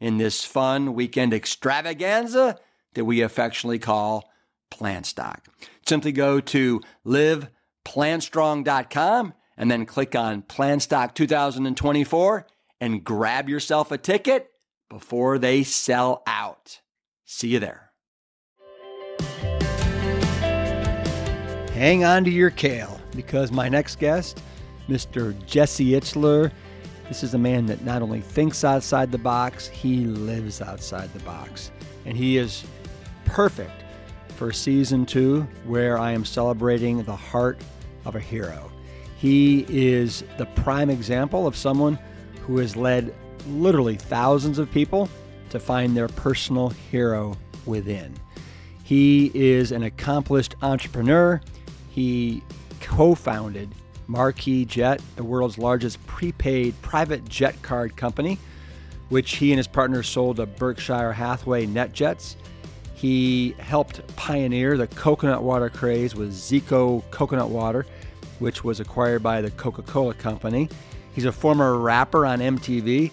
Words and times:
in 0.00 0.18
this 0.18 0.44
fun 0.44 0.94
weekend 0.94 1.32
extravaganza 1.32 2.58
that 2.94 3.04
we 3.04 3.20
affectionately 3.20 3.78
call 3.78 4.28
Plant 4.70 5.06
Stock. 5.06 5.46
Simply 5.86 6.10
go 6.12 6.40
to 6.40 6.80
liveplantstrong.com 7.06 9.34
and 9.56 9.70
then 9.70 9.86
click 9.86 10.16
on 10.16 10.42
Plant 10.42 10.82
Stock 10.82 11.14
2024 11.14 12.46
and 12.80 13.04
grab 13.04 13.48
yourself 13.48 13.92
a 13.92 13.98
ticket 13.98 14.50
before 14.88 15.38
they 15.38 15.62
sell 15.62 16.22
out. 16.26 16.80
See 17.24 17.48
you 17.48 17.58
there. 17.58 17.90
Hang 21.72 22.04
on 22.04 22.24
to 22.24 22.30
your 22.30 22.50
kale 22.50 23.00
because 23.14 23.52
my 23.52 23.68
next 23.68 23.98
guest, 23.98 24.42
Mr. 24.88 25.34
Jesse 25.46 25.92
Itzler, 25.92 26.50
this 27.10 27.24
is 27.24 27.34
a 27.34 27.38
man 27.38 27.66
that 27.66 27.84
not 27.84 28.02
only 28.02 28.20
thinks 28.20 28.62
outside 28.62 29.10
the 29.10 29.18
box, 29.18 29.66
he 29.66 30.04
lives 30.04 30.62
outside 30.62 31.12
the 31.12 31.18
box. 31.24 31.72
And 32.06 32.16
he 32.16 32.36
is 32.36 32.64
perfect 33.24 33.82
for 34.36 34.52
season 34.52 35.04
two, 35.04 35.40
where 35.64 35.98
I 35.98 36.12
am 36.12 36.24
celebrating 36.24 37.02
the 37.02 37.16
heart 37.16 37.60
of 38.04 38.14
a 38.14 38.20
hero. 38.20 38.70
He 39.16 39.66
is 39.68 40.22
the 40.38 40.46
prime 40.46 40.88
example 40.88 41.48
of 41.48 41.56
someone 41.56 41.98
who 42.42 42.58
has 42.58 42.76
led 42.76 43.12
literally 43.48 43.96
thousands 43.96 44.60
of 44.60 44.70
people 44.70 45.08
to 45.48 45.58
find 45.58 45.96
their 45.96 46.06
personal 46.06 46.68
hero 46.68 47.36
within. 47.66 48.14
He 48.84 49.32
is 49.34 49.72
an 49.72 49.82
accomplished 49.82 50.54
entrepreneur. 50.62 51.40
He 51.90 52.44
co 52.80 53.16
founded 53.16 53.74
Marquis 54.10 54.64
Jet, 54.64 55.00
the 55.14 55.22
world's 55.22 55.56
largest 55.56 56.04
prepaid 56.04 56.74
private 56.82 57.24
jet 57.28 57.54
card 57.62 57.96
company, 57.96 58.38
which 59.08 59.36
he 59.36 59.52
and 59.52 59.58
his 59.58 59.68
partner 59.68 60.02
sold 60.02 60.36
to 60.36 60.46
Berkshire 60.46 61.12
Hathaway 61.12 61.66
NetJets. 61.66 62.34
He 62.94 63.54
helped 63.60 64.04
pioneer 64.16 64.76
the 64.76 64.88
coconut 64.88 65.44
water 65.44 65.70
craze 65.70 66.16
with 66.16 66.32
Zico 66.32 67.08
Coconut 67.12 67.50
Water, 67.50 67.86
which 68.40 68.64
was 68.64 68.80
acquired 68.80 69.22
by 69.22 69.40
the 69.40 69.50
Coca 69.52 69.82
Cola 69.82 70.12
Company. 70.12 70.68
He's 71.14 71.24
a 71.24 71.32
former 71.32 71.78
rapper 71.78 72.26
on 72.26 72.40
MTV, 72.40 73.12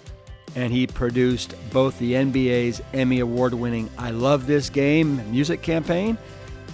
and 0.55 0.73
he 0.73 0.87
produced 0.87 1.53
both 1.71 1.97
the 1.99 2.13
NBA's 2.13 2.81
Emmy 2.93 3.19
Award 3.19 3.53
winning 3.53 3.87
I 3.99 4.09
Love 4.09 4.47
This 4.47 4.71
Game 4.71 5.31
music 5.31 5.61
campaign 5.61 6.17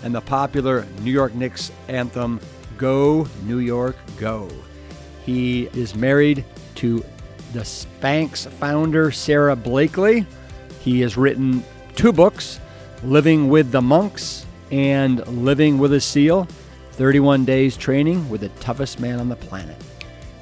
and 0.01 0.15
the 0.15 0.21
popular 0.21 0.85
New 1.01 1.11
York 1.11 1.35
Knicks 1.35 1.73
anthem 1.89 2.39
Go 2.83 3.25
New 3.45 3.59
York 3.59 3.95
Go. 4.17 4.49
He 5.25 5.69
is 5.73 5.95
married 5.95 6.43
to 6.75 7.01
the 7.53 7.61
Spanx 7.61 8.45
founder, 8.45 9.09
Sara 9.09 9.55
Blakely. 9.55 10.25
He 10.81 10.99
has 10.99 11.15
written 11.15 11.63
two 11.95 12.11
books 12.11 12.59
Living 13.01 13.47
with 13.47 13.71
the 13.71 13.81
Monks 13.81 14.45
and 14.69 15.25
Living 15.45 15.77
with 15.77 15.93
a 15.93 16.01
Seal 16.01 16.45
31 16.91 17.45
Days 17.45 17.77
Training 17.77 18.29
with 18.29 18.41
the 18.41 18.49
Toughest 18.59 18.99
Man 18.99 19.21
on 19.21 19.29
the 19.29 19.37
Planet. 19.37 19.77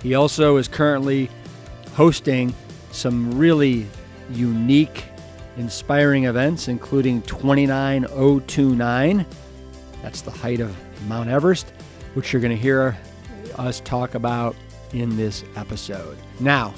He 0.02 0.16
also 0.16 0.58
is 0.58 0.68
currently 0.68 1.29
hosting 1.94 2.56
some 2.91 3.38
really 3.38 3.85
unique, 4.31 5.03
inspiring 5.58 6.23
events, 6.23 6.69
including 6.69 7.22
29029. 7.22 9.25
That's 10.02 10.22
the 10.22 10.31
height 10.31 10.59
of 10.59 10.75
Mount 11.08 11.29
Everest, 11.29 11.72
which 12.14 12.34
you're 12.34 12.42
going 12.42 12.56
to 12.56 12.62
hear 12.62 12.98
us 13.58 13.80
talk 13.82 14.16
about 14.16 14.56
in 14.94 15.16
this 15.18 15.44
episode. 15.56 16.18
Now, 16.40 16.74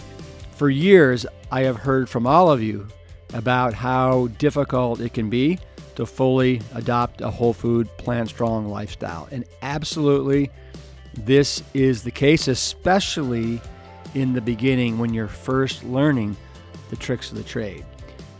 for 0.55 0.69
years, 0.69 1.25
I 1.51 1.61
have 1.61 1.77
heard 1.77 2.09
from 2.09 2.27
all 2.27 2.51
of 2.51 2.61
you 2.61 2.87
about 3.33 3.73
how 3.73 4.27
difficult 4.37 4.99
it 4.99 5.13
can 5.13 5.29
be 5.29 5.59
to 5.95 6.05
fully 6.05 6.61
adopt 6.73 7.21
a 7.21 7.29
whole 7.29 7.53
food, 7.53 7.87
plant 7.97 8.29
strong 8.29 8.69
lifestyle. 8.69 9.27
And 9.31 9.45
absolutely, 9.61 10.49
this 11.13 11.63
is 11.73 12.03
the 12.03 12.11
case, 12.11 12.47
especially 12.47 13.61
in 14.15 14.33
the 14.33 14.41
beginning 14.41 14.99
when 14.99 15.13
you're 15.13 15.27
first 15.27 15.83
learning 15.83 16.35
the 16.89 16.95
tricks 16.95 17.31
of 17.31 17.37
the 17.37 17.43
trade. 17.43 17.85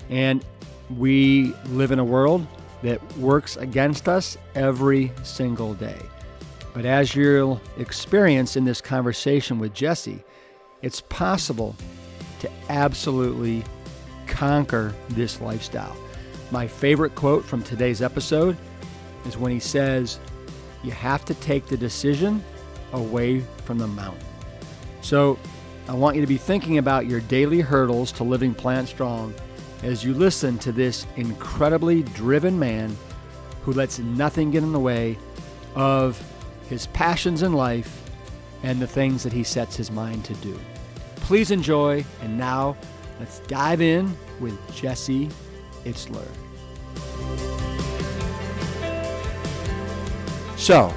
And 0.09 0.43
we 0.97 1.53
live 1.67 1.91
in 1.91 1.99
a 1.99 2.03
world 2.03 2.45
that 2.83 3.01
works 3.17 3.57
against 3.57 4.07
us 4.07 4.37
every 4.55 5.11
single 5.23 5.73
day. 5.73 5.99
But 6.73 6.85
as 6.85 7.15
you'll 7.15 7.61
experience 7.77 8.55
in 8.55 8.65
this 8.65 8.81
conversation 8.81 9.59
with 9.59 9.73
Jesse, 9.73 10.23
it's 10.81 11.01
possible 11.01 11.75
to 12.39 12.49
absolutely 12.69 13.63
conquer 14.27 14.93
this 15.09 15.39
lifestyle. 15.39 15.95
My 16.51 16.67
favorite 16.67 17.15
quote 17.15 17.45
from 17.45 17.63
today's 17.63 18.01
episode 18.01 18.57
is 19.25 19.37
when 19.37 19.51
he 19.51 19.59
says, 19.59 20.19
You 20.83 20.91
have 20.91 21.23
to 21.25 21.33
take 21.35 21.67
the 21.67 21.77
decision 21.77 22.43
away 22.91 23.41
from 23.65 23.77
the 23.77 23.87
mountain. 23.87 24.25
So 25.01 25.37
I 25.87 25.93
want 25.93 26.15
you 26.15 26.21
to 26.21 26.27
be 26.27 26.37
thinking 26.37 26.79
about 26.79 27.07
your 27.07 27.19
daily 27.21 27.61
hurdles 27.61 28.11
to 28.13 28.23
living 28.23 28.53
plant 28.53 28.87
strong 28.87 29.33
as 29.83 30.03
you 30.03 30.13
listen 30.13 30.57
to 30.59 30.71
this 30.71 31.05
incredibly 31.17 32.03
driven 32.03 32.57
man 32.57 32.95
who 33.63 33.73
lets 33.73 33.99
nothing 33.99 34.49
get 34.49 34.63
in 34.63 34.71
the 34.71 34.79
way 34.79 35.17
of 35.75 36.21
his 36.73 36.87
passions 36.87 37.43
in 37.43 37.53
life 37.53 38.01
and 38.63 38.81
the 38.81 38.87
things 38.87 39.21
that 39.21 39.31
he 39.31 39.43
sets 39.43 39.75
his 39.75 39.91
mind 39.91 40.25
to 40.25 40.33
do. 40.35 40.59
Please 41.17 41.51
enjoy, 41.51 42.03
and 42.21 42.35
now 42.35 42.75
let's 43.19 43.39
dive 43.41 43.79
in 43.79 44.11
with 44.39 44.57
Jesse 44.73 45.29
Itzler. 45.85 46.27
So, 50.57 50.91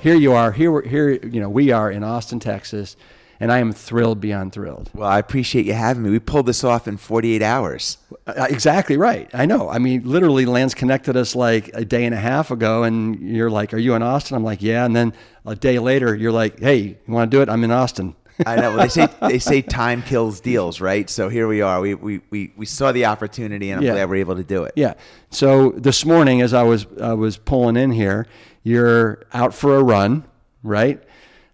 here 0.00 0.14
you 0.14 0.34
are. 0.34 0.52
Here, 0.52 0.82
here, 0.82 1.12
you 1.26 1.40
know, 1.40 1.48
we 1.48 1.72
are 1.72 1.90
in 1.90 2.04
Austin, 2.04 2.38
Texas, 2.38 2.96
and 3.40 3.52
I 3.52 3.58
am 3.58 3.72
thrilled 3.72 4.20
beyond 4.20 4.52
thrilled. 4.52 4.90
Well, 4.94 5.08
I 5.08 5.18
appreciate 5.18 5.66
you 5.66 5.72
having 5.74 6.02
me. 6.02 6.10
We 6.10 6.18
pulled 6.18 6.46
this 6.46 6.64
off 6.64 6.88
in 6.88 6.96
48 6.96 7.42
hours. 7.42 7.98
Uh, 8.26 8.46
exactly 8.50 8.96
right. 8.96 9.30
I 9.32 9.46
know. 9.46 9.68
I 9.68 9.78
mean, 9.78 10.02
literally, 10.04 10.44
Lance 10.46 10.74
connected 10.74 11.16
us 11.16 11.34
like 11.36 11.70
a 11.74 11.84
day 11.84 12.04
and 12.04 12.14
a 12.14 12.18
half 12.18 12.50
ago, 12.50 12.82
and 12.82 13.18
you're 13.20 13.50
like, 13.50 13.72
"Are 13.72 13.78
you 13.78 13.94
in 13.94 14.02
Austin?" 14.02 14.36
I'm 14.36 14.44
like, 14.44 14.60
"Yeah." 14.62 14.84
And 14.84 14.94
then 14.94 15.12
a 15.46 15.54
day 15.54 15.78
later, 15.78 16.14
you're 16.14 16.32
like, 16.32 16.58
"Hey, 16.60 16.76
you 16.76 16.96
want 17.14 17.30
to 17.30 17.36
do 17.36 17.40
it?" 17.42 17.48
I'm 17.48 17.62
in 17.64 17.70
Austin. 17.70 18.14
I 18.46 18.54
know. 18.56 18.70
Well, 18.76 18.78
they 18.82 18.88
say 18.88 19.08
they 19.22 19.38
say 19.38 19.62
time 19.62 20.02
kills 20.02 20.40
deals, 20.40 20.80
right? 20.80 21.08
So 21.10 21.28
here 21.28 21.48
we 21.48 21.60
are. 21.60 21.80
We 21.80 21.94
we, 21.94 22.20
we, 22.30 22.52
we 22.56 22.66
saw 22.66 22.92
the 22.92 23.06
opportunity, 23.06 23.70
and 23.70 23.80
I'm 23.80 23.86
Yeah. 23.86 23.92
glad 23.94 24.10
we're 24.10 24.16
able 24.16 24.36
to 24.36 24.44
do 24.44 24.64
it. 24.64 24.72
Yeah. 24.76 24.94
So 25.30 25.70
this 25.70 26.04
morning, 26.04 26.40
as 26.42 26.52
I 26.54 26.62
was 26.64 26.86
I 27.00 27.14
was 27.14 27.36
pulling 27.36 27.76
in 27.76 27.90
here, 27.92 28.26
you're 28.62 29.22
out 29.32 29.54
for 29.54 29.76
a 29.76 29.82
run, 29.82 30.24
right? 30.62 31.02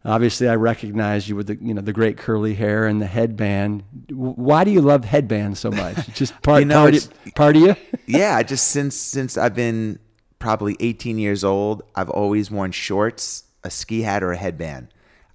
Obviously, 0.06 0.48
I 0.48 0.56
recognize 0.56 1.28
you 1.28 1.36
with 1.36 1.46
the 1.46 1.56
you 1.62 1.72
know 1.72 1.80
the 1.80 1.92
great 1.92 2.18
curly 2.18 2.54
hair 2.54 2.86
and 2.86 3.00
the 3.00 3.06
headband. 3.06 3.84
Why 4.10 4.62
do 4.64 4.70
you 4.70 4.82
love 4.82 5.04
headbands 5.04 5.60
so 5.60 5.70
much? 5.70 6.08
Just 6.14 6.40
part 6.42 6.60
You 6.60 6.66
know, 6.66 6.82
part, 6.82 6.94
of, 6.94 7.34
part 7.34 7.56
of 7.56 7.62
you? 7.62 7.76
yeah, 8.06 8.36
I 8.36 8.42
just 8.42 8.68
since 8.68 8.94
since 8.96 9.38
I've 9.38 9.54
been 9.54 9.98
probably 10.38 10.76
18 10.78 11.18
years 11.18 11.42
old, 11.42 11.82
I've 11.94 12.10
always 12.10 12.50
worn 12.50 12.70
shorts, 12.72 13.44
a 13.62 13.70
ski 13.70 14.02
hat, 14.02 14.22
or 14.22 14.32
a 14.32 14.36
headband. 14.36 14.88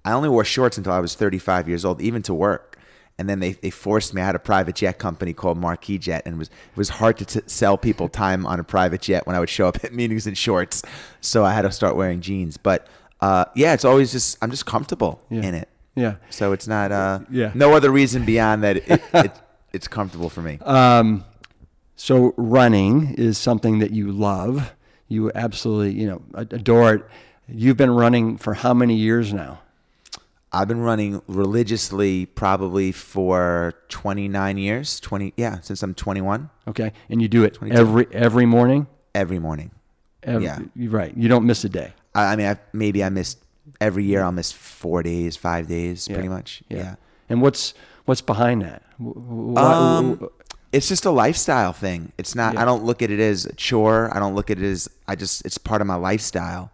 I 0.04 0.12
only 0.12 0.28
wore 0.28 0.44
shorts 0.44 0.78
until 0.78 0.92
I 0.92 1.00
was 1.00 1.16
35 1.16 1.68
years 1.68 1.84
old, 1.84 2.00
even 2.00 2.22
to 2.22 2.34
work. 2.34 2.78
And 3.18 3.28
then 3.28 3.40
they, 3.40 3.52
they 3.52 3.68
forced 3.68 4.14
me. 4.14 4.22
I 4.22 4.24
had 4.24 4.34
a 4.34 4.38
private 4.38 4.76
jet 4.76 4.98
company 4.98 5.34
called 5.34 5.58
Marquis 5.58 5.98
Jet, 5.98 6.22
and 6.24 6.36
it 6.36 6.38
was 6.38 6.48
it 6.48 6.76
was 6.76 6.88
hard 6.88 7.18
to 7.18 7.24
t- 7.24 7.40
sell 7.46 7.76
people 7.76 8.08
time 8.08 8.46
on 8.46 8.60
a 8.60 8.64
private 8.64 9.02
jet 9.02 9.26
when 9.26 9.34
I 9.34 9.40
would 9.40 9.50
show 9.50 9.66
up 9.66 9.84
at 9.84 9.92
meetings 9.92 10.28
in 10.28 10.34
shorts. 10.34 10.82
So 11.20 11.44
I 11.44 11.52
had 11.52 11.62
to 11.62 11.72
start 11.72 11.96
wearing 11.96 12.20
jeans. 12.20 12.56
But 12.56 12.86
uh, 13.20 13.44
yeah, 13.54 13.72
it's 13.74 13.84
always 13.84 14.12
just 14.12 14.38
I'm 14.42 14.50
just 14.50 14.66
comfortable 14.66 15.20
Yeah. 15.30 15.42
in 15.42 15.54
it. 15.54 15.68
Yeah. 15.94 16.14
So 16.30 16.52
it's 16.52 16.66
not 16.68 16.92
uh, 16.92 17.20
Yeah. 17.30 17.52
no 17.54 17.74
other 17.74 17.90
reason 17.90 18.24
beyond 18.24 18.62
that 18.64 18.76
it, 18.78 19.02
it, 19.14 19.32
it's 19.72 19.88
comfortable 19.88 20.30
for 20.30 20.40
me. 20.42 20.58
Um, 20.62 21.24
so 21.96 22.32
running 22.36 23.14
is 23.14 23.36
something 23.38 23.80
that 23.80 23.90
you 23.90 24.10
love. 24.12 24.72
You 25.08 25.30
absolutely 25.34 25.92
you 26.00 26.06
know 26.06 26.22
adore 26.34 26.94
it. 26.94 27.04
You've 27.48 27.76
been 27.76 27.90
running 27.90 28.36
for 28.38 28.54
how 28.54 28.72
many 28.72 28.94
years 28.94 29.32
now? 29.32 29.60
I've 30.52 30.66
been 30.68 30.80
running 30.80 31.20
religiously 31.28 32.26
probably 32.26 32.90
for 32.90 33.74
29 33.88 34.58
years. 34.58 34.98
20, 34.98 35.32
yeah, 35.36 35.60
since 35.60 35.80
I'm 35.82 35.94
21, 35.94 36.50
Okay, 36.66 36.92
and 37.08 37.22
you 37.22 37.28
do 37.28 37.44
it 37.44 37.54
22. 37.54 37.78
every 37.80 38.06
every 38.12 38.46
morning. 38.46 38.86
every 39.14 39.38
morning. 39.38 39.70
Every, 40.24 40.44
Yeah. 40.44 40.58
you're 40.74 40.90
right. 40.90 41.16
You 41.16 41.28
don't 41.28 41.44
miss 41.46 41.64
a 41.64 41.68
day. 41.68 41.92
I, 42.14 42.32
I 42.32 42.36
mean, 42.36 42.46
I, 42.46 42.56
maybe 42.72 43.02
I 43.04 43.08
missed 43.08 43.38
every 43.80 44.04
year. 44.04 44.22
I'll 44.22 44.32
miss 44.32 44.52
four 44.52 45.02
days, 45.02 45.36
five 45.36 45.68
days, 45.68 46.08
pretty 46.08 46.28
much. 46.28 46.62
Yeah. 46.68 46.96
And 47.28 47.40
what's 47.42 47.74
what's 48.06 48.20
behind 48.20 48.62
that? 48.62 48.82
Wh- 48.98 49.12
wh- 49.12 49.54
why- 49.54 49.74
Um, 49.98 50.28
it's 50.72 50.88
just 50.88 51.04
a 51.04 51.10
lifestyle 51.10 51.72
thing. 51.72 52.12
It's 52.18 52.34
not. 52.34 52.54
Yeah. 52.54 52.62
I 52.62 52.64
don't 52.64 52.84
look 52.84 53.02
at 53.02 53.10
it 53.10 53.18
as 53.20 53.44
a 53.44 53.52
chore. 53.54 54.08
I 54.14 54.18
don't 54.20 54.34
look 54.36 54.50
at 54.50 54.58
it 54.58 54.64
as. 54.64 54.88
I 55.08 55.16
just. 55.16 55.44
It's 55.44 55.58
part 55.58 55.80
of 55.80 55.86
my 55.88 55.96
lifestyle, 55.96 56.70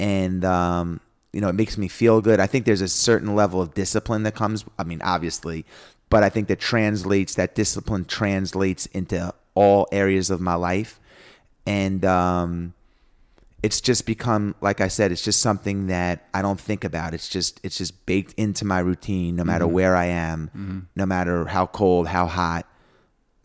and 0.00 0.44
um, 0.44 1.00
you 1.32 1.40
know, 1.40 1.48
it 1.48 1.54
makes 1.54 1.78
me 1.78 1.86
feel 1.88 2.20
good. 2.20 2.40
I 2.40 2.46
think 2.48 2.64
there's 2.64 2.80
a 2.80 2.88
certain 2.88 3.36
level 3.36 3.60
of 3.62 3.74
discipline 3.74 4.24
that 4.24 4.34
comes. 4.34 4.64
I 4.76 4.82
mean, 4.84 5.00
obviously, 5.02 5.64
but 6.10 6.24
I 6.24 6.30
think 6.30 6.48
that 6.48 6.58
translates. 6.58 7.36
That 7.36 7.54
discipline 7.54 8.06
translates 8.06 8.86
into 8.86 9.32
all 9.54 9.86
areas 9.92 10.30
of 10.30 10.40
my 10.40 10.54
life, 10.56 10.98
and 11.64 12.04
um, 12.04 12.74
it's 13.62 13.80
just 13.80 14.06
become 14.06 14.54
like 14.60 14.80
I 14.80 14.88
said. 14.88 15.10
It's 15.10 15.24
just 15.24 15.40
something 15.40 15.88
that 15.88 16.28
I 16.32 16.42
don't 16.42 16.60
think 16.60 16.84
about. 16.84 17.14
It's 17.14 17.28
just. 17.28 17.60
It's 17.62 17.78
just 17.78 18.06
baked 18.06 18.34
into 18.34 18.64
my 18.64 18.78
routine, 18.78 19.36
no 19.36 19.44
matter 19.44 19.64
mm-hmm. 19.64 19.74
where 19.74 19.96
I 19.96 20.06
am, 20.06 20.48
mm-hmm. 20.48 20.78
no 20.94 21.06
matter 21.06 21.46
how 21.46 21.66
cold, 21.66 22.08
how 22.08 22.26
hot 22.26 22.66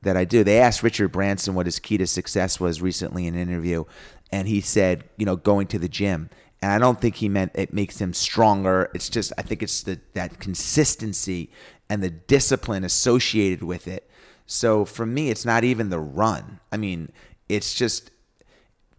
that 0.03 0.15
I 0.15 0.25
do. 0.25 0.43
They 0.43 0.59
asked 0.59 0.83
Richard 0.83 1.11
Branson 1.11 1.55
what 1.55 1.65
his 1.65 1.79
key 1.79 1.97
to 1.97 2.07
success 2.07 2.59
was 2.59 2.81
recently 2.81 3.25
in 3.25 3.35
an 3.35 3.41
interview, 3.41 3.85
and 4.31 4.47
he 4.47 4.61
said, 4.61 5.03
you 5.17 5.25
know, 5.25 5.35
going 5.35 5.67
to 5.67 5.79
the 5.79 5.89
gym. 5.89 6.29
And 6.61 6.71
I 6.71 6.77
don't 6.77 7.01
think 7.01 7.15
he 7.15 7.27
meant 7.27 7.51
it 7.55 7.73
makes 7.73 7.99
him 7.99 8.13
stronger. 8.13 8.89
It's 8.93 9.09
just 9.09 9.33
I 9.37 9.41
think 9.41 9.63
it's 9.63 9.81
the 9.81 9.99
that 10.13 10.39
consistency 10.39 11.51
and 11.89 12.03
the 12.03 12.09
discipline 12.09 12.83
associated 12.83 13.63
with 13.63 13.87
it. 13.87 14.09
So 14.45 14.85
for 14.85 15.05
me, 15.05 15.29
it's 15.29 15.45
not 15.45 15.63
even 15.63 15.89
the 15.89 15.99
run. 15.99 16.59
I 16.71 16.77
mean, 16.77 17.11
it's 17.49 17.73
just 17.73 18.11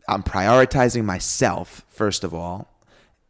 I'm 0.09 0.23
prioritizing 0.23 1.05
myself 1.05 1.85
first 1.89 2.25
of 2.25 2.35
all, 2.35 2.69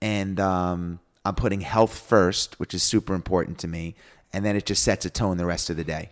and 0.01 0.41
um, 0.41 1.01
I'm 1.25 1.35
putting 1.35 1.61
health 1.61 1.97
first, 1.99 2.59
which 2.61 2.75
is 2.75 2.83
super 2.83 3.15
important 3.15 3.59
to 3.59 3.69
me, 3.69 3.95
and 4.33 4.45
then 4.45 4.57
it 4.57 4.67
just 4.67 4.83
sets 4.83 5.05
a 5.05 5.11
tone 5.11 5.37
the 5.37 5.47
rest 5.47 5.71
of 5.71 5.77
the 5.77 5.85
day. 5.85 6.11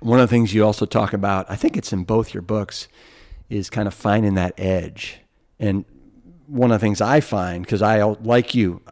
one 0.00 0.20
of 0.20 0.28
the 0.28 0.34
things 0.34 0.52
you 0.52 0.64
also 0.64 0.86
talk 0.86 1.12
about, 1.12 1.46
I 1.48 1.56
think 1.56 1.76
it's 1.76 1.92
in 1.92 2.04
both 2.04 2.34
your 2.34 2.42
books, 2.42 2.88
is 3.48 3.70
kind 3.70 3.88
of 3.88 3.94
finding 3.94 4.34
that 4.34 4.54
edge. 4.58 5.18
And 5.58 5.84
one 6.46 6.70
of 6.70 6.80
the 6.80 6.84
things 6.84 7.00
I 7.00 7.20
find, 7.20 7.64
because 7.64 7.82
I, 7.82 8.02
like 8.02 8.54
you, 8.54 8.82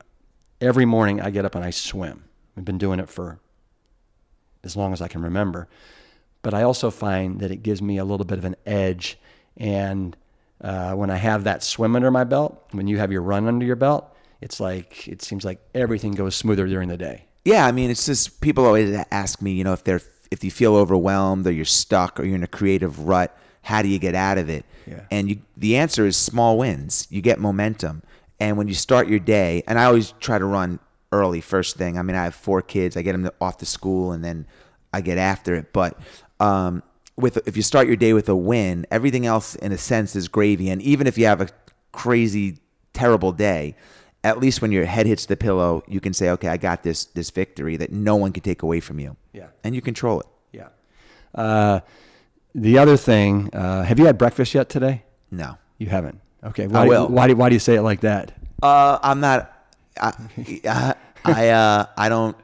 every 0.60 0.84
morning 0.84 1.20
I 1.20 1.30
get 1.30 1.44
up 1.44 1.54
and 1.54 1.64
I 1.64 1.70
swim. 1.70 2.24
I've 2.56 2.64
been 2.64 2.78
doing 2.78 3.00
it 3.00 3.08
for 3.08 3.38
as 4.62 4.76
long 4.76 4.92
as 4.92 5.02
I 5.02 5.08
can 5.08 5.22
remember. 5.22 5.68
But 6.42 6.54
I 6.54 6.62
also 6.62 6.90
find 6.90 7.40
that 7.40 7.50
it 7.50 7.62
gives 7.62 7.82
me 7.82 7.98
a 7.98 8.04
little 8.04 8.26
bit 8.26 8.38
of 8.38 8.44
an 8.44 8.56
edge. 8.64 9.18
And 9.56 10.16
uh, 10.64 10.94
when 10.94 11.10
I 11.10 11.16
have 11.16 11.44
that 11.44 11.62
swim 11.62 11.94
under 11.94 12.10
my 12.10 12.24
belt, 12.24 12.60
when 12.72 12.88
you 12.88 12.98
have 12.98 13.12
your 13.12 13.22
run 13.22 13.46
under 13.46 13.64
your 13.64 13.76
belt, 13.76 14.12
it's 14.40 14.58
like, 14.58 15.06
it 15.06 15.22
seems 15.22 15.44
like 15.44 15.60
everything 15.74 16.12
goes 16.12 16.34
smoother 16.34 16.66
during 16.66 16.88
the 16.88 16.96
day. 16.96 17.26
Yeah, 17.44 17.66
I 17.66 17.72
mean, 17.72 17.90
it's 17.90 18.06
just 18.06 18.40
people 18.40 18.64
always 18.64 18.96
ask 19.10 19.42
me, 19.42 19.52
you 19.52 19.62
know, 19.62 19.74
if 19.74 19.84
they're 19.84 20.00
if 20.30 20.42
you 20.42 20.50
feel 20.50 20.74
overwhelmed 20.74 21.46
or 21.46 21.52
you're 21.52 21.64
stuck 21.64 22.18
or 22.18 22.24
you're 22.24 22.34
in 22.34 22.42
a 22.42 22.48
creative 22.48 23.06
rut, 23.06 23.36
how 23.62 23.82
do 23.82 23.88
you 23.88 23.98
get 23.98 24.14
out 24.14 24.38
of 24.38 24.48
it? 24.48 24.64
Yeah. 24.86 25.02
And 25.10 25.28
you, 25.28 25.40
the 25.56 25.76
answer 25.76 26.06
is 26.06 26.16
small 26.16 26.58
wins. 26.58 27.06
You 27.10 27.20
get 27.20 27.38
momentum, 27.38 28.02
and 28.40 28.56
when 28.56 28.66
you 28.66 28.74
start 28.74 29.08
your 29.08 29.20
day, 29.20 29.62
and 29.68 29.78
I 29.78 29.84
always 29.84 30.12
try 30.20 30.38
to 30.38 30.44
run 30.44 30.80
early 31.12 31.40
first 31.40 31.76
thing. 31.76 31.98
I 31.98 32.02
mean, 32.02 32.16
I 32.16 32.24
have 32.24 32.34
four 32.34 32.62
kids. 32.62 32.96
I 32.96 33.02
get 33.02 33.12
them 33.12 33.30
off 33.40 33.58
to 33.58 33.66
school, 33.66 34.12
and 34.12 34.24
then 34.24 34.46
I 34.92 35.02
get 35.02 35.18
after 35.18 35.54
it. 35.54 35.72
But 35.72 35.98
um, 36.40 36.82
with 37.16 37.46
if 37.46 37.56
you 37.56 37.62
start 37.62 37.86
your 37.86 37.96
day 37.96 38.12
with 38.12 38.28
a 38.28 38.36
win, 38.36 38.86
everything 38.90 39.26
else, 39.26 39.54
in 39.56 39.72
a 39.72 39.78
sense, 39.78 40.16
is 40.16 40.28
gravy. 40.28 40.68
And 40.70 40.82
even 40.82 41.06
if 41.06 41.16
you 41.18 41.26
have 41.26 41.40
a 41.40 41.48
crazy, 41.92 42.58
terrible 42.92 43.32
day, 43.32 43.76
at 44.24 44.38
least 44.40 44.60
when 44.62 44.72
your 44.72 44.84
head 44.84 45.06
hits 45.06 45.26
the 45.26 45.36
pillow, 45.36 45.82
you 45.86 46.00
can 46.00 46.12
say, 46.12 46.30
"Okay, 46.30 46.48
I 46.48 46.56
got 46.56 46.82
this 46.82 47.04
this 47.06 47.30
victory 47.30 47.76
that 47.76 47.92
no 47.92 48.16
one 48.16 48.32
can 48.32 48.42
take 48.42 48.62
away 48.62 48.80
from 48.80 48.98
you." 48.98 49.16
Yeah. 49.32 49.46
and 49.64 49.74
you 49.74 49.80
control 49.82 50.20
it. 50.20 50.26
Yeah. 50.52 50.68
Uh, 51.34 51.80
the 52.54 52.78
other 52.78 52.96
thing, 52.96 53.50
uh, 53.52 53.82
have 53.82 53.98
you 53.98 54.06
had 54.06 54.16
breakfast 54.16 54.54
yet 54.54 54.68
today? 54.68 55.02
No, 55.30 55.58
You 55.78 55.88
haven't. 55.88 56.20
Okay. 56.44 56.68
Why, 56.68 56.86
will. 56.86 57.08
Why 57.08 57.26
do, 57.26 57.34
why 57.34 57.48
do 57.48 57.54
you 57.56 57.58
say 57.60 57.74
it 57.74 57.82
like 57.82 58.00
that? 58.02 58.32
uh, 58.62 58.98
I'm 59.02 59.20
not. 59.20 59.50
I 60.00 60.12
I 60.64 60.94
I, 61.24 61.48
uh, 61.48 61.86
I 61.96 62.08
don't 62.08 62.36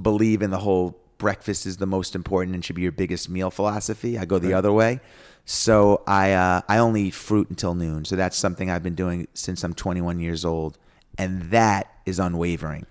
believe 0.00 0.42
in 0.42 0.50
the 0.50 0.58
whole 0.58 0.99
breakfast 1.20 1.66
is 1.66 1.76
the 1.76 1.86
most 1.86 2.16
important 2.16 2.56
and 2.56 2.64
should 2.64 2.74
be 2.74 2.82
your 2.82 2.90
biggest 2.90 3.28
meal 3.28 3.50
philosophy. 3.52 4.18
I 4.18 4.24
go 4.24 4.40
the 4.40 4.54
other 4.54 4.72
way. 4.72 4.98
So 5.44 6.02
I 6.06 6.32
uh, 6.32 6.62
I 6.68 6.78
only 6.78 7.02
eat 7.04 7.14
fruit 7.14 7.50
until 7.50 7.74
noon. 7.74 8.04
So 8.04 8.16
that's 8.16 8.36
something 8.36 8.70
I've 8.70 8.82
been 8.82 8.96
doing 8.96 9.28
since 9.34 9.62
I'm 9.62 9.74
21 9.74 10.18
years 10.18 10.44
old, 10.44 10.78
and 11.16 11.42
that 11.50 11.92
is 12.06 12.18
unwavering. 12.18 12.86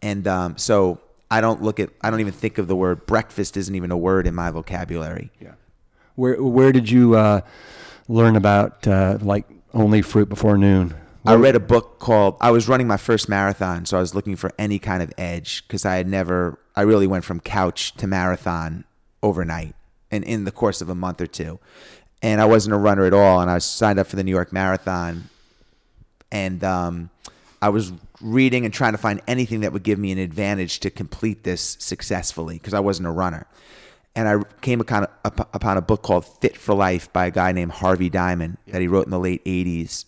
And 0.00 0.26
um, 0.28 0.56
so 0.56 1.00
I 1.30 1.40
don't 1.40 1.62
look 1.62 1.80
at 1.80 1.90
I 2.00 2.10
don't 2.10 2.20
even 2.20 2.32
think 2.32 2.58
of 2.58 2.68
the 2.68 2.76
word 2.76 3.06
breakfast 3.06 3.56
isn't 3.56 3.74
even 3.74 3.90
a 3.90 3.96
word 3.96 4.26
in 4.26 4.34
my 4.34 4.50
vocabulary. 4.50 5.30
Yeah. 5.40 5.54
Where 6.14 6.42
Where 6.42 6.72
did 6.72 6.90
you 6.90 7.16
uh, 7.16 7.40
learn 8.08 8.36
about 8.36 8.86
uh, 8.86 9.18
like 9.20 9.48
only 9.72 10.02
fruit 10.02 10.28
before 10.28 10.58
noon? 10.58 10.94
I 11.24 11.34
read 11.34 11.54
a 11.54 11.60
book 11.60 11.98
called 11.98 12.36
I 12.40 12.50
was 12.50 12.68
running 12.68 12.86
my 12.86 12.96
first 12.96 13.28
marathon, 13.28 13.86
so 13.86 13.96
I 13.96 14.00
was 14.00 14.14
looking 14.14 14.36
for 14.36 14.50
any 14.58 14.78
kind 14.78 15.02
of 15.02 15.12
edge 15.16 15.66
because 15.66 15.84
I 15.84 15.96
had 15.96 16.08
never 16.08 16.58
I 16.74 16.82
really 16.82 17.06
went 17.06 17.24
from 17.24 17.40
couch 17.40 17.94
to 17.94 18.06
marathon 18.06 18.84
overnight 19.22 19.74
and 20.10 20.24
in 20.24 20.44
the 20.44 20.50
course 20.50 20.80
of 20.80 20.88
a 20.88 20.94
month 20.94 21.20
or 21.20 21.26
two. 21.26 21.60
And 22.22 22.40
I 22.40 22.44
wasn't 22.44 22.74
a 22.74 22.78
runner 22.78 23.04
at 23.04 23.14
all 23.14 23.40
and 23.40 23.50
I 23.50 23.54
was 23.54 23.64
signed 23.64 23.98
up 23.98 24.06
for 24.06 24.16
the 24.16 24.24
New 24.24 24.30
York 24.30 24.52
Marathon 24.52 25.28
and 26.30 26.64
um, 26.64 27.10
I 27.60 27.68
was 27.68 27.92
reading 28.20 28.64
and 28.64 28.72
trying 28.72 28.92
to 28.92 28.98
find 28.98 29.20
anything 29.28 29.60
that 29.60 29.72
would 29.72 29.82
give 29.82 29.98
me 29.98 30.10
an 30.12 30.18
advantage 30.18 30.80
to 30.80 30.90
complete 30.90 31.44
this 31.44 31.76
successfully 31.78 32.54
because 32.54 32.74
I 32.74 32.80
wasn't 32.80 33.08
a 33.08 33.12
runner. 33.12 33.46
And 34.14 34.28
I 34.28 34.42
came 34.60 34.80
upon, 34.80 35.06
upon 35.24 35.76
a 35.76 35.82
book 35.82 36.02
called 36.02 36.26
Fit 36.26 36.56
for 36.56 36.74
Life 36.74 37.12
by 37.12 37.26
a 37.26 37.30
guy 37.30 37.52
named 37.52 37.72
Harvey 37.72 38.10
Diamond 38.10 38.58
that 38.66 38.80
he 38.80 38.88
wrote 38.88 39.06
in 39.06 39.10
the 39.10 39.18
late 39.18 39.44
80s. 39.44 40.04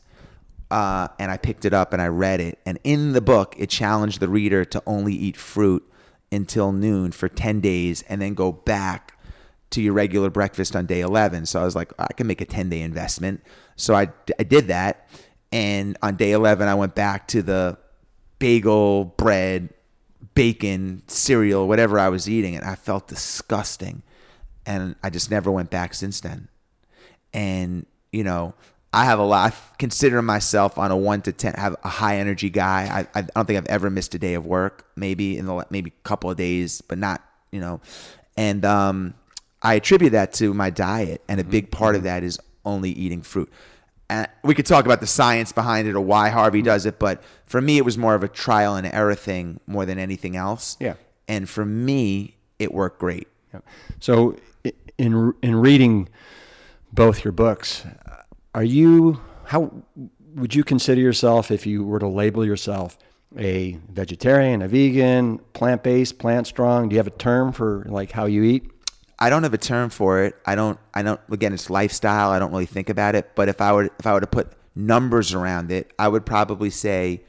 Uh, 0.70 1.08
and 1.18 1.30
I 1.30 1.36
picked 1.36 1.64
it 1.64 1.74
up 1.74 1.92
and 1.92 2.00
I 2.00 2.08
read 2.08 2.40
it. 2.40 2.58
And 2.66 2.78
in 2.84 3.12
the 3.12 3.20
book, 3.20 3.54
it 3.58 3.70
challenged 3.70 4.20
the 4.20 4.28
reader 4.28 4.64
to 4.64 4.82
only 4.86 5.14
eat 5.14 5.36
fruit 5.36 5.88
until 6.32 6.72
noon 6.72 7.12
for 7.12 7.28
10 7.28 7.60
days 7.60 8.02
and 8.08 8.20
then 8.20 8.34
go 8.34 8.50
back 8.50 9.18
to 9.70 9.82
your 9.82 9.92
regular 9.92 10.30
breakfast 10.30 10.74
on 10.76 10.86
day 10.86 11.00
11. 11.00 11.46
So 11.46 11.60
I 11.60 11.64
was 11.64 11.74
like, 11.74 11.92
I 11.98 12.12
can 12.12 12.26
make 12.26 12.40
a 12.40 12.44
10 12.44 12.68
day 12.68 12.80
investment. 12.80 13.42
So 13.76 13.94
I, 13.94 14.08
I 14.38 14.44
did 14.44 14.68
that. 14.68 15.08
And 15.52 15.96
on 16.02 16.16
day 16.16 16.32
11, 16.32 16.66
I 16.66 16.74
went 16.74 16.94
back 16.94 17.28
to 17.28 17.42
the 17.42 17.78
bagel, 18.38 19.04
bread, 19.04 19.70
bacon, 20.34 21.02
cereal, 21.06 21.68
whatever 21.68 21.98
I 21.98 22.08
was 22.08 22.28
eating. 22.28 22.56
And 22.56 22.64
I 22.64 22.74
felt 22.74 23.08
disgusting. 23.08 24.02
And 24.66 24.96
I 25.02 25.10
just 25.10 25.30
never 25.30 25.50
went 25.50 25.70
back 25.70 25.94
since 25.94 26.20
then. 26.20 26.48
And, 27.32 27.86
you 28.12 28.24
know, 28.24 28.54
I 28.94 29.04
have 29.04 29.18
a 29.18 29.24
lot. 29.24 29.52
I 29.52 29.56
consider 29.78 30.22
myself 30.22 30.78
on 30.78 30.90
a 30.90 30.96
one 30.96 31.20
to 31.22 31.32
ten, 31.32 31.54
have 31.54 31.76
a 31.84 31.88
high 31.88 32.18
energy 32.18 32.50
guy. 32.50 33.06
I, 33.14 33.18
I 33.18 33.22
don't 33.22 33.46
think 33.46 33.58
I've 33.58 33.66
ever 33.66 33.90
missed 33.90 34.14
a 34.14 34.18
day 34.18 34.34
of 34.34 34.46
work. 34.46 34.86
Maybe 34.96 35.36
in 35.38 35.46
the 35.46 35.66
maybe 35.70 35.90
a 35.90 36.08
couple 36.08 36.30
of 36.30 36.36
days, 36.36 36.80
but 36.80 36.98
not 36.98 37.22
you 37.50 37.60
know. 37.60 37.80
And 38.36 38.64
um, 38.64 39.14
I 39.62 39.74
attribute 39.74 40.12
that 40.12 40.32
to 40.34 40.54
my 40.54 40.70
diet, 40.70 41.22
and 41.28 41.40
a 41.40 41.44
big 41.44 41.70
part 41.70 41.94
of 41.94 42.00
Mm-hmm. 42.00 42.06
that 42.06 42.22
is 42.24 42.38
only 42.64 42.90
eating 42.90 43.22
fruit. 43.22 43.50
And 44.10 44.28
we 44.42 44.54
could 44.54 44.66
talk 44.66 44.84
about 44.84 45.00
the 45.00 45.06
science 45.06 45.50
behind 45.52 45.88
it 45.88 45.94
or 45.94 46.00
why 46.00 46.28
Harvey 46.28 46.58
Mm-hmm. 46.58 46.66
does 46.66 46.86
it, 46.86 46.98
but 46.98 47.22
for 47.46 47.60
me, 47.60 47.78
it 47.78 47.84
was 47.84 47.96
more 47.96 48.14
of 48.14 48.22
a 48.22 48.28
trial 48.28 48.76
and 48.76 48.86
error 48.86 49.14
thing 49.14 49.60
more 49.66 49.86
than 49.86 49.98
anything 49.98 50.36
else. 50.36 50.76
Yeah. 50.78 50.94
And 51.26 51.48
for 51.48 51.64
me, 51.64 52.36
it 52.58 52.72
worked 52.74 52.98
great. 53.00 53.28
Yeah. 53.52 53.60
So, 54.00 54.36
in 54.98 55.32
in 55.42 55.54
reading 55.56 56.08
both 56.92 57.24
your 57.24 57.32
books, 57.32 57.84
are 58.54 58.64
you 58.64 59.20
how 59.44 59.70
would 60.34 60.54
you 60.54 60.64
consider 60.64 61.00
yourself 61.00 61.50
if 61.50 61.66
you 61.66 61.84
were 61.84 61.98
to 61.98 62.08
label 62.08 62.44
yourself 62.44 62.98
a 63.36 63.78
vegetarian, 63.90 64.62
a 64.62 64.68
vegan, 64.68 65.38
plant 65.52 65.82
based, 65.82 66.18
plant 66.18 66.46
strong? 66.46 66.88
Do 66.88 66.94
you 66.94 66.98
have 66.98 67.06
a 67.06 67.10
term 67.10 67.52
for 67.52 67.84
like 67.88 68.12
how 68.12 68.26
you 68.26 68.42
eat? 68.42 68.70
I 69.18 69.30
don't 69.30 69.42
have 69.42 69.54
a 69.54 69.58
term 69.58 69.90
for 69.90 70.22
it. 70.22 70.34
I 70.44 70.54
don't. 70.54 70.78
I 70.92 71.02
don't. 71.02 71.20
Again, 71.30 71.52
it's 71.52 71.70
lifestyle. 71.70 72.30
I 72.30 72.38
don't 72.38 72.50
really 72.50 72.66
think 72.66 72.88
about 72.88 73.14
it. 73.14 73.34
But 73.34 73.48
if 73.48 73.60
I 73.60 73.72
were, 73.72 73.84
if 73.98 74.06
I 74.06 74.12
were 74.12 74.20
to 74.20 74.26
put 74.26 74.52
numbers 74.74 75.32
around 75.32 75.70
it, 75.70 75.92
I 75.98 76.08
would 76.08 76.26
probably 76.26 76.70
say 76.70 77.22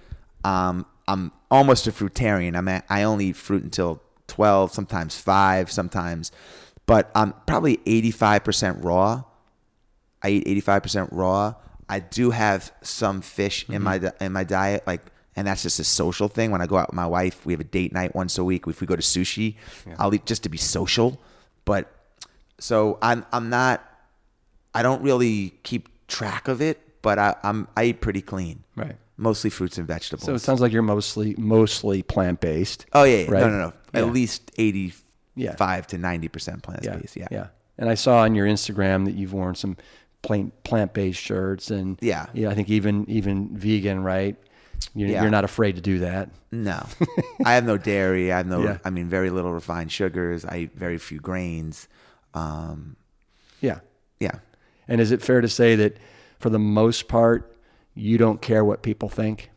um, 0.44 0.86
I'm 1.08 1.32
almost 1.51 1.88
a 1.88 1.91
fruitarian. 1.91 2.58
I'm. 2.58 2.67
A, 2.67 2.84
I 2.89 3.03
only 3.03 3.27
eat 3.27 3.36
fruit 3.36 3.63
until 3.63 4.01
twelve, 4.27 4.74
sometimes 4.74 5.20
five, 5.20 5.72
sometimes. 5.72 6.32
But 6.88 7.10
I'm 7.15 7.34
probably 7.48 7.77
85% 7.77 8.84
raw. 8.84 9.24
I 10.25 10.29
eat 10.29 10.65
85% 10.65 11.10
raw. 11.12 11.53
I 11.88 12.00
do 12.00 12.32
have 12.32 12.72
some 12.82 13.22
fish 13.22 13.70
in 13.70 13.84
my 13.84 14.00
mm-hmm. 14.00 14.24
in 14.24 14.32
my 14.32 14.44
diet, 14.44 14.84
like, 14.88 15.01
and 15.36 15.46
that's 15.48 15.62
just 15.62 15.79
a 15.79 15.84
social 15.84 16.27
thing. 16.27 16.50
When 16.50 16.62
I 16.62 16.65
go 16.65 16.77
out 16.77 16.89
with 16.89 16.96
my 16.96 17.05
wife, 17.05 17.46
we 17.46 17.53
have 17.53 17.60
a 17.60 17.65
date 17.65 17.94
night 17.94 18.15
once 18.15 18.39
a 18.39 18.44
week. 18.44 18.65
If 18.65 18.82
we 18.82 18.88
go 18.88 18.96
to 18.96 19.03
sushi, 19.03 19.55
I'll 20.00 20.13
eat 20.15 20.25
just 20.25 20.41
to 20.44 20.50
be 20.50 20.58
social. 20.58 21.22
But 21.63 21.94
so 22.60 22.98
I'm 23.03 23.24
I'm 23.32 23.50
not. 23.50 23.84
I 24.74 24.82
don't 24.82 25.03
really 25.03 25.53
keep 25.62 25.89
track 26.08 26.48
of 26.48 26.60
it, 26.60 26.82
but 27.03 27.20
I, 27.20 27.36
I'm 27.44 27.67
I 27.77 27.86
eat 27.86 28.01
pretty 28.01 28.22
clean. 28.22 28.63
Right. 28.75 28.96
Mostly 29.17 29.51
fruits 29.51 29.77
and 29.77 29.88
vegetables. 29.88 30.25
So 30.25 30.34
it 30.34 30.39
sounds 30.39 30.62
like 30.62 30.72
you're 30.72 30.82
mostly 30.82 31.36
mostly 31.38 32.01
plant 32.01 32.41
based. 32.41 32.88
oh 32.94 33.03
yeah, 33.03 33.17
yeah. 33.17 33.32
right? 33.32 33.41
no, 33.41 33.50
no, 33.50 33.60
no. 33.60 33.74
Yeah. 33.94 34.00
At 34.00 34.08
least 34.12 34.51
eighty 34.58 34.89
five 34.89 35.05
yeah. 35.36 35.82
to 35.82 35.98
ninety 36.00 36.29
percent 36.29 36.63
plant 36.63 36.84
yeah, 36.84 36.96
based. 36.96 37.15
Yeah. 37.15 37.27
yeah. 37.29 37.48
And 37.77 37.89
I 37.89 37.96
saw 37.96 38.20
on 38.20 38.36
your 38.36 38.48
Instagram 38.48 39.05
that 39.05 39.15
you've 39.15 39.34
worn 39.34 39.53
some 39.53 39.77
plain 40.25 40.51
plant-based 40.63 41.20
shirts, 41.22 41.70
and 41.70 41.98
Yeah. 42.01 42.25
yeah, 42.34 42.50
I 42.50 42.55
think 42.55 42.70
even 42.70 43.05
even 43.10 43.55
vegan, 43.55 44.03
right? 44.03 44.36
You're, 44.94 45.10
Yeah. 45.10 45.22
you're 45.22 45.32
not 45.32 45.44
afraid 45.46 45.75
to 45.75 45.82
do 45.82 46.00
that. 46.00 46.29
No, 46.51 46.84
I 47.46 47.53
have 47.53 47.65
no 47.65 47.77
dairy. 47.77 48.32
I 48.34 48.38
have 48.38 48.48
no. 48.48 48.63
Yeah. 48.63 48.77
I 48.84 48.89
mean, 48.89 49.08
very 49.08 49.29
little 49.29 49.53
refined 49.53 49.91
sugars. 49.91 50.44
I 50.44 50.58
eat 50.58 50.72
very 50.75 50.98
few 50.98 51.20
grains. 51.20 51.88
Um, 52.34 52.96
Yeah. 53.62 53.79
yeah, 54.20 54.39
And 54.88 55.00
is 55.00 55.12
it 55.12 55.22
fair 55.22 55.41
to 55.41 55.48
say 55.48 55.75
that 55.75 55.98
for 56.39 56.50
the 56.50 56.60
most 56.60 57.08
part, 57.08 57.55
you 57.94 58.17
don't 58.17 58.41
care 58.41 58.65
what 58.65 58.82
people 58.82 59.08
think? 59.10 59.51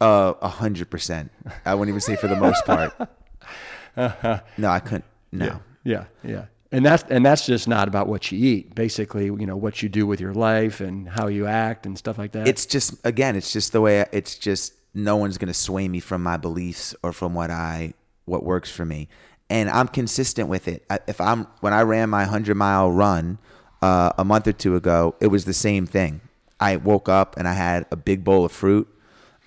uh, 0.00 0.32
a 0.40 0.48
hundred 0.48 0.88
percent. 0.90 1.30
I 1.66 1.74
wouldn't 1.74 1.90
even 1.90 2.00
say 2.00 2.16
for 2.16 2.26
the 2.26 2.36
most 2.36 2.64
part. 2.64 2.92
No, 4.56 4.68
I 4.70 4.80
couldn't. 4.80 5.04
No. 5.32 5.60
Yeah, 5.84 6.04
yeah. 6.24 6.46
And 6.72 6.86
that's 6.86 7.02
and 7.10 7.26
that's 7.26 7.46
just 7.46 7.66
not 7.66 7.88
about 7.88 8.06
what 8.06 8.30
you 8.30 8.38
eat. 8.38 8.74
Basically, 8.74 9.24
you 9.24 9.46
know, 9.46 9.56
what 9.56 9.82
you 9.82 9.88
do 9.88 10.06
with 10.06 10.20
your 10.20 10.32
life 10.34 10.80
and 10.80 11.08
how 11.08 11.26
you 11.26 11.46
act 11.46 11.84
and 11.84 11.98
stuff 11.98 12.16
like 12.16 12.32
that. 12.32 12.46
It's 12.46 12.64
just 12.64 12.94
again, 13.04 13.34
it's 13.34 13.52
just 13.52 13.72
the 13.72 13.80
way. 13.80 14.04
It's 14.12 14.36
just 14.36 14.74
no 14.94 15.16
one's 15.16 15.36
gonna 15.36 15.52
sway 15.54 15.88
me 15.88 15.98
from 16.00 16.22
my 16.22 16.36
beliefs 16.36 16.94
or 17.02 17.12
from 17.12 17.34
what 17.34 17.50
I 17.50 17.94
what 18.24 18.44
works 18.44 18.70
for 18.70 18.84
me, 18.84 19.08
and 19.48 19.68
I'm 19.68 19.88
consistent 19.88 20.48
with 20.48 20.68
it. 20.68 20.84
I- 20.88 21.00
If 21.08 21.20
I'm 21.20 21.48
when 21.60 21.72
I 21.72 21.82
ran 21.82 22.08
my 22.08 22.22
hundred 22.24 22.54
mile 22.56 22.88
run 22.92 23.38
uh, 23.82 24.12
a 24.16 24.24
month 24.24 24.46
or 24.46 24.52
two 24.52 24.76
ago, 24.76 25.16
it 25.20 25.26
was 25.26 25.46
the 25.46 25.54
same 25.54 25.86
thing. 25.86 26.20
I 26.60 26.76
woke 26.76 27.08
up 27.08 27.36
and 27.36 27.48
I 27.48 27.54
had 27.54 27.86
a 27.90 27.96
big 27.96 28.22
bowl 28.22 28.44
of 28.44 28.52
fruit. 28.52 28.86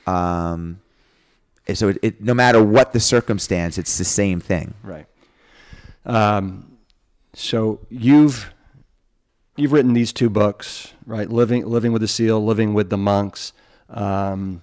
Um, 0.07 0.81
so 1.73 1.87
it, 1.87 1.99
it 2.01 2.21
no 2.21 2.33
matter 2.33 2.61
what 2.61 2.91
the 2.91 2.99
circumstance, 2.99 3.77
it's 3.77 3.97
the 3.97 4.03
same 4.03 4.41
thing. 4.41 4.73
right. 4.83 5.05
Um, 6.05 6.69
so 7.33 7.79
you've 7.89 8.53
you've 9.55 9.71
written 9.71 9.93
these 9.93 10.13
two 10.13 10.29
books, 10.29 10.93
right? 11.05 11.29
Living 11.29 11.65
living 11.65 11.91
with 11.91 12.01
the 12.01 12.07
seal, 12.07 12.43
living 12.43 12.73
with 12.73 12.89
the 12.89 12.97
monks. 12.97 13.53
Um, 13.89 14.61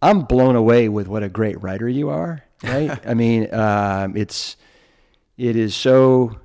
I'm 0.00 0.22
blown 0.22 0.56
away 0.56 0.88
with 0.88 1.08
what 1.08 1.22
a 1.22 1.28
great 1.28 1.60
writer 1.62 1.88
you 1.88 2.08
are. 2.08 2.44
Right? 2.62 2.98
I 3.06 3.14
mean, 3.14 3.52
um, 3.52 4.16
it's 4.16 4.56
it 5.36 5.56
is 5.56 5.74
so 5.74 6.38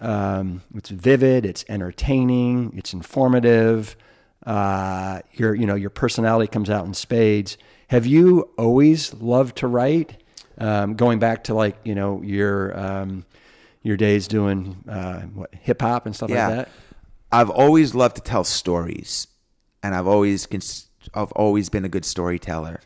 um, 0.00 0.62
it's 0.74 0.90
vivid, 0.90 1.44
it's 1.44 1.64
entertaining, 1.68 2.72
it's 2.76 2.92
informative. 2.92 3.96
Uh, 4.44 5.20
your 5.34 5.54
you 5.54 5.66
know 5.66 5.76
your 5.76 5.90
personality 5.90 6.48
comes 6.48 6.70
out 6.70 6.84
in 6.84 6.94
spades. 6.94 7.58
Have 7.88 8.06
you 8.06 8.50
always 8.56 9.14
loved 9.14 9.56
to 9.58 9.66
write? 9.66 10.22
Um, 10.58 10.94
going 10.94 11.18
back 11.18 11.44
to 11.44 11.54
like 11.54 11.76
you 11.84 11.94
know 11.94 12.22
your 12.22 12.78
um, 12.78 13.24
your 13.82 13.96
days 13.96 14.28
doing 14.28 14.76
uh, 14.88 15.22
what 15.22 15.54
hip 15.54 15.82
hop 15.82 16.06
and 16.06 16.14
stuff 16.14 16.30
Yeah. 16.30 16.48
like 16.48 16.56
that. 16.56 16.68
I've 17.32 17.50
always 17.50 17.94
loved 17.94 18.16
to 18.16 18.22
tell 18.22 18.44
stories, 18.44 19.26
and 19.82 19.94
I've 19.94 20.06
always 20.06 20.46
cons- 20.46 20.88
I've 21.14 21.32
always 21.32 21.68
been 21.68 21.84
a 21.84 21.88
good 21.88 22.04
storyteller, 22.04 22.80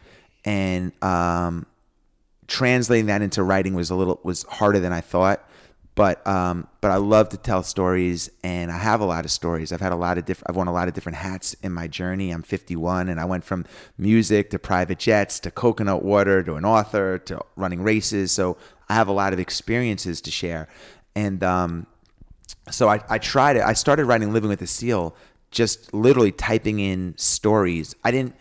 and 0.44 0.92
um, 1.02 1.66
translating 2.46 3.06
that 3.06 3.22
into 3.22 3.42
writing 3.42 3.74
was 3.74 3.90
a 3.90 3.94
little 3.96 4.20
was 4.22 4.44
harder 4.44 4.78
than 4.80 4.92
I 4.92 5.00
thought. 5.00 5.44
But 5.96 6.24
um, 6.26 6.68
but 6.80 6.90
I 6.92 6.96
love 6.96 7.30
to 7.30 7.38
tell 7.38 7.62
stories, 7.64 8.30
and 8.44 8.70
I 8.70 8.76
have 8.76 9.00
a 9.00 9.04
lot 9.04 9.24
of 9.24 9.30
stories. 9.30 9.72
I've 9.72 9.80
had 9.80 9.92
a 9.92 9.96
lot 9.96 10.18
of 10.18 10.26
different. 10.26 10.50
I've 10.50 10.56
worn 10.56 10.68
a 10.68 10.72
lot 10.72 10.86
of 10.86 10.94
different 10.94 11.16
hats 11.16 11.54
in 11.62 11.72
my 11.72 11.88
journey. 11.88 12.30
I'm 12.30 12.42
51, 12.42 13.08
and 13.08 13.18
I 13.18 13.24
went 13.24 13.44
from 13.44 13.64
music 13.96 14.50
to 14.50 14.58
private 14.58 14.98
jets 14.98 15.40
to 15.40 15.50
coconut 15.50 16.04
water 16.04 16.42
to 16.44 16.54
an 16.54 16.64
author 16.66 17.18
to 17.20 17.40
running 17.56 17.82
races. 17.82 18.30
So 18.30 18.58
I 18.90 18.94
have 18.94 19.08
a 19.08 19.12
lot 19.12 19.32
of 19.32 19.40
experiences 19.40 20.20
to 20.20 20.30
share, 20.30 20.68
and 21.14 21.42
um, 21.42 21.86
so 22.70 22.88
I, 22.88 23.00
I 23.08 23.18
tried 23.18 23.56
it. 23.56 23.62
I 23.62 23.72
started 23.72 24.04
writing 24.04 24.32
Living 24.32 24.50
with 24.50 24.62
a 24.62 24.66
Seal, 24.66 25.16
just 25.50 25.92
literally 25.94 26.32
typing 26.32 26.78
in 26.78 27.14
stories. 27.16 27.94
I 28.04 28.10
didn't, 28.10 28.34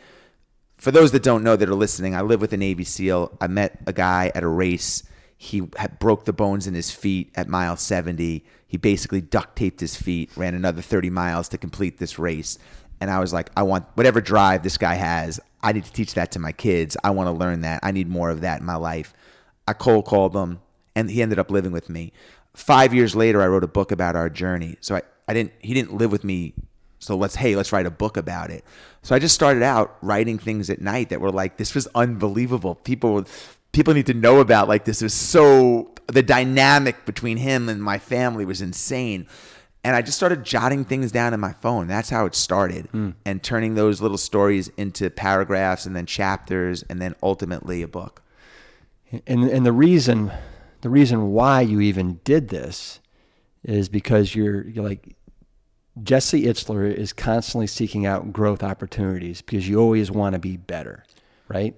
for 0.77 0.91
those 0.91 1.11
that 1.11 1.23
don't 1.23 1.43
know 1.43 1.55
that 1.55 1.69
are 1.69 1.75
listening, 1.75 2.15
I 2.15 2.21
live 2.21 2.41
with 2.41 2.53
a 2.53 2.57
Navy 2.57 2.83
SEAL. 2.83 3.37
I 3.39 3.47
met 3.47 3.79
a 3.87 3.93
guy 3.93 4.31
at 4.33 4.43
a 4.43 4.47
race. 4.47 5.03
He 5.37 5.67
had 5.77 5.99
broke 5.99 6.25
the 6.25 6.33
bones 6.33 6.67
in 6.67 6.73
his 6.73 6.91
feet 6.91 7.31
at 7.35 7.47
mile 7.47 7.77
70. 7.77 8.43
He 8.67 8.77
basically 8.77 9.21
duct 9.21 9.55
taped 9.55 9.79
his 9.79 9.95
feet, 9.95 10.29
ran 10.35 10.53
another 10.55 10.81
30 10.81 11.09
miles 11.09 11.49
to 11.49 11.57
complete 11.57 11.97
this 11.97 12.17
race. 12.17 12.57
And 13.01 13.11
I 13.11 13.19
was 13.19 13.33
like, 13.33 13.49
I 13.57 13.63
want 13.63 13.85
whatever 13.95 14.21
drive 14.21 14.63
this 14.63 14.77
guy 14.77 14.95
has, 14.95 15.39
I 15.61 15.73
need 15.73 15.85
to 15.85 15.91
teach 15.91 16.13
that 16.13 16.31
to 16.33 16.39
my 16.39 16.51
kids. 16.51 16.95
I 17.03 17.09
want 17.09 17.27
to 17.27 17.31
learn 17.31 17.61
that. 17.61 17.79
I 17.83 17.91
need 17.91 18.07
more 18.07 18.29
of 18.29 18.41
that 18.41 18.59
in 18.59 18.65
my 18.65 18.75
life. 18.75 19.13
I 19.67 19.73
cold 19.73 20.05
called 20.05 20.35
him, 20.35 20.59
and 20.95 21.09
he 21.09 21.21
ended 21.21 21.39
up 21.39 21.49
living 21.49 21.71
with 21.71 21.89
me. 21.89 22.13
Five 22.53 22.93
years 22.93 23.15
later, 23.15 23.41
I 23.41 23.47
wrote 23.47 23.63
a 23.63 23.67
book 23.67 23.91
about 23.91 24.15
our 24.15 24.29
journey. 24.29 24.77
So 24.79 24.95
I, 24.95 25.01
I 25.27 25.33
didn't. 25.33 25.53
He 25.59 25.73
didn't 25.73 25.95
live 25.95 26.11
with 26.11 26.23
me. 26.23 26.53
So 26.99 27.17
let's 27.17 27.35
hey, 27.35 27.55
let's 27.55 27.71
write 27.71 27.85
a 27.85 27.91
book 27.91 28.15
about 28.15 28.51
it. 28.51 28.63
So 29.01 29.15
I 29.15 29.19
just 29.19 29.35
started 29.35 29.63
out 29.63 29.97
writing 30.01 30.37
things 30.37 30.69
at 30.69 30.81
night 30.81 31.09
that 31.09 31.19
were 31.19 31.31
like, 31.31 31.57
this 31.57 31.75
was 31.75 31.87
unbelievable. 31.95 32.75
People, 32.75 33.25
people 33.75 33.93
need 33.93 34.05
to 34.05 34.13
know 34.13 34.39
about 34.39 34.67
like 34.67 34.85
this. 34.85 35.01
Is 35.01 35.13
so 35.13 35.91
the 36.07 36.23
dynamic 36.23 37.05
between 37.05 37.37
him 37.37 37.67
and 37.69 37.83
my 37.83 37.99
family 37.99 38.45
was 38.45 38.61
insane. 38.61 39.27
And 39.83 39.95
I 39.95 40.01
just 40.01 40.17
started 40.17 40.43
jotting 40.43 40.83
things 40.83 41.11
down 41.11 41.35
in 41.35 41.39
my 41.39 41.53
phone. 41.53 41.87
That's 41.87 42.09
how 42.09 42.25
it 42.25 42.33
started, 42.33 42.87
hmm. 42.87 43.11
and 43.23 43.43
turning 43.43 43.75
those 43.75 44.01
little 44.01 44.17
stories 44.17 44.69
into 44.77 45.11
paragraphs 45.11 45.85
and 45.85 45.95
then 45.95 46.07
chapters, 46.07 46.83
and 46.89 46.99
then 46.99 47.13
ultimately 47.21 47.83
a 47.83 47.87
book. 47.87 48.23
and 49.27 49.43
and 49.43 49.63
the 49.63 49.71
reason 49.71 50.31
the 50.81 50.89
reason 50.89 51.31
why 51.31 51.61
you 51.61 51.81
even 51.81 52.19
did 52.23 52.49
this 52.49 52.99
is 53.63 53.89
because 53.89 54.35
you're, 54.35 54.67
you're 54.67 54.87
like 54.87 55.15
Jesse 56.03 56.43
Itzler 56.43 56.93
is 56.93 57.13
constantly 57.13 57.67
seeking 57.67 58.05
out 58.05 58.31
growth 58.31 58.61
opportunities 58.63 59.41
because 59.41 59.67
you 59.67 59.79
always 59.79 60.11
want 60.11 60.33
to 60.33 60.39
be 60.39 60.57
better, 60.57 61.03
right? 61.47 61.75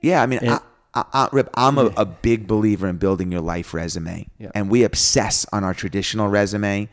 Yeah, 0.00 0.22
I 0.22 0.26
mean, 0.26 0.38
And- 0.40 0.50
I, 0.50 0.60
I, 0.96 1.04
I, 1.12 1.28
Rip, 1.30 1.50
I'm 1.54 1.76
a, 1.78 1.92
a 1.96 2.04
big 2.06 2.46
believer 2.46 2.88
in 2.88 2.96
building 2.96 3.30
your 3.30 3.42
life 3.42 3.74
resume, 3.74 4.26
Yeah. 4.38 4.50
and 4.54 4.70
we 4.70 4.82
obsess 4.82 5.46
on 5.52 5.62
our 5.62 5.74
traditional 5.74 6.28
resume. 6.28 6.88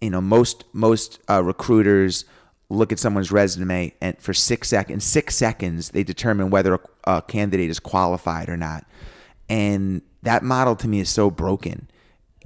You 0.00 0.10
know, 0.10 0.20
most 0.20 0.64
most 0.72 1.18
uh, 1.28 1.42
recruiters 1.42 2.24
look 2.70 2.92
at 2.92 2.98
someone's 2.98 3.32
resume, 3.32 3.92
and 4.00 4.16
for 4.20 4.32
six 4.32 4.68
seconds, 4.68 5.04
six 5.04 5.34
seconds, 5.34 5.90
they 5.90 6.04
determine 6.04 6.50
whether 6.50 6.74
a, 6.74 6.80
a 7.04 7.22
candidate 7.22 7.68
is 7.68 7.80
qualified 7.80 8.48
or 8.48 8.56
not. 8.56 8.86
And 9.48 10.02
that 10.22 10.42
model 10.44 10.76
to 10.76 10.88
me 10.88 11.00
is 11.00 11.08
so 11.08 11.30
broken, 11.30 11.90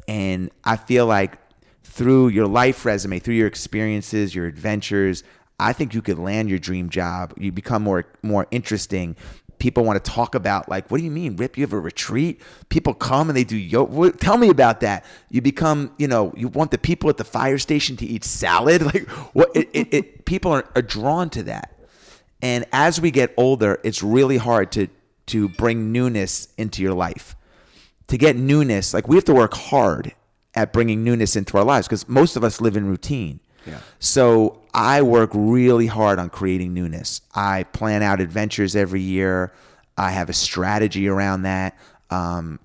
and 0.09 0.51
I 0.65 0.77
feel 0.77 1.07
like 1.07 1.37
through 1.85 2.29
your 2.29 2.47
life 2.47 2.87
resume, 2.87 3.19
through 3.19 3.35
your 3.35 3.49
experiences, 3.49 4.35
your 4.35 4.47
adventures, 4.47 5.25
I 5.61 5.73
think 5.75 5.93
you 5.95 6.01
could 6.01 6.19
land 6.19 6.49
your 6.49 6.59
dream 6.59 6.89
job. 6.89 7.35
You 7.37 7.53
become 7.53 7.83
more 7.83 8.07
more 8.23 8.47
interesting. 8.51 9.15
People 9.63 9.85
want 9.85 10.05
to 10.05 10.11
talk 10.11 10.35
about 10.35 10.69
like, 10.69 10.91
what 10.91 10.99
do 10.99 11.05
you 11.05 11.11
mean, 11.13 11.37
Rip? 11.37 11.57
You 11.57 11.63
have 11.63 11.73
a 11.73 11.79
retreat? 11.79 12.41
People 12.69 12.95
come 12.95 13.31
and 13.31 13.37
they 13.37 13.45
do 13.45 13.57
yoga. 13.57 14.11
Tell 14.11 14.37
me 14.37 14.49
about 14.49 14.81
that. 14.81 15.05
You 15.31 15.41
become, 15.41 15.95
you 15.99 16.09
know, 16.09 16.35
you 16.37 16.49
want 16.49 16.73
the 16.73 16.79
people 16.79 17.09
at 17.11 17.17
the 17.17 17.23
fire 17.23 17.59
station 17.59 17.97
to 17.99 18.05
eat 18.05 18.25
salad. 18.25 18.83
Like, 18.93 19.09
what? 19.35 19.51
It, 19.55 19.69
it, 19.73 19.95
it 19.95 20.25
people 20.25 20.51
are, 20.51 20.69
are 20.75 20.83
drawn 20.83 21.31
to 21.31 21.45
that. 21.45 21.79
And 22.43 22.65
as 22.73 23.01
we 23.01 23.13
get 23.13 23.33
older, 23.37 23.79
it's 23.85 24.03
really 24.03 24.37
hard 24.37 24.73
to 24.73 24.89
to 25.27 25.49
bring 25.51 25.93
newness 25.93 26.49
into 26.59 26.83
your 26.83 26.95
life. 26.95 27.37
To 28.09 28.19
get 28.19 28.35
newness, 28.35 28.93
like 28.93 29.07
we 29.07 29.15
have 29.15 29.25
to 29.27 29.35
work 29.35 29.55
hard 29.55 30.13
at 30.57 30.73
bringing 30.73 31.05
newness 31.05 31.37
into 31.37 31.57
our 31.57 31.63
lives 31.63 31.87
because 31.87 32.09
most 32.09 32.35
of 32.35 32.43
us 32.43 32.61
live 32.61 32.77
in 32.77 32.87
routine. 32.87 33.39
Yeah. 33.65 33.79
So 34.01 34.62
I 34.75 35.03
work 35.03 35.31
really 35.35 35.87
hard 35.87 36.19
on 36.19 36.31
creating 36.31 36.73
newness. 36.73 37.21
I 37.35 37.65
plan 37.65 38.03
out 38.03 38.21
adventures 38.21 38.75
every 38.75 39.01
year. 39.01 39.53
I 39.97 40.11
have 40.11 40.31
a 40.31 40.33
strategy 40.33 41.09
around 41.09 41.43
that. 41.43 41.77
Um, 42.11 42.59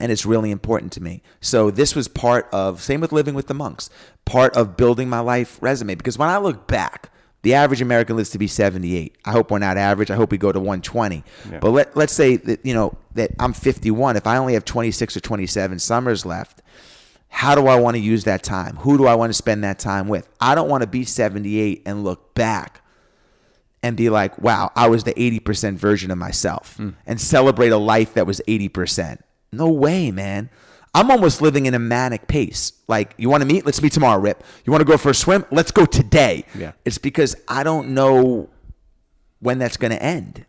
and 0.00 0.10
it's 0.10 0.26
really 0.26 0.50
important 0.50 0.92
to 0.92 1.02
me. 1.02 1.22
So 1.40 1.70
this 1.70 1.94
was 1.94 2.08
part 2.08 2.48
of 2.52 2.82
same 2.82 3.00
with 3.00 3.12
living 3.12 3.34
with 3.34 3.46
the 3.46 3.54
monks, 3.54 3.90
part 4.24 4.56
of 4.56 4.76
building 4.76 5.08
my 5.08 5.20
life 5.20 5.58
resume 5.60 5.94
because 5.94 6.18
when 6.18 6.28
I 6.28 6.38
look 6.38 6.66
back, 6.66 7.10
the 7.42 7.54
average 7.54 7.80
American 7.80 8.16
lives 8.16 8.30
to 8.30 8.38
be 8.38 8.46
78. 8.46 9.16
I 9.24 9.32
hope 9.32 9.50
we're 9.50 9.58
not 9.58 9.76
average. 9.76 10.10
I 10.10 10.14
hope 10.14 10.30
we 10.30 10.38
go 10.38 10.52
to 10.52 10.58
120. 10.58 11.24
Yeah. 11.50 11.58
But 11.60 11.70
let, 11.70 11.96
let's 11.96 12.12
say 12.12 12.36
that 12.36 12.64
you 12.64 12.74
know 12.74 12.96
that 13.14 13.30
I'm 13.38 13.52
51. 13.52 14.16
If 14.16 14.26
I 14.26 14.36
only 14.36 14.54
have 14.54 14.64
26 14.64 15.16
or 15.16 15.20
27 15.20 15.78
summers 15.78 16.26
left, 16.26 16.59
how 17.30 17.54
do 17.54 17.68
I 17.68 17.76
want 17.76 17.96
to 17.96 18.00
use 18.00 18.24
that 18.24 18.42
time? 18.42 18.76
Who 18.76 18.98
do 18.98 19.06
I 19.06 19.14
want 19.14 19.30
to 19.30 19.34
spend 19.34 19.64
that 19.64 19.78
time 19.78 20.08
with? 20.08 20.28
I 20.40 20.54
don't 20.54 20.68
want 20.68 20.82
to 20.82 20.86
be 20.86 21.04
78 21.04 21.82
and 21.86 22.04
look 22.04 22.34
back 22.34 22.82
and 23.82 23.96
be 23.96 24.10
like, 24.10 24.38
wow, 24.38 24.70
I 24.76 24.88
was 24.88 25.04
the 25.04 25.14
80% 25.14 25.76
version 25.76 26.10
of 26.10 26.18
myself 26.18 26.76
hmm. 26.76 26.90
and 27.06 27.20
celebrate 27.20 27.70
a 27.70 27.78
life 27.78 28.14
that 28.14 28.26
was 28.26 28.42
80%. 28.46 29.20
No 29.52 29.70
way, 29.70 30.10
man. 30.10 30.50
I'm 30.94 31.10
almost 31.10 31.40
living 31.40 31.66
in 31.66 31.74
a 31.74 31.78
manic 31.78 32.26
pace. 32.26 32.72
Like, 32.88 33.14
you 33.16 33.30
want 33.30 33.42
to 33.42 33.46
meet? 33.46 33.64
Let's 33.64 33.80
meet 33.80 33.92
tomorrow, 33.92 34.20
Rip. 34.20 34.42
You 34.64 34.72
want 34.72 34.82
to 34.82 34.84
go 34.84 34.96
for 34.98 35.10
a 35.10 35.14
swim? 35.14 35.46
Let's 35.50 35.70
go 35.70 35.86
today. 35.86 36.44
Yeah. 36.54 36.72
It's 36.84 36.98
because 36.98 37.36
I 37.48 37.62
don't 37.62 37.94
know 37.94 38.50
when 39.38 39.58
that's 39.58 39.76
going 39.76 39.92
to 39.92 40.02
end. 40.02 40.44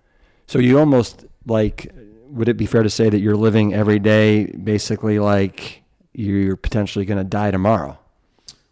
So 0.48 0.60
you 0.60 0.80
almost 0.80 1.26
like, 1.46 1.92
would 2.32 2.50
it 2.50 2.58
be 2.58 2.66
fair 2.66 2.84
to 2.84 2.90
say 2.90 3.08
that 3.08 3.20
you're 3.20 3.38
living 3.38 3.74
every 3.74 4.00
day 4.00 4.46
basically 4.46 5.20
like 5.20 5.81
you're 6.14 6.56
potentially 6.58 7.06
going 7.06 7.18
to 7.18 7.24
die 7.24 7.52
tomorrow? 7.52 7.98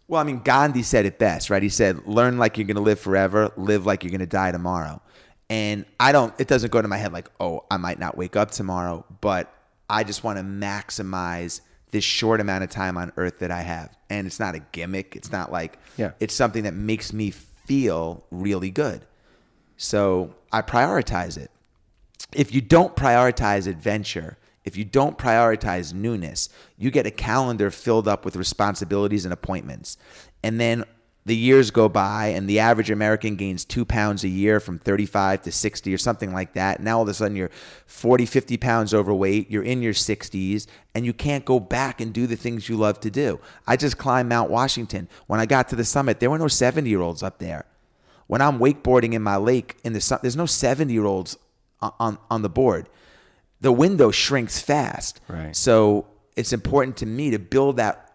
Well, 0.08 0.20
I 0.20 0.24
mean, 0.24 0.40
Gandhi 0.40 0.82
said 0.82 1.06
it 1.06 1.18
best, 1.18 1.50
right? 1.50 1.62
He 1.62 1.68
said, 1.68 2.06
learn 2.06 2.36
like 2.38 2.58
you're 2.58 2.66
going 2.66 2.76
to 2.76 2.82
live 2.82 2.98
forever, 2.98 3.52
live 3.56 3.86
like 3.86 4.02
you're 4.02 4.10
going 4.10 4.20
to 4.20 4.26
die 4.26 4.50
tomorrow. 4.50 5.00
And 5.48 5.84
I 5.98 6.12
don't, 6.12 6.34
it 6.38 6.48
doesn't 6.48 6.70
go 6.72 6.82
to 6.82 6.88
my 6.88 6.96
head 6.96 7.12
like, 7.12 7.28
oh, 7.38 7.64
I 7.70 7.76
might 7.76 7.98
not 7.98 8.16
wake 8.16 8.36
up 8.36 8.50
tomorrow, 8.50 9.04
but 9.20 9.52
I 9.88 10.04
just 10.04 10.24
want 10.24 10.38
to 10.38 10.44
maximize 10.44 11.60
this 11.92 12.04
short 12.04 12.40
amount 12.40 12.62
of 12.64 12.70
time 12.70 12.96
on 12.96 13.12
earth 13.16 13.38
that 13.40 13.50
I 13.50 13.62
have. 13.62 13.96
And 14.08 14.26
it's 14.26 14.38
not 14.40 14.54
a 14.54 14.60
gimmick. 14.72 15.16
It's 15.16 15.32
not 15.32 15.50
like, 15.50 15.78
Yeah. 15.96 16.12
it's 16.20 16.34
something 16.34 16.64
that 16.64 16.74
makes 16.74 17.12
me 17.12 17.30
feel 17.30 18.24
really 18.30 18.70
good. 18.70 19.04
So 19.76 20.34
I 20.52 20.62
prioritize 20.62 21.36
it. 21.38 21.50
If 22.32 22.54
you 22.54 22.60
don't 22.60 22.94
prioritize 22.94 23.66
adventure, 23.66 24.38
if 24.64 24.76
you 24.76 24.84
don't 24.84 25.18
prioritize 25.18 25.94
newness, 25.94 26.48
you 26.76 26.90
get 26.90 27.06
a 27.06 27.10
calendar 27.10 27.70
filled 27.70 28.06
up 28.06 28.24
with 28.24 28.36
responsibilities 28.36 29.24
and 29.24 29.32
appointments. 29.32 29.96
And 30.42 30.60
then 30.60 30.84
the 31.26 31.36
years 31.36 31.70
go 31.70 31.88
by, 31.88 32.28
and 32.28 32.48
the 32.48 32.58
average 32.60 32.90
American 32.90 33.36
gains 33.36 33.64
two 33.64 33.84
pounds 33.84 34.24
a 34.24 34.28
year 34.28 34.58
from 34.58 34.78
35 34.78 35.42
to 35.42 35.52
60 35.52 35.92
or 35.92 35.98
something 35.98 36.32
like 36.32 36.54
that. 36.54 36.80
Now 36.80 36.96
all 36.96 37.02
of 37.02 37.08
a 37.08 37.14
sudden 37.14 37.36
you're 37.36 37.50
40, 37.86 38.26
50 38.26 38.56
pounds 38.56 38.94
overweight, 38.94 39.50
you're 39.50 39.62
in 39.62 39.82
your 39.82 39.92
60s, 39.92 40.66
and 40.94 41.04
you 41.04 41.12
can't 41.12 41.44
go 41.44 41.60
back 41.60 42.00
and 42.00 42.12
do 42.12 42.26
the 42.26 42.36
things 42.36 42.68
you 42.68 42.76
love 42.76 43.00
to 43.00 43.10
do. 43.10 43.38
I 43.66 43.76
just 43.76 43.98
climbed 43.98 44.28
Mount 44.28 44.50
Washington. 44.50 45.08
When 45.26 45.40
I 45.40 45.46
got 45.46 45.68
to 45.68 45.76
the 45.76 45.84
summit, 45.84 46.20
there 46.20 46.30
were 46.30 46.38
no 46.38 46.48
70 46.48 46.88
year 46.88 47.00
olds 47.00 47.22
up 47.22 47.38
there 47.38 47.66
when 48.30 48.40
I'm 48.40 48.60
wakeboarding 48.60 49.12
in 49.12 49.22
my 49.22 49.36
lake 49.38 49.76
in 49.82 49.92
the 49.92 50.00
sun, 50.00 50.20
there's 50.22 50.36
no 50.36 50.46
70 50.46 50.92
year 50.92 51.04
olds 51.04 51.36
on, 51.80 51.92
on, 51.98 52.18
on 52.30 52.42
the 52.42 52.48
board. 52.48 52.88
The 53.60 53.72
window 53.72 54.10
shrinks 54.10 54.60
fast. 54.60 55.20
Right. 55.28 55.54
So 55.54 56.06
it's 56.36 56.52
important 56.52 56.96
to 56.98 57.06
me 57.06 57.30
to 57.30 57.38
build 57.38 57.76
that 57.76 58.10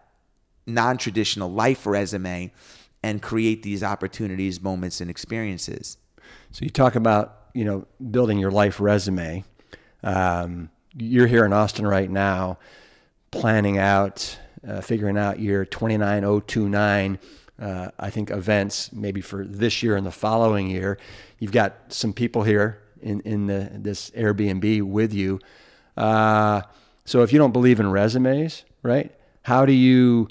non 0.66 0.96
traditional 0.98 1.50
life 1.50 1.86
resume 1.86 2.52
and 3.02 3.22
create 3.22 3.62
these 3.62 3.82
opportunities, 3.82 4.60
moments, 4.60 5.00
and 5.00 5.08
experiences. 5.08 5.96
So 6.50 6.64
you 6.64 6.70
talk 6.70 6.96
about 6.96 7.50
you 7.54 7.64
know 7.64 7.86
building 8.10 8.38
your 8.38 8.50
life 8.50 8.80
resume. 8.80 9.44
Um, 10.02 10.70
you're 10.94 11.26
here 11.26 11.44
in 11.44 11.52
Austin 11.52 11.86
right 11.86 12.10
now, 12.10 12.58
planning 13.30 13.78
out, 13.78 14.38
uh, 14.66 14.80
figuring 14.80 15.18
out 15.18 15.38
your 15.38 15.64
29029. 15.64 17.18
Uh, 17.58 17.88
I 17.98 18.10
think 18.10 18.30
events 18.30 18.92
maybe 18.92 19.20
for 19.20 19.44
this 19.44 19.82
year 19.82 19.96
and 19.96 20.06
the 20.06 20.10
following 20.10 20.68
year. 20.68 20.98
You've 21.38 21.52
got 21.52 21.92
some 21.92 22.12
people 22.12 22.42
here 22.42 22.82
in 23.02 23.20
in 23.20 23.46
the 23.46 23.70
this 23.74 24.10
Airbnb 24.10 24.82
with 24.82 25.12
you. 25.12 25.40
Uh, 25.96 26.62
so 27.04 27.22
if 27.22 27.32
you 27.32 27.38
don't 27.38 27.52
believe 27.52 27.80
in 27.80 27.90
resumes, 27.90 28.64
right? 28.82 29.12
How 29.42 29.64
do 29.66 29.72
you 29.72 30.28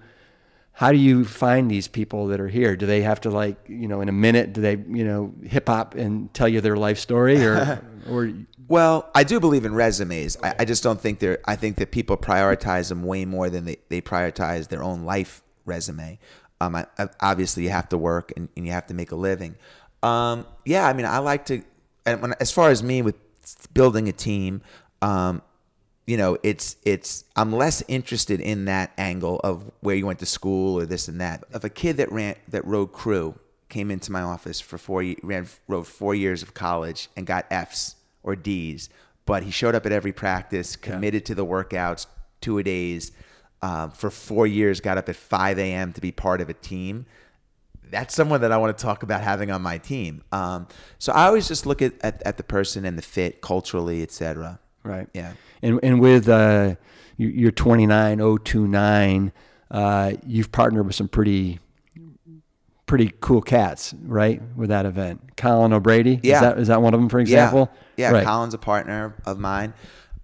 how 0.74 0.92
do 0.92 0.98
you 0.98 1.24
find 1.24 1.72
these 1.72 1.88
people 1.88 2.28
that 2.28 2.42
are 2.42 2.50
here? 2.50 2.76
Do 2.76 2.86
they 2.86 3.02
have 3.02 3.22
to 3.22 3.30
like, 3.30 3.56
you 3.70 3.88
know, 3.88 4.02
in 4.02 4.10
a 4.10 4.12
minute, 4.12 4.52
do 4.52 4.60
they, 4.60 4.76
you 4.76 5.06
know, 5.06 5.34
hip 5.42 5.70
hop 5.70 5.96
and 5.96 6.34
tell 6.34 6.50
you 6.50 6.60
their 6.60 6.76
life 6.76 7.00
story 7.00 7.46
or, 7.46 7.82
or 8.10 8.30
Well, 8.68 9.10
I 9.16 9.24
do 9.24 9.40
believe 9.40 9.64
in 9.64 9.74
resumes. 9.74 10.36
I, 10.44 10.54
I 10.60 10.66
just 10.66 10.84
don't 10.84 11.00
think 11.00 11.20
they're. 11.20 11.40
I 11.46 11.56
think 11.56 11.78
that 11.78 11.92
people 11.92 12.18
prioritize 12.18 12.90
them 12.90 13.04
way 13.04 13.24
more 13.24 13.50
than 13.50 13.64
they, 13.64 13.78
they 13.88 14.02
prioritize 14.02 14.68
their 14.68 14.84
own 14.84 15.04
life 15.06 15.42
resume. 15.64 16.20
Um, 16.60 16.76
I, 16.76 16.88
I- 17.00 17.08
obviously, 17.22 17.64
you 17.64 17.70
have 17.70 17.88
to 17.90 17.98
work 17.98 18.34
and, 18.36 18.50
and 18.58 18.66
you 18.66 18.74
have 18.74 18.88
to 18.88 18.94
make 18.94 19.12
a 19.14 19.16
living. 19.16 19.56
Um, 20.04 20.46
yeah, 20.66 20.86
I 20.86 20.92
mean, 20.92 21.06
I 21.06 21.20
like 21.20 21.46
to. 21.46 21.64
And 22.06 22.22
when, 22.22 22.34
as 22.40 22.52
far 22.52 22.70
as 22.70 22.84
me 22.84 23.02
with 23.02 23.16
building 23.74 24.08
a 24.08 24.14
team, 24.14 24.62
um, 25.02 25.42
you 26.08 26.18
know, 26.18 26.38
it's 26.44 26.76
it's. 26.84 27.24
I'm 27.36 27.52
less 27.52 27.84
interested 27.88 28.40
in 28.40 28.66
that 28.66 28.92
angle 28.98 29.40
of 29.44 29.72
where 29.82 29.96
you 29.96 30.06
went 30.06 30.20
to 30.20 30.26
school 30.26 30.80
or 30.80 30.86
this 30.86 31.08
and 31.08 31.20
that. 31.20 31.44
If 31.54 31.64
a 31.64 31.70
kid 31.70 31.98
that 31.98 32.12
ran 32.12 32.36
that 32.50 32.66
rode 32.66 32.92
crew 32.92 33.40
came 33.70 33.90
into 33.90 34.12
my 34.12 34.22
office 34.22 34.62
for 34.62 34.78
four 34.78 35.04
ran 35.24 35.48
rode 35.68 35.88
four 35.88 36.14
years 36.14 36.44
of 36.44 36.54
college 36.54 37.10
and 37.18 37.26
got 37.26 37.48
Fs 37.50 37.96
or 38.22 38.36
Ds, 38.36 38.90
but 39.26 39.44
he 39.44 39.52
showed 39.52 39.74
up 39.74 39.86
at 39.86 39.92
every 39.92 40.12
practice, 40.12 40.76
committed 40.76 41.26
to 41.26 41.36
the 41.36 41.46
workouts, 41.46 42.06
two 42.40 42.60
a 42.60 42.64
days, 42.64 43.12
um, 43.62 43.90
for 43.90 44.12
four 44.12 44.46
years, 44.46 44.80
got 44.80 44.98
up 45.00 45.10
at 45.10 45.16
5 45.16 45.58
a.m. 45.58 45.92
to 45.94 46.02
be 46.02 46.12
part 46.12 46.42
of 46.42 46.50
a 46.50 46.54
team. 46.54 47.08
That's 47.96 48.14
someone 48.14 48.42
that 48.42 48.52
I 48.52 48.58
want 48.58 48.78
to 48.78 48.84
talk 48.84 49.04
about 49.04 49.22
having 49.22 49.52
on 49.52 49.62
my 49.62 49.78
team. 49.78 50.22
Um, 50.34 50.68
so 51.00 51.14
I 51.14 51.28
always 51.28 51.48
just 51.48 51.66
look 51.66 51.82
at, 51.82 51.94
at, 52.02 52.22
at 52.24 52.36
the 52.36 52.44
person 52.44 52.84
and 52.84 52.98
the 52.98 53.02
fit 53.02 53.40
culturally, 53.40 54.04
etc. 54.04 54.60
right? 54.84 55.08
Yeah. 55.14 55.32
And, 55.62 55.80
and 55.82 56.02
with 56.02 56.28
uh, 56.28 56.76
your, 57.16 57.32
your 57.32 57.52
29029, 57.52 59.32
uh, 59.72 60.12
you've 60.28 60.52
partnered 60.52 60.86
with 60.86 60.96
some 60.96 61.08
pretty, 61.08 61.60
pretty 62.86 63.14
cool 63.22 63.42
cats, 63.42 63.94
right? 64.04 64.42
With 64.58 64.68
that 64.72 64.86
event. 64.86 65.38
Colin 65.38 65.72
O'Brady. 65.72 66.20
Yeah. 66.22 66.36
Is 66.36 66.42
that, 66.42 66.60
is 66.60 66.68
that 66.68 66.82
one 66.82 66.94
of 66.94 67.00
them, 67.00 67.08
for 67.08 67.22
example? 67.22 67.72
Yeah, 67.96 68.10
yeah. 68.10 68.18
Right. 68.18 68.26
Colin's 68.26 68.54
a 68.54 68.58
partner 68.58 69.16
of 69.26 69.40
mine. 69.40 69.74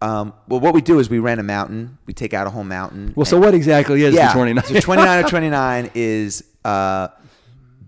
Um, 0.01 0.33
well, 0.49 0.59
what 0.59 0.73
we 0.73 0.81
do 0.81 0.99
is 0.99 1.09
we 1.09 1.19
rent 1.19 1.39
a 1.39 1.43
mountain. 1.43 1.99
We 2.05 2.13
take 2.13 2.33
out 2.33 2.47
a 2.47 2.49
whole 2.49 2.65
mountain. 2.65 3.13
Well, 3.15 3.25
so 3.25 3.39
what 3.39 3.53
exactly 3.53 4.03
is 4.03 4.13
yeah, 4.13 4.27
the 4.27 4.33
29? 4.33 4.65
so 4.65 4.79
29 4.81 5.23
or 5.23 5.27
29 5.29 5.91
is 5.95 6.43
uh, 6.65 7.07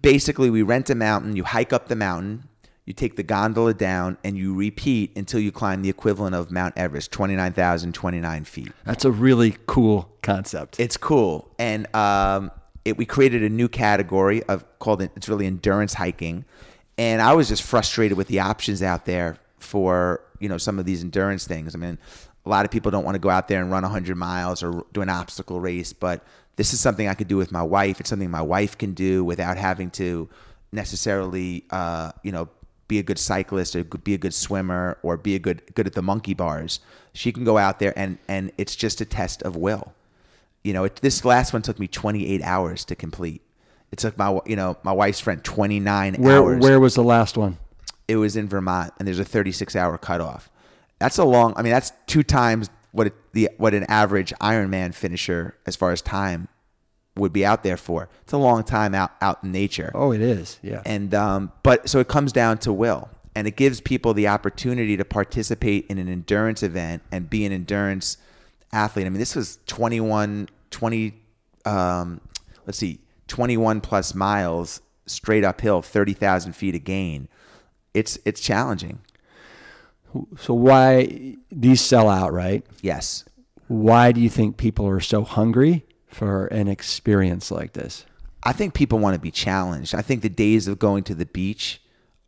basically 0.04 0.52
we 0.52 0.62
rent 0.62 0.92
a 0.92 0.96
mountain. 0.96 1.36
You 1.36 1.44
hike 1.44 1.74
up 1.74 1.88
the 1.88 1.96
mountain. 1.96 2.48
You 2.86 2.94
take 2.94 3.16
the 3.16 3.24
gondola 3.24 3.74
down, 3.74 4.18
and 4.26 4.38
you 4.38 4.54
repeat 4.54 5.16
until 5.16 5.40
you 5.40 5.54
climb 5.54 5.84
the 5.84 5.90
equivalent 5.90 6.36
of 6.36 6.52
Mount 6.52 6.78
Everest, 6.78 7.14
29,029 7.14 8.44
feet. 8.44 8.74
That's 8.84 9.06
a 9.06 9.12
really 9.12 9.56
cool 9.68 10.12
concept. 10.22 10.82
It's 10.82 10.98
cool, 10.98 11.50
and 11.58 11.88
um, 11.96 12.52
it, 12.84 12.98
we 12.98 13.06
created 13.06 13.42
a 13.42 13.48
new 13.48 13.70
category 13.70 14.44
of 14.44 14.66
called 14.80 15.02
it's 15.02 15.30
really 15.30 15.48
endurance 15.48 15.94
hiking, 15.94 16.44
and 16.98 17.22
I 17.22 17.34
was 17.36 17.48
just 17.48 17.64
frustrated 17.64 18.18
with 18.18 18.28
the 18.28 18.42
options 18.42 18.84
out 18.84 19.06
there 19.06 19.38
for 19.60 20.20
you 20.40 20.50
know 20.50 20.58
some 20.58 20.78
of 20.78 20.84
these 20.84 21.04
endurance 21.04 21.48
things. 21.48 21.76
I 21.76 21.78
mean, 21.78 21.98
a 22.46 22.50
lot 22.50 22.66
of 22.66 22.72
people 22.72 22.92
don't 22.92 23.06
want 23.06 23.16
to 23.16 23.20
go 23.20 23.30
out 23.30 23.48
there 23.48 23.62
and 23.62 23.72
run 23.72 23.84
100 23.84 24.18
miles 24.18 24.62
or 24.62 24.86
do 24.92 25.02
an 25.02 25.10
obstacle 25.10 25.62
race, 25.62 25.94
but 25.94 26.26
this 26.56 26.74
is 26.74 26.80
something 26.80 27.08
I 27.08 27.14
could 27.16 27.28
do 27.28 27.38
with 27.38 27.52
my 27.52 27.64
wife. 27.64 28.00
It's 28.00 28.10
something 28.10 28.30
my 28.32 28.42
wife 28.42 28.78
can 28.78 28.94
do 28.94 29.24
without 29.24 29.58
having 29.58 29.90
to 29.92 30.30
necessarily 30.72 31.64
uh, 31.70 32.12
you 32.24 32.32
know 32.32 32.50
be 32.88 33.00
a 33.00 33.04
good 33.04 33.18
cyclist 33.20 33.76
or 33.76 33.84
be 33.84 34.14
a 34.14 34.18
good 34.18 34.34
swimmer 34.34 34.98
or 35.04 35.18
be 35.18 35.36
a 35.36 35.40
good 35.40 35.62
good 35.74 35.88
at 35.88 35.94
the 35.94 36.02
monkey 36.02 36.34
bars. 36.34 36.80
She 37.14 37.32
can 37.32 37.44
go 37.44 37.58
out 37.58 37.80
there 37.80 37.94
and 37.98 38.18
and 38.28 38.52
it's 38.58 38.76
just 38.76 39.02
a 39.02 39.06
test 39.06 39.42
of 39.44 39.56
will 39.56 39.94
You 40.64 40.74
know, 40.74 40.84
it, 40.86 40.98
this 40.98 41.24
last 41.26 41.54
one 41.54 41.62
took 41.62 41.80
me 41.80 41.88
28 41.88 42.42
hours 42.44 42.86
to 42.86 42.96
complete. 42.96 43.42
It 43.92 43.98
took 44.00 44.18
my 44.18 44.40
you 44.46 44.56
know 44.56 44.78
my 44.84 44.92
wife's 44.92 45.20
friend 45.20 45.44
29 45.44 46.16
Where 46.16 46.38
hours. 46.42 46.62
where 46.62 46.80
was 46.80 46.96
the 46.96 47.04
last 47.04 47.38
one? 47.38 47.58
it 48.08 48.18
was 48.18 48.36
in 48.36 48.50
Vermont, 48.50 48.92
and 49.00 49.08
there's 49.08 49.20
a 49.20 49.26
36 49.26 49.76
hour 49.78 49.98
cutoff. 49.98 50.50
That's 51.00 51.18
a 51.18 51.24
long. 51.24 51.54
I 51.56 51.62
mean, 51.62 51.72
that's 51.72 51.94
two 52.06 52.22
times 52.22 52.70
what 52.94 53.08
it, 53.08 53.14
the 53.34 53.50
what 53.58 53.74
an 53.74 53.84
average 53.90 54.32
Ironman 54.40 54.94
finisher, 54.94 55.58
as 55.66 55.76
far 55.76 55.92
as 55.92 56.02
time, 56.02 56.48
would 57.18 57.34
be 57.34 57.46
out 57.46 57.64
there 57.64 57.76
for. 57.76 58.08
It's 58.22 58.32
a 58.32 58.38
long 58.38 58.64
time 58.64 58.96
out 58.96 59.12
out 59.22 59.44
in 59.44 59.52
nature. 59.52 59.92
Oh, 59.94 60.14
it 60.14 60.22
is. 60.22 60.60
Yeah. 60.62 60.82
And 60.86 61.14
um, 61.14 61.52
but 61.64 61.90
so 61.90 62.00
it 62.00 62.08
comes 62.08 62.32
down 62.32 62.60
to 62.60 62.72
will, 62.72 63.10
and 63.36 63.48
it 63.48 63.56
gives 63.56 63.82
people 63.82 64.14
the 64.14 64.28
opportunity 64.28 64.96
to 64.96 65.04
participate 65.04 65.88
in 65.88 65.98
an 65.98 66.08
endurance 66.08 66.64
event 66.64 67.02
and 67.12 67.30
be 67.30 67.46
an 67.46 67.52
endurance 67.52 68.18
athlete. 68.72 69.06
I 69.06 69.10
mean, 69.10 69.20
this 69.20 69.36
was 69.36 69.60
21, 69.68 70.50
20, 70.72 71.14
um, 71.66 72.22
let's 72.66 72.78
see, 72.78 73.00
21 73.28 73.82
plus 73.82 74.16
miles 74.16 74.82
straight 75.06 75.44
uphill, 75.44 75.82
30,000 75.82 76.54
feet 76.54 76.76
of 76.76 76.84
gain. 76.84 77.28
It's 77.94 78.18
it's 78.26 78.42
challenging. 78.42 79.00
So 80.38 80.54
why 80.54 81.36
these 81.52 81.82
sell 81.82 82.10
out, 82.10 82.34
right? 82.34 82.66
Yes. 82.82 83.26
Why 83.68 84.12
do 84.12 84.22
you 84.22 84.30
think 84.30 84.58
people 84.58 84.88
are 84.88 85.00
so 85.00 85.24
hungry 85.24 85.86
for 86.08 86.48
an 86.48 86.68
experience 86.68 87.52
like 87.52 87.74
this? 87.74 88.06
I 88.44 88.54
think 88.54 88.74
people 88.74 89.00
want 89.00 89.16
to 89.16 89.20
be 89.20 89.32
challenged. 89.32 89.96
I 89.96 90.02
think 90.02 90.22
the 90.22 90.30
days 90.30 90.68
of 90.68 90.80
going 90.80 91.04
to 91.06 91.16
the 91.16 91.26
beach 91.26 91.82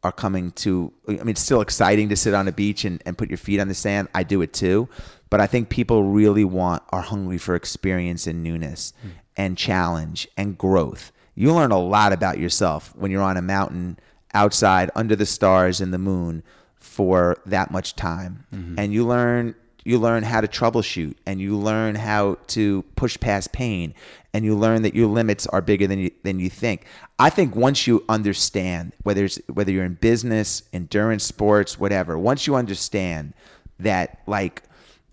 are 0.04 0.12
coming 0.12 0.52
to 0.52 0.94
I 1.08 1.14
mean 1.14 1.30
it's 1.30 1.42
still 1.42 1.62
exciting 1.62 2.10
to 2.10 2.16
sit 2.16 2.34
on 2.34 2.48
a 2.48 2.52
beach 2.52 2.86
and, 2.86 3.02
and 3.06 3.18
put 3.18 3.30
your 3.30 3.38
feet 3.38 3.60
on 3.60 3.68
the 3.68 3.74
sand. 3.74 4.08
I 4.14 4.24
do 4.24 4.42
it 4.42 4.54
too. 4.54 4.88
But 5.30 5.42
I 5.42 5.48
think 5.48 5.70
people 5.70 6.04
really 6.04 6.46
want 6.46 6.84
are 6.90 7.02
hungry 7.02 7.38
for 7.38 7.56
experience 7.56 8.28
and 8.28 8.44
newness 8.44 8.94
mm. 9.06 9.12
and 9.36 9.58
challenge 9.58 10.28
and 10.38 10.58
growth. 10.58 11.12
You 11.34 11.54
learn 11.54 11.72
a 11.72 11.80
lot 11.80 12.14
about 12.14 12.38
yourself 12.38 12.96
when 12.96 13.12
you're 13.12 13.22
on 13.22 13.36
a 13.36 13.42
mountain 13.42 14.00
outside 14.34 14.92
under 14.96 15.16
the 15.16 15.26
stars 15.26 15.82
and 15.82 15.94
the 15.94 15.98
moon 15.98 16.44
for 16.86 17.38
that 17.46 17.72
much 17.72 17.96
time. 17.96 18.46
Mm-hmm. 18.54 18.80
And 18.80 18.94
you 18.94 19.06
learn 19.06 19.56
you 19.88 20.00
learn 20.00 20.24
how 20.24 20.42
to 20.42 20.48
troubleshoot 20.48 21.14
and 21.28 21.40
you 21.40 21.56
learn 21.56 21.94
how 21.94 22.38
to 22.48 22.84
push 22.96 23.20
past 23.20 23.52
pain 23.52 23.94
and 24.34 24.44
you 24.44 24.56
learn 24.56 24.82
that 24.82 24.96
your 24.96 25.08
limits 25.08 25.46
are 25.48 25.62
bigger 25.62 25.86
than 25.86 26.00
you 26.00 26.12
than 26.24 26.40
you 26.40 26.50
think. 26.50 26.86
I 27.20 27.30
think 27.30 27.56
once 27.56 27.86
you 27.86 28.04
understand 28.10 28.94
whether 29.04 29.26
it's 29.26 29.40
whether 29.48 29.72
you're 29.72 29.86
in 29.86 29.96
business, 29.96 30.64
endurance 30.74 31.24
sports, 31.24 31.80
whatever, 31.80 32.18
once 32.18 32.48
you 32.48 32.56
understand 32.56 33.34
that 33.80 34.20
like 34.26 34.64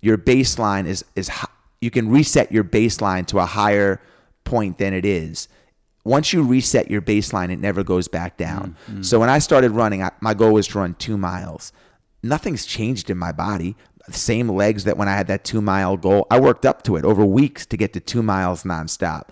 your 0.01 0.17
baseline 0.17 0.87
is 0.87 1.05
is 1.17 1.31
you 1.81 1.91
can 1.91 2.09
reset 2.09 2.51
your 2.51 2.65
baseline 2.65 3.27
to 3.27 3.39
a 3.41 3.47
higher 3.47 4.01
point 4.45 4.79
than 4.79 4.95
it 4.95 5.05
is. 5.05 5.49
Once 6.05 6.33
you 6.33 6.43
reset 6.43 6.91
your 6.91 7.01
baseline, 7.01 7.51
it 7.51 7.61
never 7.61 7.85
goes 7.85 8.09
back 8.09 8.37
down. 8.37 8.77
Mm-hmm. 8.89 9.03
So 9.03 9.21
when 9.21 9.29
I 9.29 9.39
started 9.39 9.71
running, 9.71 10.03
I, 10.03 10.11
my 10.21 10.35
goal 10.35 10.55
was 10.55 10.67
to 10.69 10.79
run 10.79 10.95
two 10.95 11.17
miles. 11.17 11.73
Nothing's 12.23 12.67
changed 12.67 13.09
in 13.11 13.19
my 13.19 13.33
body. 13.33 13.77
Same 14.11 14.49
legs 14.49 14.85
that 14.85 14.97
when 14.97 15.09
I 15.09 15.15
had 15.15 15.29
that 15.29 15.45
two 15.45 15.61
mile 15.61 15.97
goal. 15.97 16.27
I 16.31 16.41
worked 16.41 16.67
up 16.67 16.83
to 16.85 16.97
it 16.97 17.05
over 17.05 17.25
weeks 17.25 17.67
to 17.67 17.77
get 17.77 17.93
to 17.93 18.01
two 18.01 18.23
miles 18.23 18.65
nonstop. 18.65 19.29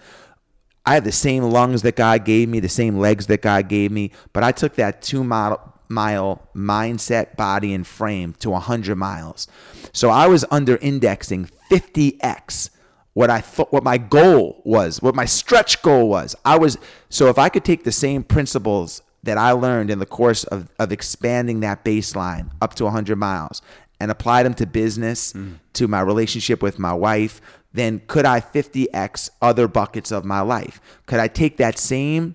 I 0.87 0.95
have 0.95 1.05
the 1.05 1.13
same 1.13 1.43
lungs 1.45 1.83
that 1.83 1.97
God 1.97 2.25
gave 2.25 2.49
me, 2.49 2.61
the 2.61 2.69
same 2.69 2.99
legs 2.99 3.27
that 3.27 3.43
God 3.43 3.69
gave 3.69 3.91
me, 3.91 4.13
but 4.33 4.43
I 4.43 4.53
took 4.53 4.77
that 4.77 5.03
two 5.03 5.23
mile, 5.25 5.81
mile 5.89 6.49
mindset, 6.55 7.37
body, 7.37 7.75
and 7.75 7.87
frame 7.87 8.33
to 8.35 8.51
100 8.51 8.97
miles. 8.97 9.47
So 9.93 10.09
I 10.11 10.27
was 10.27 10.45
under 10.51 10.77
indexing 10.77 11.51
50x 11.71 12.71
what 13.15 13.31
I 13.31 13.41
thought, 13.41 13.73
what 13.73 13.83
my 13.83 13.99
goal 13.99 14.63
was, 14.65 15.03
what 15.03 15.15
my 15.15 15.25
stretch 15.25 15.83
goal 15.83 16.09
was. 16.09 16.37
I 16.45 16.59
was, 16.59 16.79
so 17.09 17.29
if 17.29 17.39
I 17.39 17.49
could 17.49 17.65
take 17.65 17.85
the 17.85 17.93
same 17.93 18.23
principles 18.23 19.03
that 19.23 19.37
I 19.37 19.53
learned 19.53 19.91
in 19.91 19.99
the 19.99 20.07
course 20.07 20.45
of, 20.45 20.69
of 20.79 20.93
expanding 20.93 21.61
that 21.61 21.85
baseline 21.85 22.51
up 22.63 22.75
to 22.75 22.85
100 22.85 23.17
miles 23.17 23.61
and 23.99 24.11
apply 24.11 24.43
them 24.43 24.55
to 24.55 24.67
business, 24.67 25.35
to 25.75 25.89
my 25.89 26.01
relationship 26.01 26.63
with 26.63 26.79
my 26.79 26.95
wife, 26.95 27.41
then 27.73 28.01
could 28.07 28.25
I 28.25 28.41
50x 28.41 29.31
other 29.43 29.69
buckets 29.69 30.11
of 30.11 30.25
my 30.25 30.41
life? 30.41 30.81
Could 31.07 31.21
I 31.21 31.29
take 31.29 31.59
that 31.59 31.79
same 31.79 32.35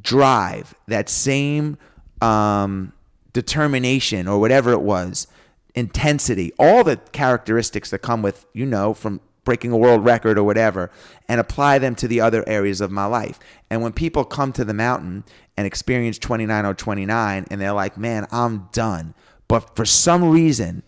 drive, 0.00 0.74
that 0.88 1.08
same 1.08 1.76
um, 2.20 2.92
determination 3.32 4.26
or 4.26 4.40
whatever 4.40 4.72
it 4.72 4.80
was, 4.80 5.26
intensity, 5.74 6.52
all 6.58 6.84
the 6.84 6.96
characteristics 7.12 7.90
that 7.90 7.98
come 7.98 8.22
with, 8.22 8.46
you 8.52 8.66
know, 8.66 8.94
from 8.94 9.20
breaking 9.44 9.72
a 9.72 9.76
world 9.76 10.04
record 10.04 10.38
or 10.38 10.44
whatever, 10.44 10.90
and 11.28 11.40
apply 11.40 11.78
them 11.78 11.94
to 11.96 12.08
the 12.08 12.20
other 12.20 12.48
areas 12.48 12.80
of 12.80 12.90
my 12.90 13.06
life. 13.06 13.38
And 13.70 13.82
when 13.82 13.92
people 13.92 14.24
come 14.24 14.52
to 14.52 14.64
the 14.64 14.74
mountain 14.74 15.24
and 15.56 15.66
experience 15.66 16.18
29 16.18 16.64
or 16.64 16.74
29 16.74 17.46
and 17.50 17.60
they're 17.60 17.72
like, 17.72 17.96
man, 17.98 18.26
I'm 18.30 18.68
done. 18.72 19.14
But 19.48 19.76
for 19.76 19.84
some 19.84 20.24
reason, 20.24 20.82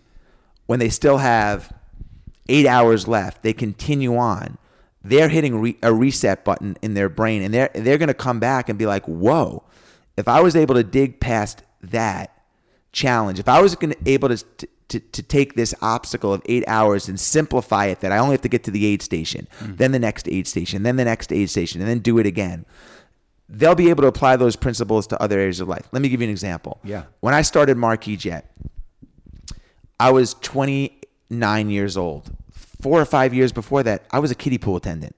when 0.66 0.78
they 0.78 0.88
still 0.88 1.18
have 1.18 1.72
eight 2.48 2.66
hours 2.66 3.06
left, 3.08 3.42
they 3.42 3.52
continue 3.52 4.16
on. 4.16 4.58
They're 5.02 5.28
hitting 5.28 5.60
re- 5.60 5.78
a 5.82 5.92
reset 5.92 6.44
button 6.44 6.76
in 6.80 6.94
their 6.94 7.10
brain, 7.10 7.42
and 7.42 7.52
they're 7.52 7.70
they're 7.74 7.98
going 7.98 8.08
to 8.08 8.14
come 8.14 8.40
back 8.40 8.70
and 8.70 8.78
be 8.78 8.86
like, 8.86 9.04
"Whoa! 9.04 9.62
If 10.16 10.28
I 10.28 10.40
was 10.40 10.56
able 10.56 10.74
to 10.76 10.82
dig 10.82 11.20
past 11.20 11.62
that 11.82 12.42
challenge, 12.90 13.38
if 13.38 13.48
I 13.48 13.60
was 13.60 13.76
to 13.76 13.94
able 14.06 14.30
to, 14.30 14.68
to 14.88 15.00
to 15.00 15.22
take 15.22 15.54
this 15.54 15.74
obstacle 15.80 16.32
of 16.32 16.42
eight 16.46 16.64
hours 16.66 17.08
and 17.08 17.18
simplify 17.18 17.86
it, 17.86 18.00
that 18.00 18.12
I 18.12 18.18
only 18.18 18.32
have 18.32 18.42
to 18.42 18.48
get 18.48 18.64
to 18.64 18.70
the 18.70 18.86
aid 18.86 19.02
station, 19.02 19.48
then 19.60 19.92
the 19.92 19.98
next 19.98 20.28
aid 20.28 20.46
station, 20.46 20.82
then 20.82 20.96
the 20.96 21.04
next 21.04 21.32
aid 21.32 21.50
station, 21.50 21.80
and 21.80 21.88
then 21.88 22.00
do 22.00 22.18
it 22.18 22.26
again." 22.26 22.64
They'll 23.46 23.74
be 23.74 23.90
able 23.90 24.02
to 24.02 24.08
apply 24.08 24.36
those 24.36 24.56
principles 24.56 25.06
to 25.08 25.20
other 25.20 25.38
areas 25.38 25.60
of 25.60 25.68
life. 25.68 25.86
Let 25.92 26.00
me 26.00 26.08
give 26.08 26.22
you 26.22 26.26
an 26.26 26.30
example. 26.30 26.80
Yeah. 26.82 27.04
When 27.20 27.34
I 27.34 27.42
started 27.42 27.76
Marquis 27.76 28.16
Jet, 28.16 28.50
I 30.00 30.10
was 30.12 30.34
29 30.34 31.68
years 31.68 31.96
old. 31.98 32.34
Four 32.80 33.00
or 33.00 33.04
five 33.04 33.34
years 33.34 33.52
before 33.52 33.82
that, 33.82 34.06
I 34.10 34.18
was 34.18 34.30
a 34.30 34.34
kiddie 34.34 34.58
pool 34.58 34.76
attendant. 34.76 35.14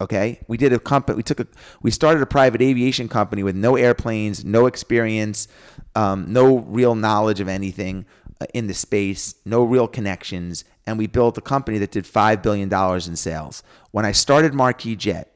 Okay, 0.00 0.40
we 0.46 0.58
did 0.58 0.72
a 0.72 0.78
company. 0.78 1.16
We 1.16 1.22
took 1.22 1.40
a. 1.40 1.46
We 1.80 1.90
started 1.90 2.22
a 2.22 2.26
private 2.26 2.60
aviation 2.60 3.08
company 3.08 3.42
with 3.42 3.56
no 3.56 3.76
airplanes, 3.76 4.44
no 4.44 4.66
experience, 4.66 5.48
um, 5.94 6.32
no 6.32 6.58
real 6.58 6.94
knowledge 6.94 7.40
of 7.40 7.48
anything 7.48 8.04
in 8.52 8.66
the 8.66 8.74
space, 8.74 9.34
no 9.44 9.62
real 9.62 9.88
connections, 9.88 10.64
and 10.86 10.98
we 10.98 11.06
built 11.06 11.38
a 11.38 11.40
company 11.42 11.78
that 11.78 11.90
did 11.90 12.06
five 12.06 12.42
billion 12.42 12.68
dollars 12.68 13.08
in 13.08 13.16
sales. 13.16 13.62
When 13.90 14.04
I 14.04 14.12
started 14.12 14.54
Marquis 14.54 14.96
Jet 14.96 15.32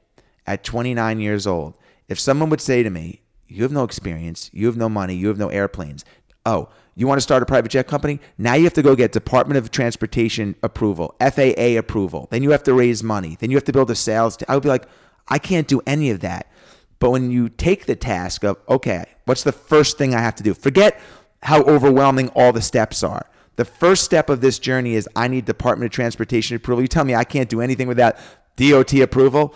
at 0.46 0.64
29 0.64 1.20
years 1.20 1.46
old, 1.46 1.74
if 2.08 2.18
someone 2.18 2.50
would 2.50 2.60
say 2.60 2.82
to 2.82 2.90
me, 2.90 3.22
"You 3.46 3.62
have 3.62 3.72
no 3.72 3.84
experience, 3.84 4.50
you 4.52 4.66
have 4.66 4.76
no 4.76 4.88
money, 4.88 5.14
you 5.14 5.28
have 5.28 5.38
no 5.38 5.48
airplanes," 5.48 6.04
oh, 6.46 6.68
you 6.94 7.06
want 7.06 7.18
to 7.18 7.22
start 7.22 7.42
a 7.42 7.46
private 7.46 7.70
jet 7.70 7.86
company? 7.86 8.20
Now 8.36 8.54
you 8.54 8.64
have 8.64 8.74
to 8.74 8.82
go 8.82 8.94
get 8.94 9.12
Department 9.12 9.58
of 9.58 9.70
Transportation 9.70 10.56
approval, 10.62 11.14
FAA 11.20 11.78
approval. 11.78 12.28
Then 12.30 12.42
you 12.42 12.50
have 12.50 12.62
to 12.64 12.74
raise 12.74 13.02
money. 13.02 13.36
Then 13.40 13.50
you 13.50 13.56
have 13.56 13.64
to 13.64 13.72
build 13.72 13.90
a 13.90 13.94
sales. 13.94 14.36
T- 14.36 14.44
I 14.48 14.54
would 14.54 14.62
be 14.62 14.68
like, 14.68 14.86
I 15.28 15.38
can't 15.38 15.66
do 15.66 15.80
any 15.86 16.10
of 16.10 16.20
that. 16.20 16.50
But 16.98 17.10
when 17.10 17.30
you 17.30 17.48
take 17.48 17.86
the 17.86 17.96
task 17.96 18.44
of, 18.44 18.58
okay, 18.68 19.06
what's 19.24 19.44
the 19.44 19.52
first 19.52 19.96
thing 19.96 20.14
I 20.14 20.20
have 20.20 20.34
to 20.36 20.42
do? 20.42 20.52
Forget 20.52 21.00
how 21.42 21.62
overwhelming 21.62 22.29
all 22.31 22.53
the 22.53 22.62
steps 22.62 23.03
are. 23.03 23.26
The 23.57 23.64
first 23.64 24.05
step 24.05 24.31
of 24.31 24.40
this 24.40 24.59
journey 24.59 24.94
is 24.94 25.09
I 25.14 25.29
need 25.29 25.44
Department 25.44 25.92
of 25.92 25.94
Transportation 25.94 26.57
approval. 26.57 26.83
You 26.83 26.88
tell 26.88 27.05
me 27.05 27.14
I 27.14 27.24
can't 27.24 27.48
do 27.48 27.61
anything 27.61 27.88
without 27.88 28.16
DOT 28.57 28.94
approval. 28.94 29.55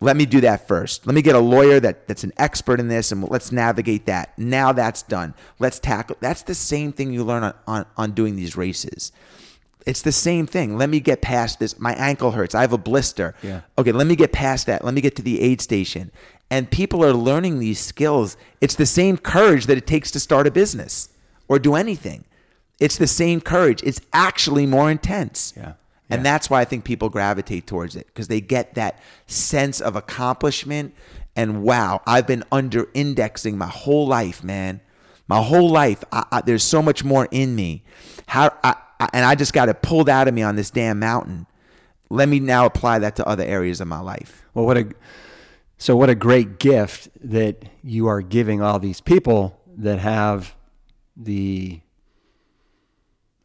Let 0.00 0.16
me 0.16 0.26
do 0.26 0.40
that 0.42 0.68
first. 0.68 1.06
Let 1.06 1.14
me 1.14 1.22
get 1.22 1.34
a 1.34 1.40
lawyer 1.40 1.80
that, 1.80 2.06
that's 2.06 2.22
an 2.22 2.32
expert 2.36 2.78
in 2.78 2.86
this 2.88 3.10
and 3.10 3.28
let's 3.28 3.50
navigate 3.50 4.06
that. 4.06 4.38
Now 4.38 4.72
that's 4.72 5.02
done. 5.02 5.34
Let's 5.58 5.80
tackle. 5.80 6.16
That's 6.20 6.42
the 6.42 6.54
same 6.54 6.92
thing 6.92 7.12
you 7.12 7.24
learn 7.24 7.42
on, 7.42 7.54
on, 7.66 7.86
on 7.96 8.12
doing 8.12 8.36
these 8.36 8.56
races. 8.56 9.10
It's 9.86 10.02
the 10.02 10.12
same 10.12 10.46
thing. 10.46 10.76
Let 10.76 10.88
me 10.88 11.00
get 11.00 11.22
past 11.22 11.58
this. 11.58 11.78
My 11.78 11.94
ankle 11.94 12.32
hurts. 12.32 12.54
I 12.54 12.60
have 12.60 12.72
a 12.72 12.78
blister. 12.78 13.34
Yeah. 13.42 13.62
Okay, 13.76 13.90
let 13.90 14.06
me 14.06 14.16
get 14.16 14.32
past 14.32 14.66
that. 14.66 14.84
Let 14.84 14.94
me 14.94 15.00
get 15.00 15.16
to 15.16 15.22
the 15.22 15.40
aid 15.40 15.60
station. 15.60 16.12
And 16.50 16.70
people 16.70 17.04
are 17.04 17.12
learning 17.12 17.58
these 17.58 17.78
skills. 17.78 18.36
It's 18.60 18.74
the 18.74 18.86
same 18.86 19.18
courage 19.18 19.66
that 19.66 19.76
it 19.76 19.86
takes 19.86 20.10
to 20.12 20.20
start 20.20 20.46
a 20.46 20.50
business 20.50 21.10
or 21.46 21.58
do 21.58 21.74
anything. 21.74 22.24
It's 22.80 22.96
the 22.96 23.06
same 23.06 23.40
courage. 23.40 23.82
It's 23.82 24.00
actually 24.12 24.66
more 24.66 24.90
intense. 24.90 25.52
Yeah. 25.56 25.74
And 26.10 26.24
that's 26.24 26.48
why 26.48 26.60
I 26.60 26.64
think 26.64 26.84
people 26.84 27.10
gravitate 27.10 27.66
towards 27.66 27.94
it 27.94 28.06
because 28.06 28.28
they 28.28 28.40
get 28.40 28.74
that 28.74 28.98
sense 29.26 29.80
of 29.80 29.94
accomplishment. 29.94 30.94
And 31.36 31.62
wow, 31.62 32.00
I've 32.06 32.26
been 32.26 32.44
under 32.50 32.88
indexing 32.94 33.58
my 33.58 33.66
whole 33.66 34.06
life, 34.06 34.42
man. 34.42 34.80
My 35.26 35.42
whole 35.42 35.68
life, 35.68 36.02
I, 36.10 36.24
I, 36.32 36.40
there's 36.40 36.64
so 36.64 36.80
much 36.80 37.04
more 37.04 37.28
in 37.30 37.54
me. 37.54 37.84
How, 38.26 38.54
I, 38.64 38.74
I, 38.98 39.10
and 39.12 39.24
I 39.24 39.34
just 39.34 39.52
got 39.52 39.68
it 39.68 39.82
pulled 39.82 40.08
out 40.08 40.28
of 40.28 40.34
me 40.34 40.42
on 40.42 40.56
this 40.56 40.70
damn 40.70 40.98
mountain. 40.98 41.46
Let 42.08 42.30
me 42.30 42.40
now 42.40 42.64
apply 42.64 43.00
that 43.00 43.16
to 43.16 43.28
other 43.28 43.44
areas 43.44 43.82
of 43.82 43.88
my 43.88 44.00
life. 44.00 44.46
Well, 44.54 44.64
what 44.64 44.78
a 44.78 44.88
so 45.78 45.96
what 45.96 46.10
a 46.10 46.14
great 46.14 46.58
gift 46.58 47.08
that 47.22 47.64
you 47.82 48.08
are 48.08 48.20
giving 48.20 48.60
all 48.60 48.78
these 48.78 49.00
people 49.00 49.60
that 49.76 50.00
have 50.00 50.54
the 51.16 51.80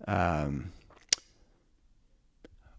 um, 0.07 0.71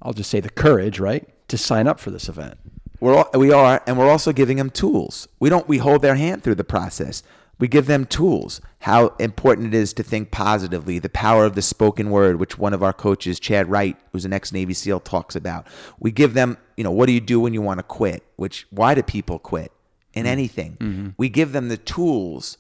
I'll 0.03 0.13
just 0.13 0.31
say 0.31 0.41
the 0.41 0.51
courage, 0.51 1.01
right, 1.01 1.27
to 1.49 1.57
sign 1.57 1.87
up 1.87 1.99
for 1.99 2.11
this 2.11 2.29
event. 2.29 2.59
We're 3.01 3.17
all, 3.17 3.31
we 3.35 3.53
are, 3.53 3.83
and 3.87 3.99
we're 3.99 4.11
also 4.11 4.33
giving 4.33 4.59
them 4.59 4.71
tools. 4.71 5.29
We 5.41 5.49
don't 5.49 5.67
we 5.69 5.79
hold 5.79 6.03
their 6.03 6.15
hand 6.15 6.43
through 6.43 6.57
the 6.57 6.65
process. 6.65 7.23
We 7.59 7.69
give 7.69 7.87
them 7.87 8.05
tools. 8.05 8.61
How 8.81 9.09
important 9.19 9.69
it 9.69 9.75
is 9.75 9.93
to 9.95 10.03
think 10.03 10.31
positively. 10.31 10.99
The 10.99 11.09
power 11.09 11.45
of 11.45 11.55
the 11.55 11.63
spoken 11.63 12.11
word, 12.11 12.39
which 12.39 12.59
one 12.59 12.75
of 12.75 12.83
our 12.83 12.93
coaches, 12.93 13.41
Chad 13.41 13.71
Wright, 13.71 13.97
who's 14.13 14.25
an 14.25 14.33
ex 14.33 14.53
Navy 14.53 14.75
SEAL, 14.75 15.01
talks 15.01 15.37
about. 15.37 15.67
We 15.99 16.11
give 16.11 16.35
them, 16.35 16.59
you 16.77 16.85
know, 16.85 16.91
what 16.91 17.07
do 17.07 17.13
you 17.13 17.21
do 17.21 17.41
when 17.41 17.55
you 17.55 17.63
want 17.63 17.79
to 17.79 17.85
quit? 17.85 18.23
Which 18.37 18.67
why 18.71 18.95
do 18.95 19.03
people 19.03 19.39
quit 19.39 19.73
in 20.13 20.25
mm-hmm. 20.25 20.33
anything? 20.33 20.77
Mm-hmm. 20.81 21.09
We 21.17 21.29
give 21.29 21.53
them 21.53 21.69
the 21.69 21.77
tools 21.77 22.59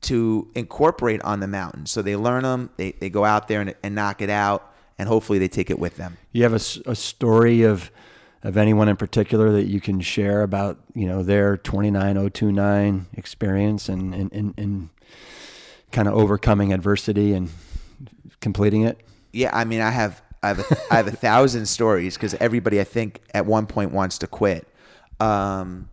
to 0.00 0.48
incorporate 0.54 1.20
on 1.22 1.40
the 1.40 1.48
mountain, 1.48 1.86
so 1.86 2.02
they 2.02 2.16
learn 2.16 2.44
them. 2.44 2.70
They 2.76 2.92
they 2.92 3.10
go 3.10 3.24
out 3.24 3.48
there 3.48 3.60
and, 3.60 3.74
and 3.82 3.94
knock 3.94 4.22
it 4.22 4.30
out, 4.30 4.72
and 4.98 5.08
hopefully 5.08 5.38
they 5.38 5.48
take 5.48 5.70
it 5.70 5.78
with 5.78 5.96
them. 5.96 6.16
You 6.32 6.44
have 6.44 6.52
a, 6.52 6.90
a 6.90 6.94
story 6.94 7.62
of 7.62 7.90
of 8.44 8.56
anyone 8.56 8.88
in 8.88 8.96
particular 8.96 9.50
that 9.52 9.64
you 9.66 9.80
can 9.80 10.00
share 10.00 10.42
about 10.42 10.78
you 10.94 11.06
know 11.06 11.22
their 11.22 11.56
29029 11.56 13.06
experience 13.14 13.88
and 13.88 14.14
and, 14.14 14.32
and, 14.32 14.54
and 14.56 14.88
kind 15.92 16.08
of 16.08 16.14
overcoming 16.14 16.72
adversity 16.72 17.32
and 17.32 17.50
completing 18.40 18.82
it. 18.82 18.98
Yeah, 19.32 19.50
I 19.52 19.64
mean, 19.64 19.80
I 19.80 19.90
have 19.90 20.22
I 20.42 20.48
have 20.48 20.58
a, 20.60 20.76
I 20.90 20.96
have 20.96 21.08
a 21.08 21.12
thousand 21.12 21.66
stories 21.76 22.14
because 22.14 22.34
everybody 22.34 22.80
I 22.80 22.84
think 22.84 23.20
at 23.34 23.46
one 23.46 23.66
point 23.66 23.92
wants 23.92 24.18
to 24.18 24.26
quit. 24.26 24.66
Um, 25.20 25.88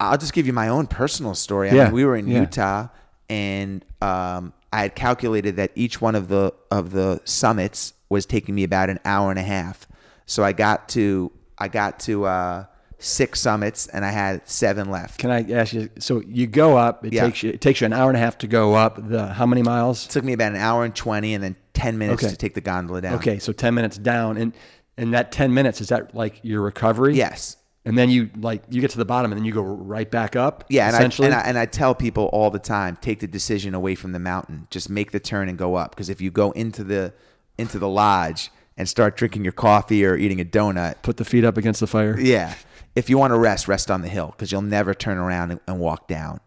I'll 0.00 0.18
just 0.18 0.32
give 0.32 0.46
you 0.46 0.52
my 0.52 0.68
own 0.68 0.86
personal 0.86 1.34
story. 1.34 1.70
I 1.70 1.74
Yeah, 1.74 1.84
mean, 1.84 1.92
we 1.94 2.04
were 2.04 2.16
in 2.16 2.26
yeah. 2.26 2.40
Utah, 2.40 2.88
and 3.28 3.84
um, 4.00 4.52
I 4.72 4.82
had 4.82 4.94
calculated 4.94 5.56
that 5.56 5.72
each 5.74 6.00
one 6.00 6.14
of 6.14 6.28
the 6.28 6.52
of 6.70 6.90
the 6.92 7.20
summits 7.24 7.92
was 8.08 8.26
taking 8.26 8.54
me 8.54 8.64
about 8.64 8.90
an 8.90 8.98
hour 9.04 9.30
and 9.30 9.38
a 9.38 9.42
half. 9.44 9.86
So 10.30 10.44
I 10.44 10.52
got 10.52 10.88
to 10.90 11.32
I 11.58 11.66
got 11.66 11.98
to 12.00 12.24
uh, 12.24 12.64
six 12.98 13.40
summits, 13.40 13.88
and 13.88 14.04
I 14.04 14.10
had 14.12 14.48
seven 14.48 14.88
left. 14.88 15.18
Can 15.18 15.30
I 15.30 15.42
ask 15.50 15.72
you? 15.72 15.90
So 15.98 16.22
you 16.24 16.46
go 16.46 16.76
up. 16.76 17.04
It 17.04 17.12
Yeah. 17.12 17.24
takes 17.24 17.42
you. 17.42 17.50
It 17.50 17.60
takes 17.60 17.80
you 17.80 17.86
an 17.86 17.92
hour 17.92 18.08
and 18.08 18.16
a 18.16 18.20
half 18.20 18.38
to 18.38 18.46
go 18.46 18.74
up. 18.74 19.08
The 19.08 19.26
how 19.26 19.44
many 19.44 19.62
miles? 19.62 20.06
It 20.06 20.10
took 20.10 20.22
me 20.22 20.32
about 20.32 20.52
an 20.52 20.58
hour 20.58 20.84
and 20.84 20.94
twenty, 20.94 21.34
and 21.34 21.42
then 21.42 21.56
ten 21.74 21.98
minutes 21.98 22.22
Okay. 22.22 22.30
to 22.30 22.36
take 22.36 22.54
the 22.54 22.60
gondola 22.60 23.00
down. 23.00 23.14
Okay, 23.14 23.40
so 23.40 23.52
ten 23.52 23.74
minutes 23.74 23.98
down, 23.98 24.36
and 24.36 24.52
and 24.96 25.12
that 25.14 25.32
ten 25.32 25.52
minutes 25.52 25.80
is 25.80 25.88
that 25.88 26.14
like 26.14 26.38
your 26.44 26.62
recovery? 26.62 27.16
Yes. 27.16 27.56
And 27.84 27.98
then 27.98 28.08
you 28.08 28.30
like 28.36 28.62
you 28.70 28.80
get 28.80 28.92
to 28.92 28.98
the 28.98 29.04
bottom, 29.04 29.32
and 29.32 29.38
then 29.40 29.44
you 29.44 29.52
go 29.52 29.62
right 29.62 30.08
back 30.08 30.36
up. 30.36 30.64
Yeah, 30.68 30.86
and 30.86 30.94
I, 30.94 30.98
essentially. 31.00 31.26
and 31.26 31.34
I 31.34 31.40
and 31.40 31.58
I 31.58 31.66
tell 31.66 31.92
people 31.96 32.26
all 32.26 32.50
the 32.50 32.58
time, 32.60 32.96
take 33.00 33.18
the 33.18 33.26
decision 33.26 33.74
away 33.74 33.96
from 33.96 34.12
the 34.12 34.20
mountain. 34.20 34.68
Just 34.70 34.88
make 34.88 35.10
the 35.10 35.18
turn 35.18 35.48
and 35.48 35.58
go 35.58 35.74
up. 35.74 35.90
Because 35.90 36.08
if 36.08 36.20
you 36.20 36.30
go 36.30 36.52
into 36.52 36.84
the 36.84 37.14
into 37.58 37.80
the 37.80 37.88
lodge 37.88 38.52
and 38.80 38.88
start 38.88 39.16
drinking 39.16 39.44
your 39.44 39.52
coffee 39.52 40.04
or 40.06 40.16
eating 40.16 40.40
a 40.40 40.44
donut, 40.44 41.02
Put 41.02 41.18
the 41.18 41.24
feet 41.24 41.44
up 41.44 41.56
against 41.58 41.80
the 41.80 41.86
fire. 41.86 42.18
yeah. 42.18 42.54
If 42.96 43.08
you 43.10 43.18
want 43.18 43.32
to 43.32 43.38
rest, 43.38 43.68
rest 43.68 43.90
on 43.90 44.00
the 44.02 44.08
hill 44.08 44.28
because 44.32 44.50
you'll 44.50 44.62
never 44.62 44.94
turn 44.94 45.16
around 45.18 45.52
and, 45.52 45.60
and 45.68 45.78
walk 45.78 46.08
down. 46.08 46.40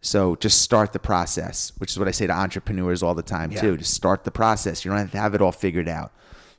So 0.00 0.34
just 0.36 0.62
start 0.62 0.92
the 0.94 0.98
process, 0.98 1.72
which 1.78 1.90
is 1.90 1.98
what 1.98 2.08
I 2.08 2.12
say 2.12 2.26
to 2.26 2.32
entrepreneurs 2.32 3.02
all 3.02 3.14
the 3.14 3.22
time 3.22 3.50
too. 3.50 3.76
Just 3.76 3.92
start 3.92 4.24
the 4.24 4.30
process. 4.30 4.82
You 4.84 4.90
don't 4.92 4.98
have 4.98 5.10
to 5.10 5.18
have 5.18 5.34
it 5.34 5.42
all 5.42 5.52
figured 5.52 5.88
out, 5.88 6.10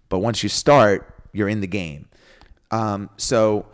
but 0.10 0.20
once 0.20 0.44
you 0.44 0.50
start, 0.50 1.12
you're 1.34 1.50
in 1.50 1.60
the 1.62 1.68
game. 1.68 2.08
Um, 2.70 3.10
so 3.18 3.66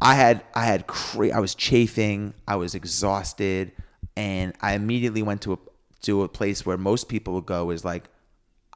I 0.00 0.14
had 0.14 0.42
I 0.54 0.64
had 0.64 0.86
cra- 0.88 1.30
I 1.30 1.38
was 1.40 1.54
chafing, 1.54 2.34
I 2.48 2.56
was 2.56 2.74
exhausted, 2.74 3.70
and 4.16 4.54
I 4.60 4.72
immediately 4.74 5.22
went 5.22 5.42
to 5.42 5.52
a 5.52 5.58
to 6.02 6.22
a 6.24 6.28
place 6.28 6.66
where 6.66 6.76
most 6.76 7.08
people 7.08 7.34
would 7.34 7.46
go 7.46 7.70
is 7.70 7.84
like, 7.84 8.04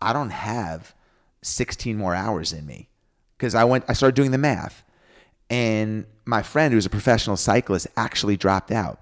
I 0.00 0.12
don't 0.12 0.30
have 0.30 0.94
16 1.46 1.96
more 1.96 2.14
hours 2.14 2.52
in 2.52 2.66
me 2.66 2.88
because 3.36 3.54
I 3.54 3.64
went 3.64 3.84
I 3.88 3.92
started 3.92 4.14
doing 4.14 4.30
the 4.30 4.38
math, 4.38 4.84
and 5.50 6.06
my 6.24 6.42
friend 6.42 6.72
who's 6.72 6.86
a 6.86 6.90
professional 6.90 7.36
cyclist 7.36 7.86
actually 7.96 8.36
dropped 8.36 8.70
out. 8.70 9.00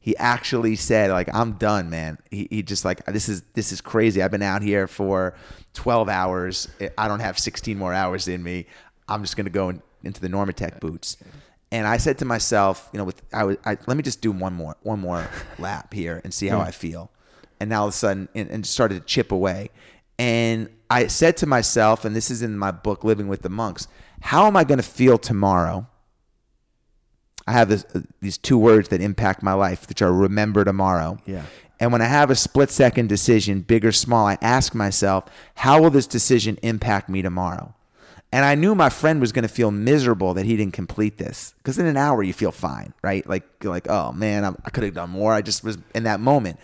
He 0.00 0.16
actually 0.18 0.76
said 0.76 1.10
like 1.10 1.32
I'm 1.34 1.52
done, 1.52 1.90
man. 1.90 2.18
He, 2.30 2.46
he 2.50 2.62
just 2.62 2.84
like 2.84 3.04
this 3.06 3.28
is 3.28 3.42
this 3.54 3.72
is 3.72 3.80
crazy. 3.80 4.22
I've 4.22 4.30
been 4.30 4.42
out 4.42 4.62
here 4.62 4.86
for 4.86 5.34
12 5.74 6.08
hours. 6.08 6.68
I 6.96 7.08
don't 7.08 7.20
have 7.20 7.38
16 7.38 7.76
more 7.76 7.92
hours 7.92 8.28
in 8.28 8.42
me. 8.42 8.66
I'm 9.08 9.22
just 9.22 9.36
gonna 9.36 9.50
go 9.50 9.70
in, 9.70 9.82
into 10.04 10.20
the 10.20 10.28
Normatec 10.28 10.80
boots. 10.80 11.16
And 11.72 11.86
I 11.86 11.96
said 11.96 12.18
to 12.18 12.24
myself, 12.24 12.88
you 12.92 12.98
know, 12.98 13.04
with 13.04 13.20
I, 13.32 13.44
was, 13.44 13.56
I 13.64 13.76
let 13.86 13.96
me 13.96 14.02
just 14.02 14.20
do 14.20 14.30
one 14.30 14.52
more 14.52 14.76
one 14.82 15.00
more 15.00 15.28
lap 15.58 15.92
here 15.92 16.20
and 16.22 16.32
see 16.32 16.46
how 16.46 16.60
I 16.60 16.70
feel. 16.70 17.10
And 17.58 17.70
now 17.70 17.80
all 17.80 17.88
of 17.88 17.94
a 17.94 17.96
sudden, 17.96 18.28
and, 18.34 18.50
and 18.50 18.66
started 18.66 19.00
to 19.00 19.06
chip 19.06 19.32
away. 19.32 19.70
And 20.18 20.68
I 20.90 21.08
said 21.08 21.36
to 21.38 21.46
myself, 21.46 22.04
and 22.04 22.14
this 22.14 22.30
is 22.30 22.42
in 22.42 22.56
my 22.56 22.70
book, 22.70 23.04
Living 23.04 23.28
with 23.28 23.42
the 23.42 23.48
Monks, 23.48 23.88
how 24.20 24.46
am 24.46 24.56
I 24.56 24.64
going 24.64 24.78
to 24.78 24.84
feel 24.84 25.18
tomorrow? 25.18 25.86
I 27.46 27.52
have 27.52 27.68
this, 27.68 27.84
uh, 27.94 28.00
these 28.20 28.38
two 28.38 28.58
words 28.58 28.88
that 28.88 29.00
impact 29.00 29.42
my 29.42 29.52
life, 29.52 29.88
which 29.88 30.02
are 30.02 30.12
remember 30.12 30.64
tomorrow. 30.64 31.18
Yeah. 31.26 31.44
And 31.78 31.92
when 31.92 32.00
I 32.00 32.06
have 32.06 32.30
a 32.30 32.34
split 32.34 32.70
second 32.70 33.08
decision, 33.08 33.60
big 33.60 33.84
or 33.84 33.92
small, 33.92 34.26
I 34.26 34.38
ask 34.40 34.74
myself, 34.74 35.24
how 35.56 35.82
will 35.82 35.90
this 35.90 36.06
decision 36.06 36.58
impact 36.62 37.08
me 37.08 37.22
tomorrow? 37.22 37.74
And 38.32 38.44
I 38.44 38.54
knew 38.54 38.74
my 38.74 38.88
friend 38.88 39.20
was 39.20 39.30
going 39.32 39.44
to 39.44 39.48
feel 39.48 39.70
miserable 39.70 40.34
that 40.34 40.46
he 40.46 40.56
didn't 40.56 40.74
complete 40.74 41.18
this 41.18 41.54
because 41.58 41.78
in 41.78 41.86
an 41.86 41.96
hour 41.96 42.22
you 42.22 42.32
feel 42.32 42.50
fine, 42.50 42.92
right? 43.02 43.26
Like, 43.28 43.44
you're 43.62 43.72
like, 43.72 43.88
oh 43.88 44.12
man, 44.12 44.44
I'm, 44.44 44.56
I 44.64 44.70
could 44.70 44.84
have 44.84 44.94
done 44.94 45.10
more. 45.10 45.32
I 45.32 45.42
just 45.42 45.62
was 45.62 45.78
in 45.94 46.04
that 46.04 46.18
moment. 46.18 46.58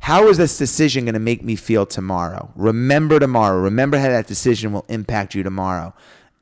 How 0.00 0.28
is 0.28 0.38
this 0.38 0.56
decision 0.56 1.04
going 1.04 1.14
to 1.14 1.20
make 1.20 1.44
me 1.44 1.56
feel 1.56 1.86
tomorrow? 1.86 2.50
Remember 2.56 3.18
tomorrow. 3.20 3.60
Remember 3.60 3.98
how 3.98 4.08
that 4.08 4.26
decision 4.26 4.72
will 4.72 4.86
impact 4.88 5.34
you 5.34 5.42
tomorrow. 5.42 5.94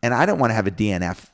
And 0.03 0.15
I 0.15 0.27
don't 0.27 0.39
want 0.39 0.51
to 0.51 0.55
have 0.55 0.67
a 0.67 0.71
DNF 0.71 1.27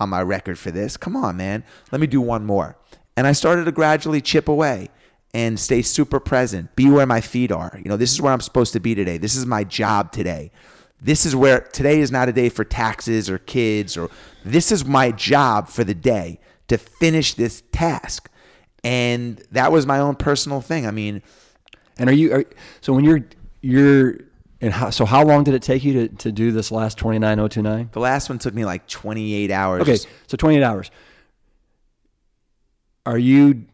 on 0.00 0.08
my 0.08 0.22
record 0.22 0.58
for 0.58 0.70
this. 0.70 0.96
Come 0.96 1.16
on, 1.16 1.36
man. 1.36 1.64
Let 1.92 2.00
me 2.00 2.06
do 2.06 2.20
one 2.20 2.44
more. 2.46 2.76
And 3.16 3.26
I 3.26 3.32
started 3.32 3.64
to 3.64 3.72
gradually 3.72 4.20
chip 4.20 4.48
away 4.48 4.88
and 5.34 5.60
stay 5.60 5.82
super 5.82 6.18
present. 6.18 6.74
Be 6.76 6.88
where 6.88 7.06
my 7.06 7.20
feet 7.20 7.52
are. 7.52 7.78
You 7.82 7.90
know, 7.90 7.96
this 7.98 8.10
is 8.10 8.22
where 8.22 8.32
I'm 8.32 8.40
supposed 8.40 8.72
to 8.72 8.80
be 8.80 8.94
today. 8.94 9.18
This 9.18 9.36
is 9.36 9.44
my 9.44 9.64
job 9.64 10.12
today. 10.12 10.50
This 11.00 11.26
is 11.26 11.36
where 11.36 11.60
today 11.60 12.00
is 12.00 12.10
not 12.10 12.28
a 12.28 12.32
day 12.32 12.48
for 12.48 12.64
taxes 12.64 13.28
or 13.28 13.38
kids 13.38 13.98
or 13.98 14.10
this 14.44 14.72
is 14.72 14.86
my 14.86 15.10
job 15.12 15.68
for 15.68 15.84
the 15.84 15.94
day 15.94 16.40
to 16.68 16.78
finish 16.78 17.34
this 17.34 17.62
task. 17.70 18.30
And 18.82 19.42
that 19.50 19.72
was 19.72 19.86
my 19.86 19.98
own 19.98 20.14
personal 20.14 20.62
thing. 20.62 20.86
I 20.86 20.90
mean, 20.90 21.22
And 21.98 22.10
are 22.10 22.12
you? 22.12 22.32
Are, 22.32 22.44
so 22.80 22.92
when 22.92 23.04
you're 23.04 23.24
you're 23.62 24.18
and 24.60 24.72
how, 24.72 24.90
so 24.90 25.04
how 25.04 25.24
long 25.24 25.44
did 25.44 25.54
it 25.54 25.62
take 25.62 25.84
you 25.84 25.92
to, 25.92 26.08
to 26.16 26.32
do 26.32 26.52
this 26.52 26.70
last 26.70 26.98
twenty 26.98 27.18
nine 27.18 27.38
oh 27.38 27.48
two 27.48 27.62
nine? 27.62 27.90
the 27.92 28.00
last 28.00 28.28
one 28.28 28.38
took 28.38 28.54
me 28.54 28.64
like 28.64 28.86
28 28.86 29.50
hours. 29.50 29.82
Okay, 29.82 29.98
so 30.26 30.36
twenty 30.36 30.56
eight 30.56 30.62
hours. 30.62 30.90
Are 33.04 33.18
you 33.18 33.66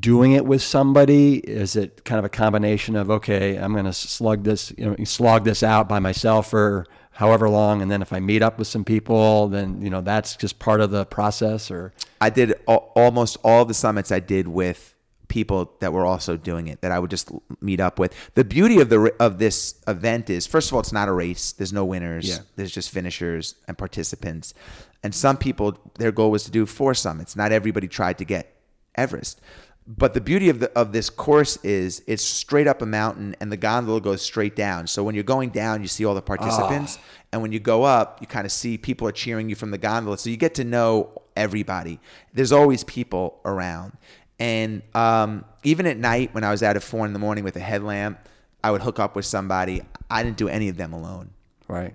doing 0.00 0.32
it 0.32 0.44
with 0.44 0.62
somebody? 0.62 1.36
Is 1.38 1.76
it 1.76 2.04
kind 2.04 2.18
of 2.18 2.24
a 2.24 2.28
combination 2.28 2.96
of 2.96 3.10
okay, 3.10 3.56
I'm 3.56 3.72
going 3.72 3.84
to 3.84 3.92
slug 3.92 4.44
this, 4.44 4.72
you 4.76 4.86
know, 4.86 5.04
slog 5.04 5.44
this 5.44 5.62
out 5.62 5.88
by 5.88 5.98
myself 5.98 6.50
for 6.50 6.86
however 7.12 7.48
long, 7.48 7.82
and 7.82 7.90
then 7.90 8.00
if 8.00 8.12
I 8.12 8.20
meet 8.20 8.42
up 8.42 8.58
with 8.58 8.68
some 8.68 8.84
people, 8.84 9.48
then 9.48 9.82
you 9.82 9.90
know 9.90 10.00
that's 10.00 10.36
just 10.36 10.58
part 10.58 10.80
of 10.80 10.90
the 10.90 11.04
process, 11.06 11.70
or 11.70 11.92
I 12.20 12.30
did 12.30 12.54
al- 12.68 12.92
almost 12.94 13.38
all 13.42 13.64
the 13.64 13.74
summits 13.74 14.12
I 14.12 14.20
did 14.20 14.46
with 14.46 14.94
people 15.28 15.74
that 15.80 15.92
were 15.92 16.04
also 16.04 16.36
doing 16.36 16.66
it 16.66 16.80
that 16.80 16.90
I 16.90 16.98
would 16.98 17.10
just 17.10 17.30
meet 17.60 17.80
up 17.80 17.98
with. 17.98 18.14
The 18.34 18.44
beauty 18.44 18.80
of 18.80 18.88
the 18.88 19.14
of 19.20 19.38
this 19.38 19.80
event 19.86 20.30
is 20.30 20.46
first 20.46 20.70
of 20.70 20.74
all 20.74 20.80
it's 20.80 20.92
not 20.92 21.08
a 21.08 21.12
race. 21.12 21.52
There's 21.52 21.72
no 21.72 21.84
winners. 21.84 22.28
Yeah. 22.28 22.38
There's 22.56 22.72
just 22.72 22.90
finishers 22.90 23.54
and 23.66 23.76
participants. 23.76 24.54
And 25.02 25.14
some 25.14 25.36
people 25.36 25.78
their 25.98 26.12
goal 26.12 26.30
was 26.30 26.44
to 26.44 26.50
do 26.50 26.66
four 26.66 26.94
summits. 26.94 27.36
Not 27.36 27.52
everybody 27.52 27.88
tried 27.88 28.18
to 28.18 28.24
get 28.24 28.54
Everest. 28.94 29.40
But 29.86 30.12
the 30.12 30.20
beauty 30.20 30.50
of 30.50 30.60
the 30.60 30.70
of 30.78 30.92
this 30.92 31.08
course 31.08 31.56
is 31.64 32.02
it's 32.06 32.22
straight 32.22 32.66
up 32.66 32.82
a 32.82 32.86
mountain 32.86 33.34
and 33.40 33.50
the 33.50 33.56
gondola 33.56 34.02
goes 34.02 34.20
straight 34.20 34.54
down. 34.54 34.86
So 34.86 35.02
when 35.02 35.14
you're 35.14 35.24
going 35.24 35.48
down, 35.48 35.80
you 35.80 35.88
see 35.88 36.04
all 36.04 36.14
the 36.14 36.20
participants, 36.20 36.98
ah. 37.00 37.04
and 37.32 37.42
when 37.42 37.52
you 37.52 37.58
go 37.58 37.84
up, 37.84 38.18
you 38.20 38.26
kind 38.26 38.44
of 38.44 38.52
see 38.52 38.76
people 38.76 39.08
are 39.08 39.12
cheering 39.12 39.48
you 39.48 39.54
from 39.54 39.70
the 39.70 39.78
gondola. 39.78 40.18
So 40.18 40.28
you 40.28 40.36
get 40.36 40.54
to 40.56 40.64
know 40.64 41.22
everybody. 41.36 42.00
There's 42.34 42.52
always 42.52 42.84
people 42.84 43.40
around, 43.46 43.96
and 44.38 44.82
um, 44.94 45.44
even 45.64 45.86
at 45.86 45.96
night 45.96 46.34
when 46.34 46.44
I 46.44 46.50
was 46.50 46.62
out 46.62 46.76
at 46.76 46.82
four 46.82 47.04
in 47.06 47.12
the 47.12 47.18
morning 47.18 47.44
with 47.44 47.56
a 47.56 47.60
headlamp, 47.60 48.18
I 48.62 48.70
would 48.70 48.82
hook 48.82 48.98
up 48.98 49.16
with 49.16 49.24
somebody. 49.24 49.82
I 50.10 50.22
didn't 50.22 50.36
do 50.36 50.48
any 50.48 50.68
of 50.68 50.76
them 50.76 50.92
alone, 50.92 51.30
right? 51.66 51.94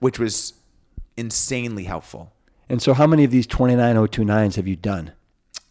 which 0.00 0.18
was 0.18 0.54
insanely 1.16 1.84
helpful. 1.84 2.32
And 2.68 2.82
so, 2.82 2.94
how 2.94 3.06
many 3.06 3.24
of 3.24 3.30
these 3.30 3.46
twenty 3.46 3.76
nine 3.76 3.96
oh 3.96 4.06
two 4.06 4.24
nines 4.24 4.56
have 4.56 4.66
you 4.66 4.76
done? 4.76 5.12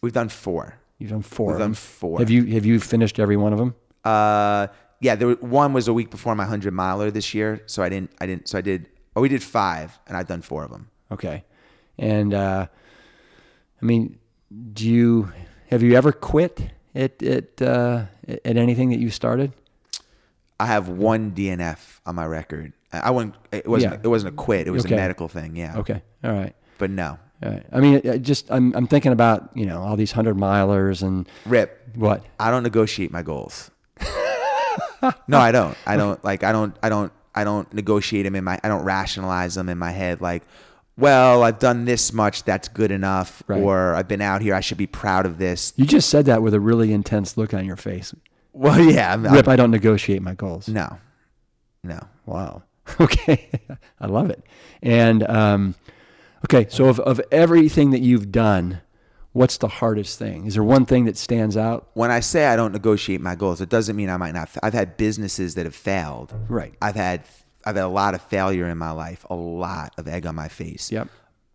We've 0.00 0.12
done 0.12 0.28
four. 0.28 0.76
You've 0.98 1.10
done 1.10 1.22
four. 1.22 1.50
We've 1.52 1.58
done 1.58 1.74
four. 1.74 2.18
Have 2.18 2.30
you 2.30 2.44
have 2.46 2.64
you 2.64 2.80
finished 2.80 3.18
every 3.18 3.36
one 3.36 3.52
of 3.52 3.58
them? 3.58 3.74
Uh, 4.04 4.68
yeah, 5.00 5.14
there 5.14 5.30
one 5.32 5.72
was 5.72 5.88
a 5.88 5.92
week 5.92 6.10
before 6.10 6.34
my 6.34 6.44
hundred 6.44 6.72
miler 6.72 7.10
this 7.10 7.34
year, 7.34 7.62
so 7.66 7.82
I 7.82 7.88
didn't, 7.88 8.12
I 8.20 8.26
didn't, 8.26 8.48
so 8.48 8.58
I 8.58 8.60
did. 8.60 8.88
Oh, 9.16 9.20
we 9.20 9.28
did 9.28 9.42
five, 9.42 9.98
and 10.06 10.16
I've 10.16 10.28
done 10.28 10.42
four 10.42 10.62
of 10.62 10.70
them. 10.70 10.90
Okay. 11.10 11.44
And 11.98 12.32
uh, 12.32 12.66
I 13.80 13.84
mean, 13.84 14.18
do 14.72 14.88
you 14.88 15.32
have 15.70 15.82
you 15.82 15.94
ever 15.96 16.12
quit 16.12 16.70
at 16.94 17.22
at 17.22 17.62
uh, 17.62 18.04
at 18.28 18.56
anything 18.56 18.90
that 18.90 18.98
you 18.98 19.10
started? 19.10 19.52
I 20.58 20.66
have 20.66 20.88
one 20.88 21.32
DNF 21.32 22.00
on 22.04 22.14
my 22.16 22.26
record. 22.26 22.72
I 22.92 22.98
I 23.00 23.10
wouldn't. 23.10 23.34
It 23.52 23.66
wasn't. 23.66 23.94
Yeah. 23.94 24.00
It 24.04 24.08
wasn't 24.08 24.34
a 24.34 24.36
quit. 24.36 24.66
It 24.66 24.70
was 24.70 24.84
Okay. 24.84 24.94
a 24.94 24.98
medical 24.98 25.28
thing. 25.28 25.56
Yeah. 25.56 25.78
Okay. 25.78 26.02
All 26.24 26.32
right. 26.32 26.54
but 26.78 26.90
no. 26.90 27.18
Right. 27.42 27.64
I 27.72 27.80
mean, 27.80 28.02
it, 28.04 28.18
just 28.20 28.50
I'm 28.50 28.74
I'm 28.76 28.86
thinking 28.86 29.12
about 29.12 29.48
you 29.54 29.64
know 29.64 29.80
all 29.82 29.96
these 29.96 30.12
hundred 30.12 30.36
milers 30.36 31.02
and 31.02 31.26
Rip, 31.46 31.70
what 31.94 32.22
I 32.38 32.50
don't 32.50 32.62
negotiate 32.62 33.10
my 33.10 33.22
goals. 33.22 33.70
no, 35.26 35.38
I 35.38 35.50
don't. 35.52 35.76
I 35.86 35.96
don't 35.96 36.22
like. 36.22 36.44
I 36.44 36.52
don't. 36.52 36.76
I 36.82 36.88
don't. 36.90 37.12
I 37.34 37.44
don't 37.44 37.72
negotiate 37.72 38.24
them 38.24 38.34
in 38.34 38.44
my. 38.44 38.58
I 38.62 38.68
don't 38.68 38.84
rationalize 38.84 39.54
them 39.54 39.68
in 39.70 39.78
my 39.78 39.90
head. 39.90 40.20
Like, 40.20 40.42
well, 41.00 41.42
I've 41.42 41.58
done 41.58 41.84
this 41.84 42.12
much. 42.12 42.44
That's 42.44 42.68
good 42.68 42.90
enough. 42.90 43.42
Right. 43.46 43.60
Or 43.60 43.94
I've 43.94 44.08
been 44.08 44.20
out 44.20 44.42
here. 44.42 44.54
I 44.54 44.60
should 44.60 44.78
be 44.78 44.86
proud 44.86 45.26
of 45.26 45.38
this. 45.38 45.72
you 45.76 45.86
just 45.86 46.10
said 46.10 46.26
that 46.26 46.42
with 46.42 46.54
a 46.54 46.60
really 46.60 46.92
intense 46.92 47.36
look 47.36 47.54
on 47.54 47.64
your 47.64 47.76
face. 47.76 48.14
Well, 48.52 48.78
yeah. 48.90 49.12
I'm, 49.12 49.24
Rip, 49.24 49.48
I 49.48 49.56
don't 49.56 49.70
negotiate 49.70 50.22
my 50.22 50.34
goals. 50.34 50.68
no, 50.68 50.98
no. 51.82 52.00
Wow. 52.26 52.62
Okay. 53.00 53.48
I 54.00 54.06
love 54.06 54.30
it. 54.30 54.42
And 54.82 55.22
um, 55.28 55.76
okay, 56.44 56.66
so 56.68 56.86
of, 56.86 56.98
of 57.00 57.20
everything 57.30 57.90
that 57.90 58.00
you've 58.00 58.32
done, 58.32 58.80
what's 59.32 59.58
the 59.58 59.68
hardest 59.68 60.18
thing? 60.18 60.46
Is 60.46 60.54
there 60.54 60.64
one 60.64 60.86
thing 60.86 61.04
that 61.04 61.16
stands 61.16 61.56
out? 61.56 61.88
When 61.94 62.10
I 62.10 62.18
say 62.18 62.46
I 62.46 62.56
don't 62.56 62.72
negotiate 62.72 63.20
my 63.20 63.36
goals, 63.36 63.60
it 63.60 63.68
doesn't 63.68 63.94
mean 63.94 64.10
I 64.10 64.16
might 64.16 64.34
not. 64.34 64.50
I've 64.60 64.74
had 64.74 64.96
businesses 64.96 65.54
that 65.54 65.66
have 65.66 65.74
failed. 65.76 66.34
Right. 66.48 66.74
I've 66.82 66.96
had. 66.96 67.22
I've 67.64 67.76
had 67.76 67.84
a 67.84 67.88
lot 67.88 68.14
of 68.14 68.22
failure 68.22 68.68
in 68.68 68.78
my 68.78 68.90
life. 68.90 69.24
A 69.30 69.34
lot 69.34 69.92
of 69.98 70.08
egg 70.08 70.26
on 70.26 70.34
my 70.34 70.48
face. 70.48 70.90
Yep. 70.90 71.08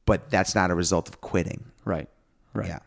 But 0.06 0.30
that's 0.30 0.54
not 0.56 0.70
a 0.72 0.76
result 0.76 1.10
of 1.10 1.22
quitting. 1.22 1.66
Right. 1.84 2.08
Right. 2.54 2.68
Yeah. 2.68 2.80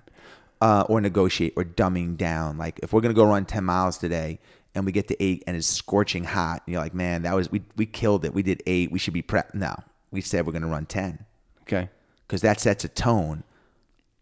Uh, 0.61 0.85
or 0.88 1.00
negotiate 1.00 1.52
or 1.57 1.64
dumbing 1.64 2.16
down. 2.16 2.59
Like 2.59 2.81
if 2.83 2.92
we're 2.92 3.00
gonna 3.00 3.14
go 3.14 3.24
run 3.24 3.44
ten 3.44 3.64
miles 3.64 3.98
today 3.98 4.38
and 4.74 4.85
we 4.87 4.92
get 4.92 5.09
to 5.09 5.22
eight 5.22 5.42
and 5.46 5.57
it's 5.57 5.66
scorching 5.66 6.24
hot, 6.24 6.62
and 6.66 6.72
you're 6.72 6.83
like, 6.83 6.94
man, 6.94 7.22
that 7.22 7.35
was 7.35 7.50
we 7.50 7.62
we 7.76 7.87
killed 7.87 8.24
it. 8.24 8.35
We 8.35 8.42
did 8.42 8.62
eight. 8.66 8.90
We 8.92 8.98
should 8.98 9.14
be 9.14 9.22
prep. 9.22 9.54
No, 9.54 9.74
we 10.11 10.20
said 10.20 10.46
we're 10.46 10.52
gonna 10.52 10.66
run 10.68 10.87
ten 10.87 11.24
Okay. 11.62 11.88
because 12.26 12.40
that 12.42 12.61
sets 12.61 12.85
a 12.85 12.88
tone 12.88 13.42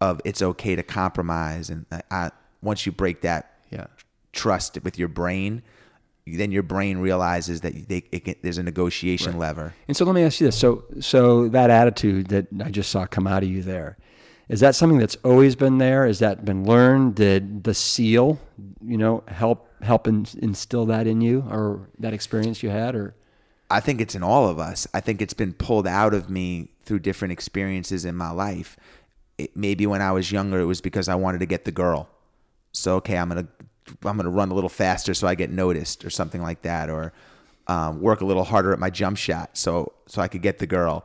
of 0.01 0.21
it's 0.25 0.43
okay 0.43 0.77
to 0.77 0.83
compromise. 0.83 1.71
And 1.71 1.87
I, 1.91 2.03
I, 2.11 2.31
once 2.63 2.85
you 2.87 2.93
break 2.93 3.23
that 3.23 3.53
Yeah. 3.71 3.87
trust 4.33 4.79
with 4.85 4.99
your 4.99 5.09
brain, 5.09 5.63
then 6.27 6.51
your 6.51 6.65
brain 6.65 6.99
realizes 6.99 7.61
that 7.61 7.89
they, 7.89 8.03
it 8.11 8.25
can, 8.25 8.35
there's 8.43 8.59
a 8.59 8.63
negotiation 8.63 9.39
lever. 9.39 9.75
And 9.87 9.97
so 9.97 10.05
let 10.05 10.15
me 10.15 10.23
ask 10.23 10.41
you 10.41 10.49
this: 10.49 10.59
so 10.59 10.85
so 11.01 11.49
that 11.49 11.71
attitude 11.71 12.29
that 12.29 12.49
I 12.65 12.71
just 12.71 12.91
saw 12.91 13.07
come 13.07 13.27
out 13.27 13.43
of 13.43 13.49
you 13.49 13.63
there, 13.63 13.97
is 14.49 14.61
that 14.61 14.75
something 14.75 14.99
that's 14.99 15.17
always 15.25 15.55
been 15.55 15.79
there? 15.79 16.07
Has 16.07 16.19
that 16.19 16.45
been 16.45 16.65
learned? 16.65 17.15
Did 17.15 17.65
the 17.65 17.75
seal, 17.75 18.41
you 18.85 18.99
know, 18.99 19.23
help 19.29 19.71
help 19.83 20.09
in, 20.09 20.27
instill 20.43 20.87
that 20.87 21.07
in 21.07 21.21
you, 21.21 21.45
or 21.49 21.89
that 22.01 22.13
experience 22.13 22.63
you 22.63 22.71
had, 22.71 22.97
or 22.97 23.15
I 23.71 23.81
think 23.81 24.01
it's 24.01 24.15
in 24.15 24.23
all 24.23 24.49
of 24.49 24.59
us. 24.59 24.87
I 24.93 25.01
think 25.01 25.23
it's 25.23 25.35
been 25.35 25.53
pulled 25.53 25.87
out 25.87 26.13
of 26.13 26.29
me 26.29 26.71
through 26.85 27.01
different 27.01 27.33
experiences 27.33 28.05
in 28.05 28.17
my 28.17 28.31
life. 28.31 28.77
It, 29.39 29.57
maybe 29.57 29.87
when 29.87 30.03
I 30.03 30.13
was 30.13 30.33
younger, 30.33 30.59
it 30.59 30.67
was 30.67 30.81
because 30.81 31.09
I 31.09 31.15
wanted 31.15 31.39
to 31.39 31.47
get 31.47 31.65
the 31.65 31.73
girl. 31.73 32.09
So 32.73 32.97
okay, 32.97 33.17
I'm 33.17 33.29
gonna 33.29 33.49
I'm 34.05 34.17
gonna 34.17 34.31
run 34.31 34.51
a 34.51 34.55
little 34.55 34.71
faster 34.71 35.15
so 35.15 35.27
I 35.27 35.35
get 35.35 35.51
noticed, 35.51 36.05
or 36.05 36.11
something 36.11 36.43
like 36.43 36.63
that, 36.63 36.91
or 36.91 37.13
um, 37.67 38.01
work 38.01 38.21
a 38.21 38.25
little 38.25 38.45
harder 38.45 38.73
at 38.73 38.79
my 38.79 38.91
jump 38.91 39.17
shot 39.17 39.57
so 39.57 39.93
so 40.07 40.23
I 40.23 40.29
could 40.29 40.43
get 40.43 40.59
the 40.59 40.67
girl. 40.67 41.05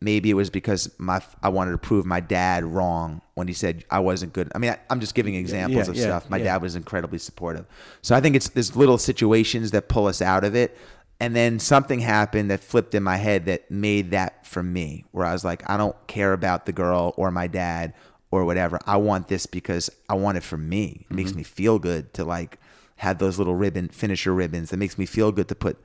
Maybe 0.00 0.30
it 0.30 0.34
was 0.34 0.50
because 0.50 0.90
my 0.98 1.22
I 1.42 1.48
wanted 1.48 1.72
to 1.72 1.78
prove 1.78 2.04
my 2.04 2.20
dad 2.20 2.64
wrong 2.64 3.22
when 3.34 3.46
he 3.46 3.54
said 3.54 3.84
I 3.90 4.00
wasn't 4.00 4.32
good. 4.32 4.50
I 4.54 4.58
mean, 4.58 4.72
I, 4.72 4.78
I'm 4.90 4.98
just 4.98 5.14
giving 5.14 5.36
examples 5.36 5.86
yeah, 5.86 5.90
of 5.90 5.96
yeah, 5.96 6.02
stuff. 6.02 6.30
My 6.30 6.38
yeah. 6.38 6.44
dad 6.44 6.62
was 6.62 6.74
incredibly 6.74 7.18
supportive. 7.18 7.66
So 8.02 8.16
I 8.16 8.20
think 8.20 8.34
it's 8.34 8.48
there's 8.48 8.74
little 8.74 8.98
situations 8.98 9.70
that 9.70 9.88
pull 9.88 10.06
us 10.06 10.20
out 10.20 10.44
of 10.44 10.56
it. 10.56 10.76
And 11.20 11.36
then 11.36 11.60
something 11.60 12.00
happened 12.00 12.50
that 12.50 12.64
flipped 12.64 12.96
in 12.96 13.04
my 13.04 13.16
head 13.16 13.46
that 13.46 13.70
made 13.70 14.10
that 14.10 14.44
for 14.44 14.60
me, 14.60 15.04
where 15.12 15.24
I 15.24 15.32
was 15.32 15.44
like, 15.44 15.62
I 15.70 15.76
don't 15.76 15.94
care 16.08 16.32
about 16.32 16.66
the 16.66 16.72
girl 16.72 17.14
or 17.16 17.30
my 17.30 17.46
dad 17.46 17.94
or 18.32 18.44
whatever. 18.44 18.80
I 18.86 18.96
want 18.96 19.28
this 19.28 19.46
because 19.46 19.88
I 20.08 20.14
want 20.14 20.36
it 20.38 20.42
for 20.42 20.56
me. 20.56 21.06
It 21.08 21.14
makes 21.14 21.34
me 21.34 21.44
feel 21.44 21.78
good 21.78 22.12
to 22.14 22.24
like 22.24 22.58
have 22.96 23.18
those 23.18 23.38
little 23.38 23.54
ribbon 23.54 23.88
finisher 23.88 24.32
ribbons. 24.34 24.72
It 24.72 24.78
makes 24.78 24.98
me 24.98 25.06
feel 25.06 25.30
good 25.30 25.46
to 25.48 25.54
put 25.54 25.78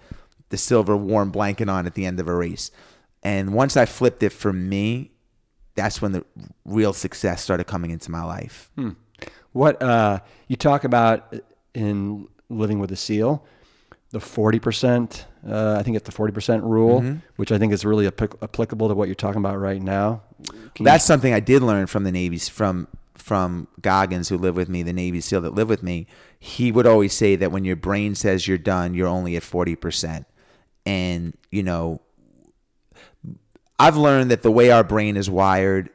the 0.49 0.57
silver 0.57 0.95
warm 0.97 1.29
blanket 1.29 1.67
on 1.69 1.85
at 1.85 1.93
the 1.93 2.05
end 2.05 2.19
of 2.19 2.27
a 2.27 2.33
race. 2.33 2.71
And 3.21 3.53
once 3.53 3.75
I 3.77 3.85
flipped 3.85 4.23
it 4.23 4.29
for 4.31 4.53
me, 4.53 5.11
that's 5.75 6.01
when 6.01 6.13
the 6.13 6.25
real 6.65 6.93
success 6.93 7.41
started 7.43 7.65
coming 7.65 7.91
into 7.91 8.09
my 8.09 8.23
life. 8.23 8.71
What 9.51 9.81
uh, 9.81 10.19
you 10.47 10.55
talk 10.55 10.83
about 10.85 11.35
in 11.73 12.27
living 12.49 12.79
with 12.79 12.91
a 12.91 12.95
seal, 12.95 13.45
the 14.11 14.19
forty 14.19 14.59
percent. 14.59 15.25
Uh, 15.47 15.75
I 15.79 15.83
think 15.83 15.97
it's 15.97 16.05
the 16.05 16.11
forty 16.11 16.31
percent 16.33 16.63
rule, 16.63 17.01
Mm-hmm. 17.01 17.17
which 17.35 17.51
I 17.51 17.57
think 17.57 17.73
is 17.73 17.83
really 17.83 18.09
applic- 18.09 18.41
applicable 18.41 18.87
to 18.87 18.95
what 18.95 19.07
you're 19.07 19.15
talking 19.15 19.39
about 19.39 19.57
right 19.59 19.81
now. 19.81 20.21
Can 20.45 20.55
you- 20.79 20.85
That's 20.85 21.03
something 21.05 21.33
I 21.33 21.39
did 21.39 21.61
learn 21.63 21.87
from 21.87 22.03
the 22.03 22.11
Navy's 22.11 22.47
from 22.49 22.87
from 23.15 23.67
Goggins 23.81 24.29
who 24.29 24.37
lived 24.37 24.55
with 24.55 24.69
me, 24.69 24.83
the 24.83 24.93
Navy 24.93 25.19
SEAL 25.19 25.41
that 25.41 25.53
lived 25.53 25.69
with 25.69 25.83
me. 25.83 26.07
He 26.39 26.71
would 26.71 26.85
always 26.87 27.13
say 27.13 27.35
that 27.35 27.51
when 27.51 27.65
your 27.65 27.75
brain 27.75 28.15
says 28.15 28.47
you're 28.47 28.57
done, 28.57 28.93
you're 28.93 29.07
only 29.07 29.35
at 29.35 29.43
forty 29.43 29.75
percent. 29.75 30.25
And 30.85 31.35
you 31.51 31.63
know, 31.63 31.99
I've 33.79 33.97
learned 33.97 34.31
that 34.31 34.41
the 34.43 34.51
way 34.51 34.71
our 34.71 34.83
brain 34.83 35.17
is 35.17 35.29
wired, 35.29 35.89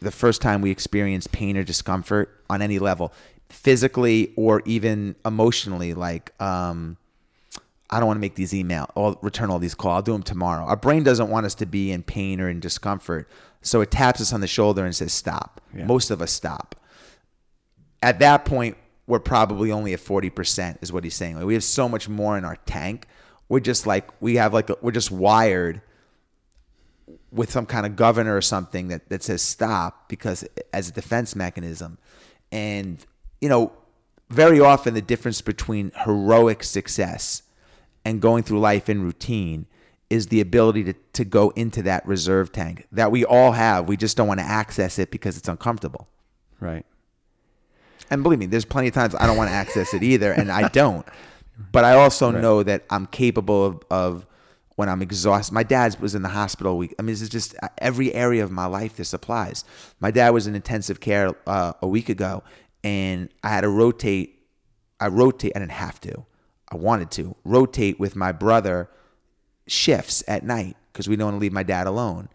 the 0.00 0.10
first 0.10 0.40
time 0.42 0.60
we 0.60 0.70
experience 0.70 1.26
pain 1.26 1.56
or 1.56 1.64
discomfort 1.64 2.42
on 2.50 2.62
any 2.62 2.78
level, 2.78 3.12
physically 3.48 4.32
or 4.36 4.62
even 4.64 5.16
emotionally, 5.24 5.94
like 5.94 6.32
um, 6.40 6.96
I 7.94 8.00
don't 8.00 8.08
want 8.08 8.16
to 8.16 8.20
make 8.20 8.34
these 8.34 8.52
email 8.52 8.90
or 8.96 9.16
return 9.22 9.50
all 9.50 9.60
these 9.60 9.76
calls. 9.76 9.94
I'll 9.94 10.02
do 10.02 10.12
them 10.12 10.24
tomorrow. 10.24 10.64
Our 10.64 10.74
brain 10.74 11.04
doesn't 11.04 11.30
want 11.30 11.46
us 11.46 11.54
to 11.56 11.66
be 11.66 11.92
in 11.92 12.02
pain 12.02 12.40
or 12.40 12.48
in 12.48 12.58
discomfort. 12.58 13.28
So 13.62 13.82
it 13.82 13.92
taps 13.92 14.20
us 14.20 14.32
on 14.32 14.40
the 14.40 14.48
shoulder 14.48 14.84
and 14.84 14.94
says, 14.94 15.12
stop. 15.12 15.60
Yeah. 15.72 15.84
Most 15.84 16.10
of 16.10 16.20
us 16.20 16.32
stop. 16.32 16.74
At 18.02 18.18
that 18.18 18.44
point, 18.44 18.76
we're 19.06 19.20
probably 19.20 19.70
only 19.70 19.92
at 19.92 20.00
40%, 20.00 20.82
is 20.82 20.92
what 20.92 21.04
he's 21.04 21.14
saying. 21.14 21.36
Like, 21.36 21.44
we 21.44 21.54
have 21.54 21.62
so 21.62 21.88
much 21.88 22.08
more 22.08 22.36
in 22.36 22.44
our 22.44 22.56
tank. 22.66 23.06
We're 23.48 23.60
just 23.60 23.86
like, 23.86 24.10
we 24.20 24.36
have 24.36 24.52
like, 24.52 24.70
a, 24.70 24.76
we're 24.82 24.90
just 24.90 25.12
wired 25.12 25.80
with 27.30 27.52
some 27.52 27.64
kind 27.64 27.86
of 27.86 27.94
governor 27.94 28.36
or 28.36 28.42
something 28.42 28.88
that, 28.88 29.08
that 29.08 29.22
says 29.22 29.40
stop 29.40 30.08
because 30.08 30.44
as 30.72 30.88
a 30.88 30.92
defense 30.92 31.36
mechanism. 31.36 31.98
And, 32.50 33.06
you 33.40 33.48
know, 33.48 33.72
very 34.30 34.58
often 34.58 34.94
the 34.94 35.02
difference 35.02 35.40
between 35.42 35.92
heroic 36.04 36.64
success 36.64 37.42
and 38.04 38.20
going 38.20 38.42
through 38.42 38.60
life 38.60 38.88
in 38.88 39.02
routine 39.02 39.66
is 40.10 40.28
the 40.28 40.40
ability 40.40 40.84
to, 40.84 40.94
to 41.12 41.24
go 41.24 41.50
into 41.50 41.82
that 41.82 42.06
reserve 42.06 42.52
tank 42.52 42.86
that 42.92 43.10
we 43.10 43.24
all 43.24 43.52
have. 43.52 43.88
We 43.88 43.96
just 43.96 44.16
don't 44.16 44.28
want 44.28 44.40
to 44.40 44.46
access 44.46 44.98
it 44.98 45.10
because 45.10 45.36
it's 45.36 45.48
uncomfortable. 45.48 46.08
right. 46.60 46.84
And 48.10 48.22
believe 48.22 48.38
me, 48.38 48.46
there's 48.46 48.66
plenty 48.66 48.88
of 48.88 48.94
times 48.94 49.14
I 49.14 49.26
don't 49.26 49.36
want 49.38 49.48
to 49.48 49.54
access 49.54 49.94
it 49.94 50.02
either, 50.02 50.30
and 50.30 50.52
I 50.52 50.68
don't. 50.80 51.06
But 51.72 51.84
I 51.84 51.94
also 51.94 52.30
know 52.30 52.62
that 52.62 52.84
I'm 52.90 53.06
capable 53.06 53.64
of, 53.64 53.82
of 53.90 54.26
when 54.76 54.88
I'm 54.88 55.00
exhausted. 55.02 55.54
My 55.54 55.62
dad 55.62 55.98
was 56.00 56.14
in 56.14 56.22
the 56.22 56.28
hospital. 56.28 56.72
a 56.72 56.76
week. 56.76 56.94
I 56.98 57.02
mean, 57.02 57.14
this 57.14 57.22
is 57.22 57.28
just 57.30 57.54
uh, 57.62 57.68
every 57.78 58.12
area 58.12 58.44
of 58.44 58.50
my 58.50 58.66
life. 58.66 58.96
This 58.96 59.14
applies. 59.14 59.64
My 60.00 60.10
dad 60.10 60.30
was 60.30 60.46
in 60.46 60.54
intensive 60.54 61.00
care 61.00 61.34
uh, 61.46 61.72
a 61.80 61.88
week 61.88 62.08
ago, 62.08 62.42
and 62.82 63.30
I 63.42 63.48
had 63.48 63.62
to 63.62 63.68
rotate. 63.68 64.38
I 65.00 65.08
rotate. 65.08 65.52
I 65.56 65.60
didn't 65.60 65.72
have 65.72 66.00
to. 66.02 66.26
I 66.68 66.76
wanted 66.76 67.10
to 67.12 67.36
rotate 67.44 68.00
with 68.00 68.16
my 68.16 68.32
brother 68.32 68.88
shifts 69.66 70.22
at 70.28 70.42
night 70.44 70.76
because 70.92 71.08
we 71.08 71.16
don't 71.16 71.26
want 71.26 71.36
to 71.36 71.40
leave 71.40 71.52
my 71.52 71.62
dad 71.62 71.86
alone. 71.86 72.28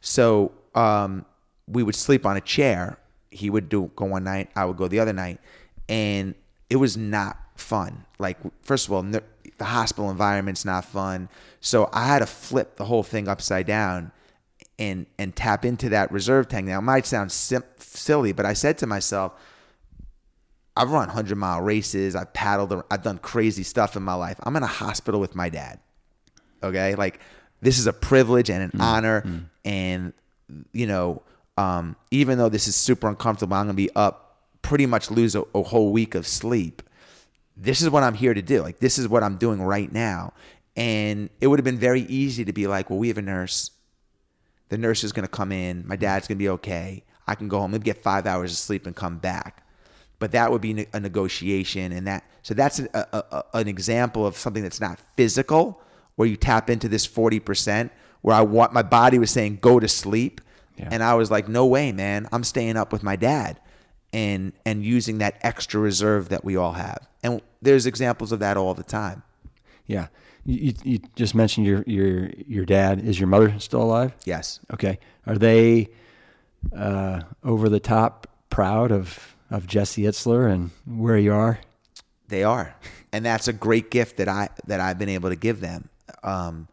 So 0.00 0.52
um, 0.74 1.24
we 1.66 1.82
would 1.82 1.94
sleep 1.94 2.26
on 2.26 2.36
a 2.36 2.40
chair. 2.40 2.98
He 3.30 3.50
would 3.50 3.68
do 3.68 3.90
go 3.96 4.06
one 4.06 4.24
night, 4.24 4.50
I 4.56 4.64
would 4.64 4.76
go 4.76 4.88
the 4.88 5.00
other 5.00 5.12
night, 5.12 5.40
and 5.88 6.34
it 6.70 6.76
was 6.76 6.96
not 6.96 7.38
fun. 7.56 8.04
Like 8.18 8.38
first 8.62 8.86
of 8.86 8.92
all, 8.92 9.02
the 9.02 9.22
hospital 9.64 10.10
environment's 10.10 10.64
not 10.64 10.84
fun. 10.84 11.28
So 11.60 11.88
I 11.92 12.06
had 12.06 12.20
to 12.20 12.26
flip 12.26 12.76
the 12.76 12.84
whole 12.84 13.02
thing 13.02 13.28
upside 13.28 13.66
down 13.66 14.12
and 14.78 15.06
and 15.18 15.34
tap 15.34 15.64
into 15.64 15.88
that 15.90 16.12
reserve 16.12 16.48
tank. 16.48 16.66
Now 16.66 16.78
it 16.78 16.82
might 16.82 17.06
sound 17.06 17.32
sim- 17.32 17.64
silly, 17.78 18.32
but 18.32 18.46
I 18.46 18.52
said 18.52 18.78
to 18.78 18.86
myself, 18.86 19.32
I've 20.76 20.90
run 20.90 21.08
100 21.08 21.36
mile 21.36 21.62
races. 21.62 22.14
I've 22.14 22.32
paddled. 22.32 22.82
I've 22.90 23.02
done 23.02 23.18
crazy 23.18 23.62
stuff 23.62 23.96
in 23.96 24.02
my 24.02 24.14
life. 24.14 24.36
I'm 24.42 24.54
in 24.56 24.62
a 24.62 24.68
hospital 24.68 25.20
with 25.20 25.34
my 25.34 25.48
dad. 25.48 25.80
Okay. 26.62 26.94
Like 26.94 27.20
this 27.60 27.78
is 27.78 27.86
a 27.86 27.92
privilege 27.92 28.50
and 28.50 28.62
an 28.62 28.78
mm, 28.78 28.82
honor. 28.82 29.22
Mm. 29.22 29.44
And, 29.64 30.12
you 30.72 30.86
know, 30.86 31.22
um, 31.56 31.96
even 32.10 32.38
though 32.38 32.48
this 32.50 32.68
is 32.68 32.76
super 32.76 33.08
uncomfortable, 33.08 33.56
I'm 33.56 33.66
going 33.66 33.76
to 33.76 33.82
be 33.82 33.90
up 33.96 34.42
pretty 34.62 34.86
much 34.86 35.10
lose 35.10 35.34
a, 35.34 35.44
a 35.54 35.62
whole 35.62 35.92
week 35.92 36.14
of 36.14 36.26
sleep. 36.26 36.82
This 37.56 37.80
is 37.80 37.88
what 37.88 38.02
I'm 38.02 38.14
here 38.14 38.34
to 38.34 38.42
do. 38.42 38.60
Like 38.62 38.78
this 38.78 38.98
is 38.98 39.08
what 39.08 39.22
I'm 39.22 39.36
doing 39.36 39.62
right 39.62 39.90
now. 39.90 40.34
And 40.76 41.30
it 41.40 41.46
would 41.46 41.58
have 41.58 41.64
been 41.64 41.78
very 41.78 42.02
easy 42.02 42.44
to 42.44 42.52
be 42.52 42.66
like, 42.66 42.90
well, 42.90 42.98
we 42.98 43.08
have 43.08 43.18
a 43.18 43.22
nurse 43.22 43.70
the 44.68 44.76
nurse 44.76 45.04
is 45.04 45.12
going 45.12 45.24
to 45.24 45.30
come 45.30 45.52
in. 45.52 45.86
My 45.86 45.96
mm. 45.96 46.00
dad's 46.00 46.26
going 46.26 46.38
to 46.38 46.42
be 46.42 46.48
okay. 46.50 47.04
I 47.26 47.34
can 47.34 47.48
go 47.48 47.60
home, 47.60 47.72
maybe 47.72 47.84
get 47.84 48.02
five 48.02 48.26
hours 48.26 48.52
of 48.52 48.58
sleep 48.58 48.86
and 48.86 48.94
come 48.94 49.18
back. 49.18 49.65
But 50.18 50.32
that 50.32 50.50
would 50.50 50.62
be 50.62 50.86
a 50.92 51.00
negotiation, 51.00 51.92
and 51.92 52.06
that 52.06 52.24
so 52.42 52.54
that's 52.54 52.78
an, 52.78 52.88
a, 52.94 53.06
a, 53.12 53.44
an 53.54 53.68
example 53.68 54.26
of 54.26 54.36
something 54.36 54.62
that's 54.62 54.80
not 54.80 54.98
physical, 55.16 55.80
where 56.14 56.26
you 56.26 56.36
tap 56.36 56.70
into 56.70 56.88
this 56.88 57.04
forty 57.04 57.40
percent. 57.40 57.92
Where 58.22 58.34
I 58.34 58.40
want 58.42 58.72
my 58.72 58.82
body 58.82 59.18
was 59.18 59.30
saying 59.30 59.58
go 59.60 59.78
to 59.78 59.86
sleep, 59.86 60.40
Yeah. 60.78 60.88
And 60.90 61.02
I 61.02 61.14
was 61.14 61.30
like, 61.30 61.48
no 61.48 61.66
way, 61.66 61.92
man. 61.92 62.28
I'm 62.32 62.44
staying 62.44 62.76
up 62.76 62.92
with 62.92 63.02
my 63.02 63.16
dad 63.16 63.60
and 64.12 64.52
and 64.64 64.84
using 64.84 65.18
that 65.18 65.38
extra 65.42 65.80
reserve 65.80 66.28
that 66.28 66.44
we 66.44 66.56
all 66.56 66.72
have. 66.72 67.06
And 67.22 67.40
there's 67.62 67.86
examples 67.86 68.32
of 68.32 68.40
that 68.40 68.56
all 68.56 68.74
the 68.74 68.84
time. 68.84 69.22
Yeah. 69.86 70.08
You, 70.44 70.54
you, 70.54 70.74
you 70.84 70.98
just 71.16 71.34
mentioned 71.34 71.66
your, 71.66 71.82
your, 71.86 72.30
your 72.46 72.64
dad. 72.64 73.00
Is 73.04 73.18
your 73.18 73.26
mother 73.26 73.58
still 73.58 73.82
alive? 73.82 74.12
Yes. 74.24 74.60
Okay. 74.72 74.98
Are 75.26 75.36
they 75.36 75.88
uh, 76.74 77.22
over 77.42 77.68
the 77.68 77.80
top 77.80 78.28
proud 78.48 78.92
of, 78.92 79.35
of 79.50 79.66
Jesse 79.66 80.02
Itzler 80.02 80.52
and 80.52 80.70
where 80.86 81.18
you 81.18 81.32
are? 81.32 81.60
They 82.28 82.42
are, 82.42 82.74
and 83.12 83.24
that's 83.24 83.46
a 83.46 83.52
great 83.52 83.90
gift 83.90 84.16
that 84.16 84.28
I 84.28 84.48
that 84.66 84.80
I've 84.80 84.98
been 84.98 85.08
able 85.08 85.28
to 85.30 85.36
give 85.36 85.60
them. 85.60 85.88
Um, 86.22 86.68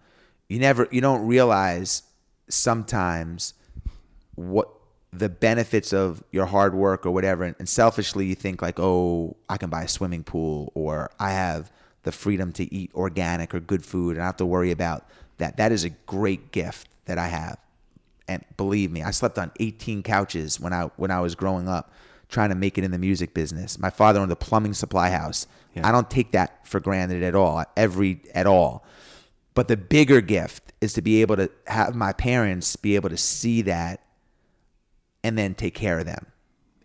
you 0.48 0.60
never, 0.60 0.88
you 0.92 1.02
don't 1.02 1.28
realize 1.28 2.04
sometimes 2.50 3.54
what 4.36 4.70
the 5.12 5.30
benefits 5.30 5.94
of 5.94 6.24
your 6.32 6.48
hard 6.48 6.74
work 6.74 7.06
or 7.06 7.12
whatever, 7.12 7.44
and, 7.44 7.70
selfishly 7.70 8.26
you 8.26 8.36
think 8.36 8.62
like, 8.62 8.80
oh, 8.80 9.36
I 9.48 9.58
can 9.58 9.70
buy 9.70 9.84
a 9.84 9.88
swimming 9.88 10.24
pool, 10.24 10.72
or 10.74 11.12
I 11.20 11.32
have 11.32 11.72
the 12.02 12.12
freedom 12.12 12.52
to 12.54 12.74
eat 12.74 12.92
organic 12.96 13.54
or 13.54 13.60
good 13.60 13.86
food, 13.86 14.16
and 14.16 14.22
I 14.22 14.26
don't 14.26 14.30
have 14.30 14.38
to 14.38 14.46
worry 14.46 14.72
about 14.72 15.08
that. 15.38 15.58
That 15.58 15.72
is 15.72 15.84
a 15.84 15.92
great 15.92 16.52
gift 16.52 16.90
that 17.06 17.20
I 17.20 17.28
have, 17.28 17.58
and 18.28 18.44
believe 18.58 18.92
me, 18.92 19.04
I 19.04 19.12
slept 19.12 19.38
on 19.38 19.52
18 19.60 20.02
couches 20.02 20.60
when 20.60 20.74
I 20.74 20.86
when 20.96 21.12
I 21.12 21.20
was 21.20 21.36
growing 21.36 21.68
up 21.68 21.92
trying 22.30 22.50
to 22.50 22.56
make 22.56 22.78
it 22.78 22.84
in 22.84 22.92
the 22.92 22.98
music 22.98 23.34
business. 23.34 23.78
My 23.78 23.90
father 23.90 24.20
owned 24.20 24.32
a 24.32 24.36
plumbing 24.36 24.74
supply 24.74 25.10
house. 25.10 25.48
Yeah. 25.76 25.88
I 25.88 25.92
don't 25.92 26.10
take 26.10 26.32
that 26.32 26.68
for 26.68 26.80
granted 26.80 27.24
at 27.24 27.36
all, 27.36 27.64
every 27.78 28.22
at 28.34 28.48
all. 28.48 28.86
But 29.54 29.68
the 29.68 29.78
bigger 29.78 30.22
gift 30.22 30.74
is 30.82 30.94
to 30.94 31.02
be 31.02 31.22
able 31.22 31.36
to 31.36 31.50
have 31.68 31.96
my 31.96 32.14
parents 32.14 32.76
be 32.76 32.96
able 32.96 33.10
to 33.10 33.18
see 33.18 33.62
that 33.64 34.02
and 35.24 35.38
then 35.38 35.54
take 35.54 35.76
care 35.76 36.00
of 36.00 36.06
them. 36.06 36.28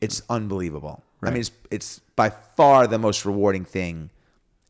It's 0.00 0.22
unbelievable. 0.28 1.02
I 1.22 1.30
mean, 1.30 1.40
it's 1.40 1.50
it's 1.70 2.00
by 2.14 2.30
far 2.30 2.86
the 2.86 2.98
most 2.98 3.24
rewarding 3.24 3.64
thing 3.64 4.10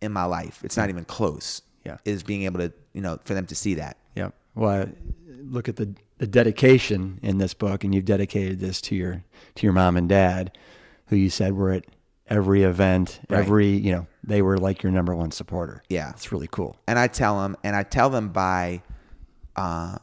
in 0.00 0.12
my 0.12 0.24
life. 0.24 0.60
It's 0.64 0.76
not 0.76 0.88
even 0.88 1.04
close. 1.04 1.60
Yeah. 1.84 1.98
Is 2.04 2.22
being 2.22 2.44
able 2.44 2.60
to, 2.60 2.72
you 2.92 3.00
know, 3.00 3.18
for 3.24 3.34
them 3.34 3.46
to 3.46 3.54
see 3.54 3.74
that. 3.74 3.96
Yeah. 4.14 4.30
Well, 4.54 4.88
look 5.42 5.68
at 5.68 5.76
the, 5.76 5.94
the 6.18 6.26
dedication 6.26 7.18
in 7.22 7.38
this 7.38 7.54
book, 7.54 7.84
and 7.84 7.94
you've 7.94 8.04
dedicated 8.04 8.60
this 8.60 8.80
to 8.82 8.94
your 8.94 9.24
to 9.56 9.66
your 9.66 9.72
mom 9.72 9.96
and 9.96 10.08
dad, 10.08 10.56
who 11.08 11.16
you 11.16 11.30
said 11.30 11.52
were 11.54 11.70
at 11.72 11.84
every 12.28 12.62
event, 12.62 13.20
Right. 13.28 13.38
every 13.38 13.68
you 13.68 13.92
know 13.92 14.06
they 14.24 14.42
were 14.42 14.58
like 14.58 14.82
your 14.82 14.92
number 14.92 15.14
one 15.14 15.30
supporter. 15.30 15.82
Yeah. 15.88 16.10
it's 16.10 16.32
really 16.32 16.48
cool. 16.50 16.76
and 16.86 16.98
I 16.98 17.06
tell 17.08 17.40
them, 17.40 17.56
and 17.64 17.74
I 17.74 17.82
tell 17.82 18.10
them 18.10 18.28
by, 18.30 18.82
uh, 19.56 19.96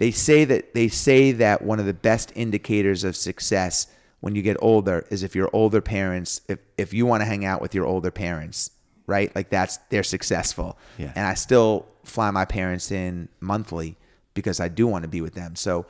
they 0.00 0.10
say 0.10 0.44
that 0.44 0.74
they 0.74 0.88
say 0.88 1.32
that 1.32 1.62
one 1.62 1.78
of 1.80 1.86
the 1.86 1.94
best 1.94 2.32
indicators 2.34 3.04
of 3.04 3.16
success 3.16 3.86
when 4.20 4.34
you 4.34 4.42
get 4.42 4.56
older 4.60 5.06
is 5.10 5.22
if 5.22 5.34
your 5.36 5.48
older 5.52 5.80
parents, 5.80 6.40
if 6.48 6.58
if 6.76 6.92
you 6.92 7.06
want 7.06 7.20
to 7.22 7.24
hang 7.26 7.44
out 7.44 7.60
with 7.62 7.74
your 7.74 7.86
older 7.86 8.10
parents, 8.10 8.70
right? 9.06 9.34
Like 9.36 9.50
that's 9.50 9.76
they're 9.90 10.02
successful. 10.02 10.78
Yeah. 10.98 11.12
And 11.14 11.26
I 11.26 11.34
still 11.34 11.86
fly 12.04 12.30
my 12.30 12.44
parents 12.44 12.90
in 12.90 13.28
monthly 13.40 13.96
because 14.36 14.60
I 14.60 14.68
do 14.68 14.86
want 14.86 15.02
to 15.02 15.08
be 15.08 15.20
with 15.20 15.34
them. 15.34 15.56
So 15.56 15.86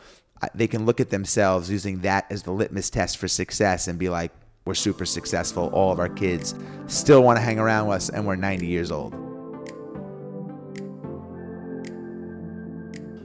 they 0.55 0.67
can 0.67 0.87
look 0.87 1.01
at 1.01 1.11
themselves 1.11 1.71
using 1.71 2.01
that 2.01 2.27
as 2.31 2.43
the 2.45 2.53
litmus 2.53 2.89
test 2.89 3.19
for 3.19 3.29
success 3.29 3.89
and 3.89 3.99
be 3.99 4.09
like, 4.09 4.33
we're 4.65 4.75
super 4.75 5.05
successful. 5.05 5.69
All 5.75 5.93
of 5.93 6.01
our 6.01 6.09
kids 6.09 6.55
still 6.87 7.23
want 7.23 7.37
to 7.37 7.43
hang 7.43 7.59
around 7.59 7.89
with 7.89 7.97
us, 7.97 8.09
and 8.09 8.27
we're 8.27 8.37
90 8.37 8.67
years 8.67 8.91
old. 8.91 9.15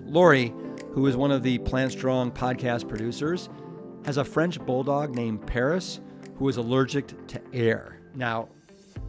Lori, 0.06 0.54
who 0.92 1.08
is 1.08 1.16
one 1.16 1.32
of 1.32 1.42
the 1.42 1.58
Plant 1.60 1.94
Strong 1.94 2.32
podcast 2.32 2.88
producers, 2.88 3.50
has 4.06 4.18
a 4.18 4.26
French 4.26 4.60
bulldog 4.60 5.16
named 5.16 5.46
Paris 5.48 6.00
who 6.36 6.50
is 6.50 6.58
allergic 6.58 7.28
to 7.28 7.42
air. 7.54 8.00
Now, 8.14 8.50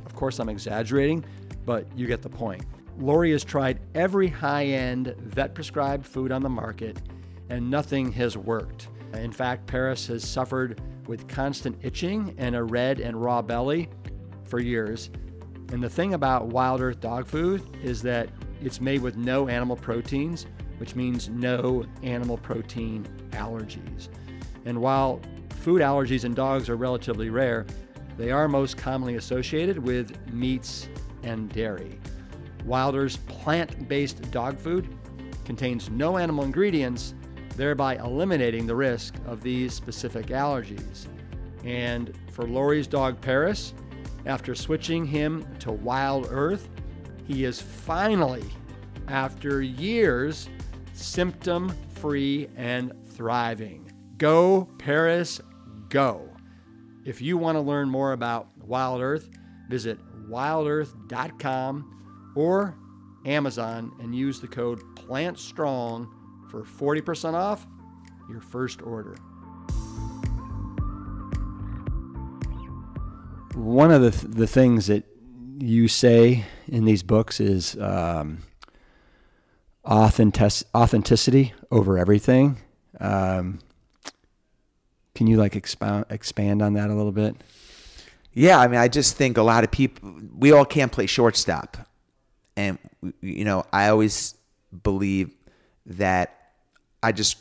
of 0.07 0.15
course, 0.15 0.39
I'm 0.39 0.49
exaggerating, 0.49 1.25
but 1.67 1.87
you 1.97 2.07
get 2.07 2.23
the 2.23 2.29
point. 2.31 2.65
Lori 2.99 3.33
has 3.33 3.45
tried 3.45 3.81
every 3.95 4.29
high 4.29 4.67
end 4.67 5.15
vet 5.19 5.55
prescribed 5.55 6.07
food 6.07 6.31
on 6.31 6.43
the 6.43 6.49
market, 6.49 7.01
and 7.49 7.71
nothing 7.71 8.13
has 8.13 8.37
worked. 8.37 8.89
In 9.15 9.33
fact, 9.33 9.67
Paris 9.67 10.07
has 10.07 10.27
suffered 10.27 10.81
with 11.07 11.29
constant 11.29 11.77
itching 11.83 12.35
and 12.39 12.55
a 12.55 12.63
red 12.63 13.01
and 13.01 13.21
raw 13.21 13.43
belly 13.43 13.89
for 14.45 14.61
years. 14.61 15.11
And 15.73 15.83
the 15.83 15.89
thing 15.89 16.15
about 16.15 16.47
Wild 16.49 16.81
Earth 16.81 17.01
dog 17.01 17.27
food 17.27 17.63
is 17.83 18.03
that 18.03 18.29
it's 18.63 18.81
made 18.81 19.03
with 19.03 19.17
no 19.17 19.49
animal 19.49 19.77
proteins, 19.77 20.47
which 20.79 20.95
means 20.95 21.29
no 21.29 21.85
animal 22.03 22.37
protein 22.37 23.07
allergies. 23.31 24.09
And 24.65 24.81
while 24.81 25.21
food 25.61 25.83
allergies 25.83 26.25
in 26.25 26.35
dogs 26.35 26.69
are 26.69 26.77
relatively 26.77 27.31
rare, 27.31 27.67
they 28.17 28.31
are 28.31 28.49
most 28.49 28.77
commonly 28.77 29.17
associated 29.17 29.79
with 29.79 30.15
meats 30.33 30.89
and 31.23 31.49
dairy. 31.53 31.99
Wild 32.65 32.95
Earth's 32.95 33.17
plant 33.17 33.89
based 33.89 34.31
dog 34.31 34.59
food 34.59 34.95
contains 35.45 35.91
no 35.91 36.19
animal 36.19 36.45
ingredients, 36.45 37.15
thereby 37.57 37.97
eliminating 37.97 38.67
the 38.67 38.75
risk 38.75 39.15
of 39.27 39.43
these 39.43 39.75
specific 39.75 40.27
allergies. 40.27 41.07
And 41.65 42.17
for 42.33 42.45
Lori's 42.45 42.87
dog 42.87 43.21
Paris, 43.21 43.75
after 44.27 44.55
switching 44.55 45.05
him 45.05 45.47
to 45.61 45.73
Wild 45.73 46.29
Earth, 46.31 46.69
he 47.27 47.45
is 47.45 47.61
finally, 47.61 48.45
after 49.09 49.63
years, 49.63 50.49
symptom 50.93 51.75
free 51.95 52.49
and 52.57 52.93
thriving. 53.09 53.91
Go, 54.19 54.69
Paris, 54.79 55.41
go. 55.89 56.29
If 57.05 57.21
you 57.21 57.37
want 57.37 57.57
to 57.57 57.61
learn 57.61 57.89
more 57.91 58.13
about 58.13 58.49
Wild 58.59 59.01
Earth, 59.03 59.29
visit 59.69 59.99
wildearth.com 60.29 62.02
or 62.35 62.77
Amazon 63.25 63.93
and 64.01 64.15
use 64.15 64.41
the 64.41 64.49
code 64.49 64.81
PLANTSTRONG 64.97 66.09
for 66.51 66.63
40% 66.63 67.35
off 67.35 67.67
your 68.29 68.41
first 68.41 68.83
order. 68.83 69.17
One 73.55 73.91
of 73.91 74.03
the, 74.03 74.11
th- 74.11 74.35
the 74.35 74.47
things 74.47 74.87
that 74.87 75.05
you 75.59 75.87
say 75.89 76.45
in 76.67 76.85
these 76.85 77.03
books 77.03 77.39
is 77.39 77.77
um, 77.77 78.39
authentic- 79.85 80.67
authenticity 80.75 81.53
over 81.71 81.99
everything. 81.99 82.57
Um, 82.99 83.61
can 85.15 85.27
you 85.27 85.37
like 85.37 85.55
expound 85.55 86.07
expand 86.09 86.63
on 86.63 86.73
that 86.75 86.89
a 86.91 86.95
little 86.95 87.13
bit? 87.13 87.37
Yeah, 88.33 88.59
I 88.59 88.67
mean, 88.67 88.81
I 88.81 88.89
just 88.89 89.17
think 89.17 89.37
a 89.37 89.43
lot 89.43 89.63
of 89.63 89.71
people, 89.71 90.15
we 90.37 90.53
all 90.53 90.65
can't 90.65 90.91
play 90.91 91.07
shortstop. 91.07 91.77
And, 92.57 92.79
you 93.21 93.45
know, 93.45 93.65
I 93.73 93.89
always 93.89 94.35
believe 94.83 95.35
that 95.87 96.53
I 97.03 97.13
just, 97.13 97.39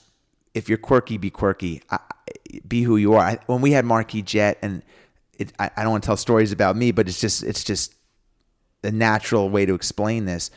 if 0.54 0.70
you're 0.70 0.78
quirky, 0.78 1.18
be 1.18 1.30
quirky. 1.30 1.82
I, 1.90 2.00
be 2.68 2.84
who 2.84 2.98
you 2.98 3.14
are. 3.14 3.22
I, 3.24 3.40
when 3.46 3.62
we 3.62 3.72
had 3.72 3.86
Marquis 3.86 4.22
Jet, 4.22 4.58
and 4.62 4.84
it, 5.38 5.54
I, 5.60 5.70
I 5.76 5.84
don't 5.84 5.92
want 5.92 6.04
to 6.04 6.08
tell 6.08 6.18
stories 6.18 6.52
about 6.52 6.76
me, 6.76 6.92
but 6.92 7.08
it's 7.08 7.20
just, 7.20 7.44
it's 7.44 7.64
just 7.64 7.94
a 8.84 8.92
natural 8.92 9.50
way 9.50 9.66
to 9.66 9.74
explain 9.74 10.26
this. 10.26 10.52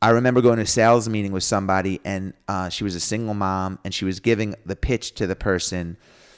I 0.00 0.10
remember 0.10 0.40
going 0.40 0.56
to 0.56 0.62
a 0.62 0.66
sales 0.66 1.08
meeting 1.08 1.32
with 1.32 1.44
somebody, 1.44 2.00
and 2.04 2.32
uh, 2.46 2.68
she 2.68 2.84
was 2.84 2.94
a 2.94 3.00
single 3.00 3.34
mom, 3.34 3.78
and 3.84 3.92
she 3.92 4.04
was 4.04 4.20
giving 4.20 4.54
the 4.64 4.76
pitch 4.76 5.14
to 5.14 5.26
the 5.26 5.34
person 5.36 5.96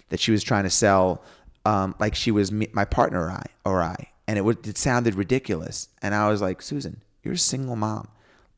that 0.08 0.18
she 0.18 0.32
was 0.32 0.42
trying 0.42 0.64
to 0.64 0.70
sell, 0.70 1.22
um, 1.64 1.94
like 1.98 2.14
she 2.14 2.30
was 2.30 2.50
me, 2.50 2.68
my 2.72 2.84
partner 2.84 3.26
or 3.26 3.30
I, 3.30 3.46
or 3.64 3.82
I, 3.82 4.08
and 4.26 4.38
it 4.38 4.42
would 4.42 4.66
it 4.66 4.78
sounded 4.78 5.14
ridiculous, 5.14 5.88
and 6.00 6.14
I 6.14 6.28
was 6.28 6.40
like, 6.40 6.62
Susan, 6.62 7.02
you're 7.22 7.34
a 7.34 7.38
single 7.38 7.76
mom, 7.76 8.08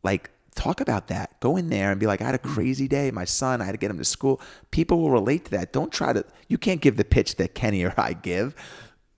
like 0.02 0.30
talk 0.54 0.80
about 0.80 1.08
that. 1.08 1.40
Go 1.40 1.56
in 1.56 1.70
there 1.70 1.90
and 1.90 2.00
be 2.00 2.06
like, 2.06 2.20
I 2.20 2.26
had 2.26 2.34
a 2.34 2.38
mm-hmm. 2.38 2.54
crazy 2.54 2.88
day. 2.88 3.10
My 3.10 3.24
son, 3.24 3.60
I 3.60 3.64
had 3.64 3.72
to 3.72 3.78
get 3.78 3.90
him 3.90 3.98
to 3.98 4.04
school. 4.04 4.40
People 4.70 5.00
will 5.00 5.10
relate 5.10 5.46
to 5.46 5.50
that. 5.52 5.72
Don't 5.72 5.92
try 5.92 6.12
to. 6.12 6.24
You 6.48 6.58
can't 6.58 6.80
give 6.80 6.96
the 6.96 7.04
pitch 7.04 7.36
that 7.36 7.54
Kenny 7.54 7.84
or 7.84 7.94
I 7.96 8.12
give. 8.12 8.54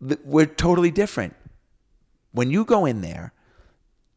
We're 0.01 0.47
totally 0.47 0.90
different. 0.90 1.34
When 2.32 2.51
you 2.51 2.64
go 2.64 2.84
in 2.84 3.01
there 3.01 3.32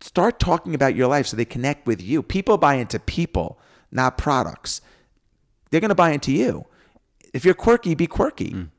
start 0.01 0.39
talking 0.39 0.75
about 0.75 0.95
your 0.95 1.07
life 1.07 1.27
so 1.27 1.37
they 1.37 1.45
connect 1.45 1.87
with 1.87 2.01
you. 2.01 2.21
People 2.21 2.57
buy 2.57 2.75
into 2.75 2.99
people, 2.99 3.59
not 3.91 4.17
products. 4.17 4.81
They're 5.69 5.81
going 5.81 5.89
to 5.89 5.95
buy 5.95 6.11
into 6.11 6.31
you. 6.31 6.65
If 7.33 7.43
you're 7.45 7.53
quirky, 7.53 7.95
be 7.95 8.07
quirky. 8.07 8.51
Mm. 8.51 8.69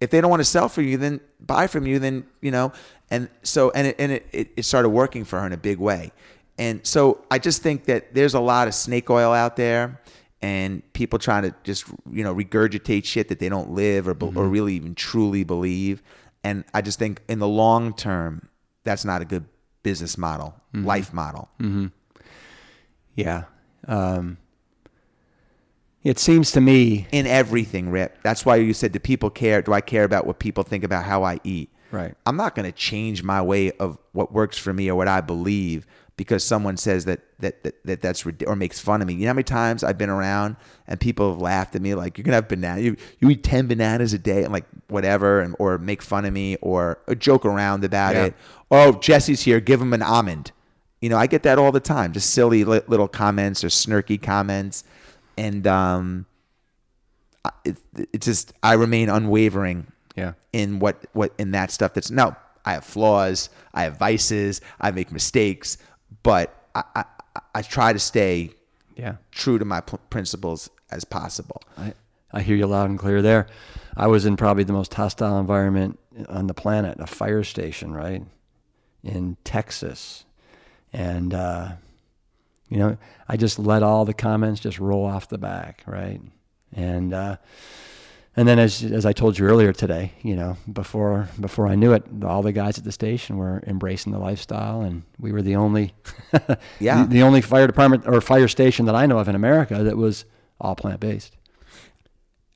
If 0.00 0.10
they 0.10 0.20
don't 0.20 0.30
want 0.30 0.40
to 0.40 0.44
sell 0.44 0.68
for 0.68 0.82
you, 0.82 0.96
then 0.96 1.20
buy 1.40 1.66
from 1.66 1.86
you. 1.86 1.98
Then 1.98 2.26
you 2.40 2.50
know, 2.50 2.72
and 3.10 3.28
so 3.42 3.70
and 3.70 3.88
it 3.88 3.96
and 3.98 4.12
it, 4.12 4.52
it, 4.56 4.64
started 4.64 4.90
working 4.90 5.24
for 5.24 5.40
her 5.40 5.46
in 5.46 5.52
a 5.52 5.56
big 5.56 5.78
way. 5.78 6.12
And 6.58 6.86
so 6.86 7.24
I 7.30 7.38
just 7.38 7.62
think 7.62 7.84
that 7.84 8.14
there's 8.14 8.34
a 8.34 8.40
lot 8.40 8.68
of 8.68 8.74
snake 8.74 9.10
oil 9.10 9.32
out 9.32 9.56
there, 9.56 10.00
and 10.40 10.82
people 10.92 11.18
trying 11.18 11.44
to 11.44 11.54
just 11.64 11.84
you 12.10 12.22
know 12.22 12.34
regurgitate 12.34 13.04
shit 13.04 13.28
that 13.28 13.38
they 13.38 13.48
don't 13.48 13.70
live 13.70 14.06
or 14.06 14.14
be- 14.14 14.26
or 14.26 14.30
mm-hmm. 14.30 14.50
really 14.50 14.74
even 14.74 14.94
truly 14.94 15.44
believe. 15.44 16.02
And 16.44 16.64
I 16.72 16.82
just 16.82 16.98
think 16.98 17.22
in 17.28 17.40
the 17.40 17.48
long 17.48 17.92
term, 17.92 18.48
that's 18.84 19.04
not 19.04 19.22
a 19.22 19.24
good 19.24 19.44
business 19.82 20.16
model, 20.16 20.54
mm-hmm. 20.74 20.86
life 20.86 21.12
model. 21.12 21.48
Mm-hmm. 21.60 21.86
Yeah. 23.16 23.44
Um, 23.86 24.38
It 26.04 26.18
seems 26.18 26.52
to 26.52 26.60
me. 26.60 27.06
in 27.12 27.26
everything, 27.26 27.90
Rip. 27.90 28.22
That's 28.22 28.46
why 28.46 28.56
you 28.56 28.72
said, 28.72 28.92
do 28.92 28.98
people 28.98 29.30
care? 29.30 29.60
Do 29.62 29.72
I 29.72 29.80
care 29.80 30.04
about 30.04 30.26
what 30.26 30.38
people 30.38 30.64
think 30.64 30.84
about 30.84 31.04
how 31.04 31.22
I 31.24 31.40
eat? 31.44 31.70
Right. 31.90 32.14
I'm 32.26 32.36
not 32.36 32.54
going 32.54 32.66
to 32.70 32.76
change 32.76 33.22
my 33.22 33.40
way 33.42 33.72
of 33.72 33.98
what 34.12 34.32
works 34.32 34.58
for 34.58 34.72
me 34.72 34.88
or 34.90 34.94
what 34.94 35.08
I 35.08 35.20
believe 35.20 35.86
because 36.16 36.42
someone 36.44 36.76
says 36.76 37.04
that 37.06 37.20
that, 37.38 37.62
that, 37.62 37.84
that 37.84 38.02
that's 38.02 38.26
or 38.46 38.56
makes 38.56 38.80
fun 38.80 39.00
of 39.00 39.06
me. 39.08 39.14
You 39.14 39.20
know 39.20 39.28
how 39.28 39.34
many 39.34 39.44
times 39.44 39.84
I've 39.84 39.96
been 39.96 40.10
around 40.10 40.56
and 40.88 40.98
people 41.00 41.30
have 41.32 41.40
laughed 41.40 41.76
at 41.76 41.80
me 41.82 41.94
like 41.94 42.18
you're 42.18 42.24
gonna 42.24 42.34
have 42.34 42.48
banana 42.48 42.80
you, 42.80 42.96
you 43.20 43.30
eat 43.30 43.44
ten 43.44 43.68
bananas 43.68 44.12
a 44.12 44.18
day 44.18 44.42
and 44.42 44.52
like 44.52 44.64
whatever 44.88 45.40
and 45.40 45.54
or 45.60 45.78
make 45.78 46.02
fun 46.02 46.24
of 46.24 46.32
me 46.32 46.56
or, 46.56 46.98
or 47.06 47.14
joke 47.14 47.46
around 47.46 47.84
about 47.84 48.16
Yeah. 48.16 48.24
it. 48.26 48.34
Oh, 48.70 48.92
Jesse's 48.94 49.42
here, 49.42 49.60
give 49.60 49.80
him 49.80 49.92
an 49.92 50.02
almond. 50.02 50.50
You 51.00 51.08
know, 51.08 51.16
I 51.16 51.28
get 51.28 51.44
that 51.44 51.58
all 51.58 51.70
the 51.70 51.78
time, 51.80 52.12
just 52.12 52.30
silly 52.30 52.64
li- 52.64 52.80
little 52.88 53.06
comments 53.08 53.62
or 53.62 53.68
snarky 53.68 54.20
comments, 54.20 54.82
and 55.38 55.66
um, 55.66 56.26
it, 57.64 57.76
it 58.12 58.20
just 58.20 58.52
I 58.62 58.74
remain 58.74 59.08
unwavering 59.08 59.86
Yeah. 60.16 60.32
in 60.52 60.78
what 60.80 60.96
what 61.12 61.32
in 61.38 61.52
that 61.52 61.70
stuff 61.70 61.94
that's 61.94 62.10
no 62.10 62.34
i 62.64 62.72
have 62.72 62.84
flaws 62.84 63.48
i 63.72 63.84
have 63.84 63.96
vices 63.96 64.60
i 64.80 64.90
make 64.90 65.10
mistakes 65.12 65.78
but 66.22 66.48
i 66.74 66.82
i, 66.96 67.04
I 67.54 67.62
try 67.62 67.92
to 67.92 67.98
stay 67.98 68.50
Yeah. 68.96 69.16
true 69.30 69.58
to 69.58 69.64
my 69.64 69.80
p- 69.80 69.96
principles 70.10 70.68
as 70.90 71.04
possible 71.04 71.62
I, 71.78 71.94
I 72.32 72.42
hear 72.42 72.56
you 72.56 72.66
loud 72.66 72.90
and 72.90 72.98
clear 72.98 73.22
there. 73.22 73.46
I 73.96 74.06
was 74.08 74.26
in 74.26 74.36
probably 74.36 74.64
the 74.64 74.72
most 74.74 74.92
hostile 74.92 75.38
environment 75.40 75.98
on 76.28 76.46
the 76.46 76.54
planet, 76.54 76.98
a 77.00 77.06
fire 77.06 77.42
station, 77.44 77.92
right? 77.94 78.22
In 79.02 79.36
Texas. 79.44 80.24
And, 80.92 81.32
uh, 81.32 81.72
you 82.68 82.78
know, 82.78 82.96
I 83.28 83.36
just 83.36 83.58
let 83.58 83.82
all 83.82 84.04
the 84.04 84.14
comments 84.14 84.60
just 84.60 84.78
roll 84.78 85.04
off 85.04 85.28
the 85.28 85.38
back, 85.38 85.82
right? 85.86 86.20
And, 86.74 87.12
uh, 87.14 87.36
and 88.36 88.46
then 88.46 88.58
as, 88.58 88.82
as 88.84 89.04
I 89.06 89.12
told 89.12 89.38
you 89.38 89.46
earlier 89.46 89.72
today, 89.72 90.12
you 90.22 90.36
know, 90.36 90.56
before, 90.72 91.28
before 91.40 91.66
I 91.66 91.74
knew 91.74 91.92
it, 91.92 92.04
all 92.24 92.42
the 92.42 92.52
guys 92.52 92.78
at 92.78 92.84
the 92.84 92.92
station 92.92 93.36
were 93.36 93.62
embracing 93.66 94.12
the 94.12 94.18
lifestyle 94.18 94.82
and 94.82 95.02
we 95.18 95.32
were 95.32 95.42
the 95.42 95.56
only, 95.56 95.92
Yeah. 96.78 97.02
the, 97.02 97.08
the 97.08 97.22
only 97.22 97.40
fire 97.40 97.66
department 97.66 98.04
or 98.06 98.20
fire 98.20 98.46
station 98.48 98.86
that 98.86 98.94
I 98.94 99.06
know 99.06 99.18
of 99.18 99.28
in 99.28 99.34
America 99.34 99.82
that 99.82 99.96
was 99.96 100.24
all 100.60 100.74
plant 100.76 101.00
based. 101.00 101.36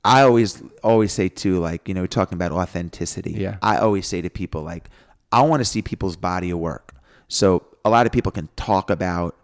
i 0.05 0.23
always 0.23 0.61
always 0.83 1.13
say 1.13 1.29
too 1.29 1.61
like 1.61 1.87
you 1.89 1.95
know 1.95 2.05
talking 2.07 2.35
about 2.35 2.51
authenticity 2.51 3.31
Yeah. 3.39 3.59
i 3.63 3.77
always 3.77 4.09
say 4.09 4.21
to 4.21 4.29
people 4.29 4.63
like 4.63 4.89
i 5.31 5.41
want 5.43 5.61
to 5.61 5.65
see 5.65 5.81
people's 5.83 6.17
body 6.17 6.51
of 6.51 6.59
work 6.59 6.95
so 7.29 7.65
a 7.85 7.91
lot 7.91 8.05
of 8.07 8.11
people 8.13 8.33
can 8.33 8.49
talk 8.57 8.91
about 8.91 9.37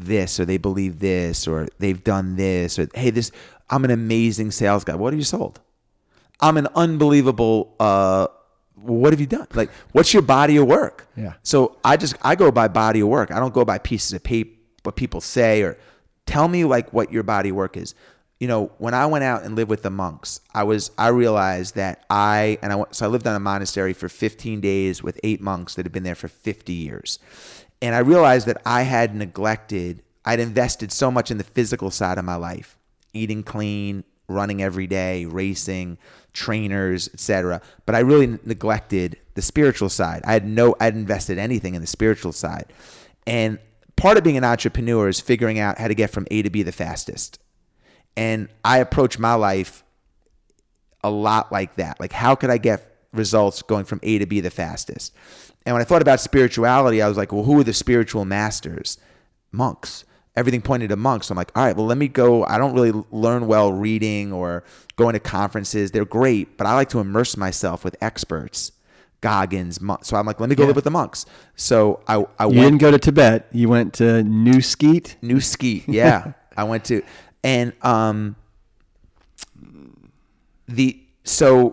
this 0.00 0.38
or 0.40 0.44
they 0.44 0.58
believe 0.58 0.98
this 0.98 1.46
or 1.46 1.68
they've 1.78 2.02
done 2.02 2.36
this 2.36 2.78
or 2.78 2.88
hey 2.94 3.10
this 3.10 3.30
i'm 3.70 3.84
an 3.84 3.90
amazing 3.90 4.50
sales 4.50 4.84
guy. 4.84 4.94
What 4.94 5.12
have 5.12 5.18
you 5.18 5.24
sold? 5.24 5.60
I'm 6.40 6.56
an 6.56 6.68
unbelievable 6.74 7.74
uh 7.80 8.28
what 8.80 9.12
have 9.12 9.20
you 9.20 9.26
done? 9.26 9.46
Like 9.54 9.70
what's 9.92 10.12
your 10.12 10.22
body 10.22 10.56
of 10.56 10.66
work? 10.66 11.08
Yeah. 11.16 11.34
so 11.42 11.76
i 11.84 11.96
just 11.96 12.16
i 12.22 12.34
go 12.34 12.50
by 12.50 12.68
body 12.68 13.00
of 13.00 13.08
work. 13.08 13.30
I 13.30 13.38
don't 13.40 13.54
go 13.54 13.64
by 13.64 13.78
pieces 13.78 14.12
of 14.12 14.22
paper 14.22 14.54
what 14.84 14.96
people 14.96 15.20
say 15.20 15.62
or 15.62 15.76
tell 16.24 16.48
me 16.48 16.64
like 16.64 16.92
what 16.92 17.12
your 17.12 17.22
body 17.22 17.50
of 17.50 17.56
work 17.56 17.76
is. 17.76 17.94
You 18.40 18.46
know 18.46 18.70
when 18.78 18.94
i 18.94 19.04
went 19.06 19.24
out 19.24 19.42
and 19.42 19.56
lived 19.56 19.68
with 19.68 19.82
the 19.82 19.90
monks 19.90 20.40
i 20.54 20.62
was 20.62 20.92
i 20.96 21.08
realized 21.08 21.74
that 21.74 22.04
i 22.08 22.56
and 22.62 22.72
i 22.72 22.84
so 22.92 23.04
i 23.04 23.08
lived 23.08 23.26
on 23.26 23.34
a 23.34 23.40
monastery 23.40 23.92
for 23.92 24.08
15 24.08 24.60
days 24.60 25.02
with 25.02 25.18
eight 25.24 25.40
monks 25.40 25.74
that 25.74 25.84
had 25.84 25.90
been 25.92 26.04
there 26.04 26.14
for 26.14 26.28
50 26.28 26.72
years 26.72 27.18
and 27.82 27.94
i 27.94 27.98
realized 27.98 28.46
that 28.46 28.60
i 28.64 28.82
had 28.82 29.14
neglected 29.14 30.02
i'd 30.24 30.40
invested 30.40 30.92
so 30.92 31.10
much 31.10 31.30
in 31.30 31.38
the 31.38 31.44
physical 31.44 31.90
side 31.90 32.18
of 32.18 32.24
my 32.24 32.36
life 32.36 32.78
eating 33.12 33.42
clean 33.42 34.04
running 34.28 34.62
every 34.62 34.86
day 34.86 35.24
racing 35.24 35.96
trainers 36.32 37.08
etc 37.14 37.60
but 37.86 37.94
i 37.94 37.98
really 37.98 38.38
neglected 38.44 39.16
the 39.38 39.42
spiritual 39.42 39.88
side. 39.88 40.20
I 40.24 40.32
had 40.32 40.44
no 40.44 40.74
i'd 40.80 40.96
invested 40.96 41.38
anything 41.38 41.76
in 41.76 41.80
the 41.80 41.86
spiritual 41.86 42.32
side. 42.32 42.72
And 43.24 43.60
part 43.94 44.18
of 44.18 44.24
being 44.24 44.36
an 44.36 44.42
entrepreneur 44.42 45.08
is 45.08 45.20
figuring 45.20 45.60
out 45.60 45.78
how 45.78 45.86
to 45.86 45.94
get 45.94 46.10
from 46.10 46.26
a 46.32 46.42
to 46.42 46.50
b 46.50 46.64
the 46.64 46.72
fastest. 46.72 47.38
And 48.16 48.48
I 48.64 48.78
approach 48.78 49.16
my 49.16 49.34
life 49.34 49.84
a 51.04 51.10
lot 51.10 51.52
like 51.52 51.76
that. 51.76 52.00
Like, 52.00 52.12
how 52.12 52.34
could 52.34 52.50
I 52.50 52.58
get 52.58 52.87
results 53.12 53.62
going 53.62 53.84
from 53.84 54.00
A 54.02 54.18
to 54.18 54.26
B 54.26 54.40
the 54.40 54.50
fastest? 54.50 55.14
And 55.66 55.74
when 55.74 55.82
I 55.82 55.84
thought 55.84 56.02
about 56.02 56.20
spirituality, 56.20 57.02
I 57.02 57.08
was 57.08 57.16
like, 57.16 57.32
well, 57.32 57.44
who 57.44 57.60
are 57.60 57.64
the 57.64 57.74
spiritual 57.74 58.24
masters? 58.24 58.98
Monks. 59.52 60.04
Everything 60.36 60.62
pointed 60.62 60.90
to 60.90 60.96
monks. 60.96 61.26
So 61.26 61.32
I'm 61.32 61.36
like, 61.36 61.50
all 61.56 61.64
right, 61.64 61.76
well, 61.76 61.86
let 61.86 61.98
me 61.98 62.06
go. 62.08 62.44
I 62.44 62.58
don't 62.58 62.72
really 62.74 62.92
learn 63.10 63.46
well 63.46 63.72
reading 63.72 64.32
or 64.32 64.62
going 64.96 65.14
to 65.14 65.20
conferences. 65.20 65.90
They're 65.90 66.04
great, 66.04 66.56
but 66.56 66.66
I 66.66 66.74
like 66.74 66.88
to 66.90 67.00
immerse 67.00 67.36
myself 67.36 67.84
with 67.84 67.96
experts. 68.00 68.72
Goggins, 69.20 69.80
mon- 69.80 70.02
so 70.04 70.16
I'm 70.16 70.24
like, 70.26 70.38
let 70.38 70.48
me 70.48 70.54
go 70.54 70.64
live 70.64 70.76
with 70.76 70.84
the 70.84 70.92
monks. 70.92 71.26
So 71.56 72.00
I, 72.06 72.24
I 72.38 72.44
You 72.44 72.50
went 72.50 72.54
didn't 72.54 72.78
go 72.78 72.90
to 72.92 72.98
Tibet. 72.98 73.48
You 73.50 73.68
went 73.68 73.94
to 73.94 74.22
New 74.22 74.60
Skete. 74.60 75.16
New 75.22 75.40
Ski, 75.40 75.82
yeah. 75.88 76.34
I 76.56 76.62
went 76.64 76.84
to 76.86 77.02
and 77.42 77.72
um 77.82 78.36
the 80.66 81.00
so 81.24 81.72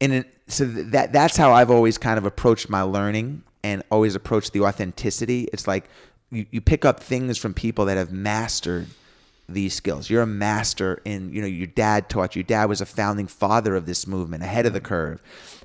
in 0.00 0.12
an, 0.12 0.24
so 0.46 0.64
that 0.64 1.12
that's 1.12 1.36
how 1.36 1.52
I've 1.52 1.70
always 1.70 1.98
kind 1.98 2.18
of 2.18 2.24
approached 2.24 2.68
my 2.68 2.82
learning 2.82 3.42
and 3.62 3.82
always 3.90 4.14
approached 4.14 4.52
the 4.52 4.60
authenticity. 4.62 5.48
It's 5.52 5.66
like 5.66 5.88
you, 6.30 6.46
you 6.50 6.60
pick 6.60 6.84
up 6.84 7.00
things 7.00 7.38
from 7.38 7.54
people 7.54 7.86
that 7.86 7.96
have 7.96 8.12
mastered 8.12 8.86
these 9.48 9.74
skills. 9.74 10.10
You're 10.10 10.22
a 10.22 10.26
master 10.26 11.00
in, 11.04 11.32
you 11.32 11.40
know, 11.40 11.46
your 11.46 11.66
dad 11.66 12.08
taught 12.08 12.36
you. 12.36 12.40
Your 12.40 12.46
dad 12.46 12.66
was 12.66 12.80
a 12.80 12.86
founding 12.86 13.26
father 13.26 13.76
of 13.76 13.86
this 13.86 14.06
movement, 14.06 14.42
ahead 14.42 14.66
of 14.66 14.72
the 14.72 14.80
mm-hmm. 14.80 14.88
curve. 14.88 15.22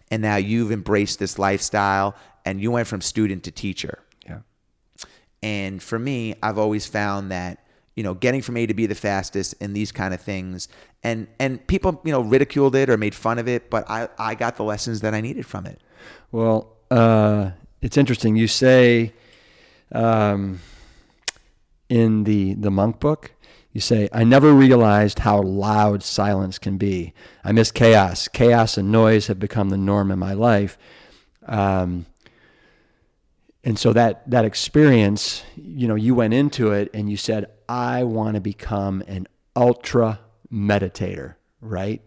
And 0.10 0.22
now 0.22 0.38
you've 0.38 0.72
embraced 0.72 1.20
this 1.20 1.38
lifestyle 1.38 2.16
and 2.46 2.62
you 2.62 2.72
went 2.72 2.88
from 2.88 3.02
student 3.02 3.44
to 3.44 3.52
teacher. 3.52 4.00
Yeah. 4.26 4.40
And 5.42 5.82
for 5.82 6.00
me, 6.00 6.36
I've 6.42 6.58
always 6.58 6.86
found 6.86 7.32
that 7.32 7.63
you 7.96 8.04
know 8.04 8.14
getting 8.14 8.42
from 8.42 8.58
A 8.58 8.66
to 8.66 8.74
B 8.74 8.86
the 8.86 8.96
fastest 8.96 9.56
and 9.62 9.76
these 9.76 9.92
kind 9.92 10.14
of 10.14 10.22
things, 10.22 10.68
and 11.04 11.28
and 11.40 11.66
people 11.68 12.02
you 12.04 12.12
know 12.12 12.22
ridiculed 12.22 12.76
it 12.76 12.90
or 12.90 12.98
made 12.98 13.16
fun 13.16 13.40
of 13.40 13.48
it, 13.48 13.70
but 13.70 13.90
I 13.90 14.10
I 14.18 14.36
got 14.36 14.56
the 14.56 14.64
lessons 14.64 15.02
that 15.02 15.14
I 15.14 15.22
needed 15.22 15.46
from 15.46 15.66
it. 15.66 15.82
Well, 16.32 16.76
uh, 16.90 17.52
it's 17.82 17.98
interesting. 17.98 18.36
You 18.36 18.48
say 18.48 19.14
um, 19.92 20.60
in 21.90 22.24
the 22.24 22.56
the 22.56 22.72
monk 22.72 23.00
book, 23.00 23.34
you 23.72 23.82
say, 23.82 24.10
"I 24.12 24.24
never 24.24 24.54
realized 24.54 25.20
how 25.20 25.42
loud 25.42 26.04
silence 26.04 26.58
can 26.58 26.78
be. 26.78 27.14
I 27.44 27.52
miss 27.52 27.72
chaos. 27.72 28.28
Chaos 28.28 28.78
and 28.78 28.92
noise 28.92 29.28
have 29.28 29.40
become 29.40 29.70
the 29.70 29.78
norm 29.78 30.12
in 30.12 30.20
my 30.20 30.34
life." 30.34 30.78
Um, 31.46 32.06
and 33.64 33.80
so 33.80 33.94
that 33.94 34.30
that 34.30 34.46
experience, 34.46 35.44
you 35.56 35.88
know, 35.88 35.96
you 35.96 36.16
went 36.16 36.34
into 36.34 36.72
it 36.72 36.90
and 36.94 37.10
you 37.10 37.18
said, 37.18 37.46
"I 37.70 38.04
want 38.04 38.36
to 38.36 38.42
become 38.42 39.04
an 39.08 39.28
ultra 39.56 40.20
meditator." 40.52 41.36
Right? 41.62 42.02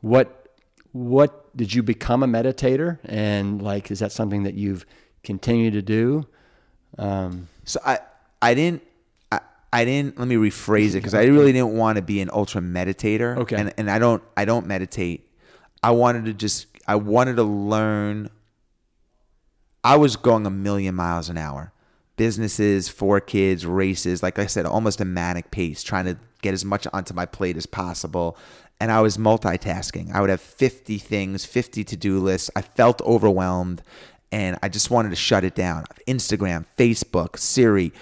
What 0.00 0.48
what 0.92 1.54
did 1.56 1.74
you 1.74 1.82
become 1.82 2.22
a 2.22 2.26
meditator? 2.26 2.98
And 3.04 3.60
like, 3.60 3.90
is 3.90 3.98
that 3.98 4.12
something 4.12 4.44
that 4.44 4.54
you've 4.54 4.86
continued 5.22 5.74
to 5.74 5.82
do? 5.82 6.26
Um, 6.98 7.48
So 7.64 7.80
I 7.84 7.98
I 8.40 8.54
didn't. 8.54 8.82
I, 9.30 9.40
I 9.72 9.84
didn't 9.84 10.18
let 10.18 10.28
me 10.28 10.36
rephrase 10.36 10.90
it 10.90 10.94
because 10.94 11.14
I 11.14 11.24
really 11.24 11.52
didn't 11.52 11.74
want 11.76 11.96
to 11.96 12.02
be 12.02 12.20
an 12.20 12.30
ultra 12.32 12.60
meditator. 12.60 13.36
Okay. 13.38 13.56
And 13.56 13.72
and 13.76 13.90
I 13.90 13.98
don't 13.98 14.22
I 14.36 14.44
don't 14.44 14.66
meditate. 14.66 15.28
I 15.82 15.90
wanted 15.90 16.24
to 16.26 16.32
just 16.32 16.66
I 16.86 16.96
wanted 16.96 17.36
to 17.36 17.44
learn 17.44 18.30
I 19.84 19.96
was 19.96 20.16
going 20.16 20.46
a 20.46 20.50
million 20.50 20.94
miles 20.94 21.28
an 21.28 21.36
hour. 21.36 21.72
Businesses, 22.16 22.88
four 22.88 23.20
kids, 23.20 23.66
races, 23.66 24.22
like 24.22 24.38
I 24.38 24.46
said, 24.46 24.66
almost 24.66 25.00
a 25.00 25.04
manic 25.04 25.50
pace, 25.50 25.82
trying 25.82 26.04
to 26.04 26.16
get 26.42 26.54
as 26.54 26.64
much 26.64 26.86
onto 26.92 27.14
my 27.14 27.26
plate 27.26 27.56
as 27.56 27.66
possible. 27.66 28.36
And 28.80 28.92
I 28.92 29.00
was 29.00 29.16
multitasking. 29.16 30.12
I 30.12 30.20
would 30.20 30.30
have 30.30 30.40
50 30.40 30.98
things, 30.98 31.44
50 31.44 31.84
to 31.84 31.96
do 31.96 32.18
lists. 32.18 32.50
I 32.54 32.62
felt 32.62 33.00
overwhelmed 33.02 33.82
and 34.32 34.58
I 34.62 34.68
just 34.68 34.90
wanted 34.90 35.10
to 35.10 35.16
shut 35.16 35.44
it 35.44 35.54
down. 35.54 35.84
Instagram, 36.08 36.64
Facebook, 36.78 37.38
Siri, 37.38 37.92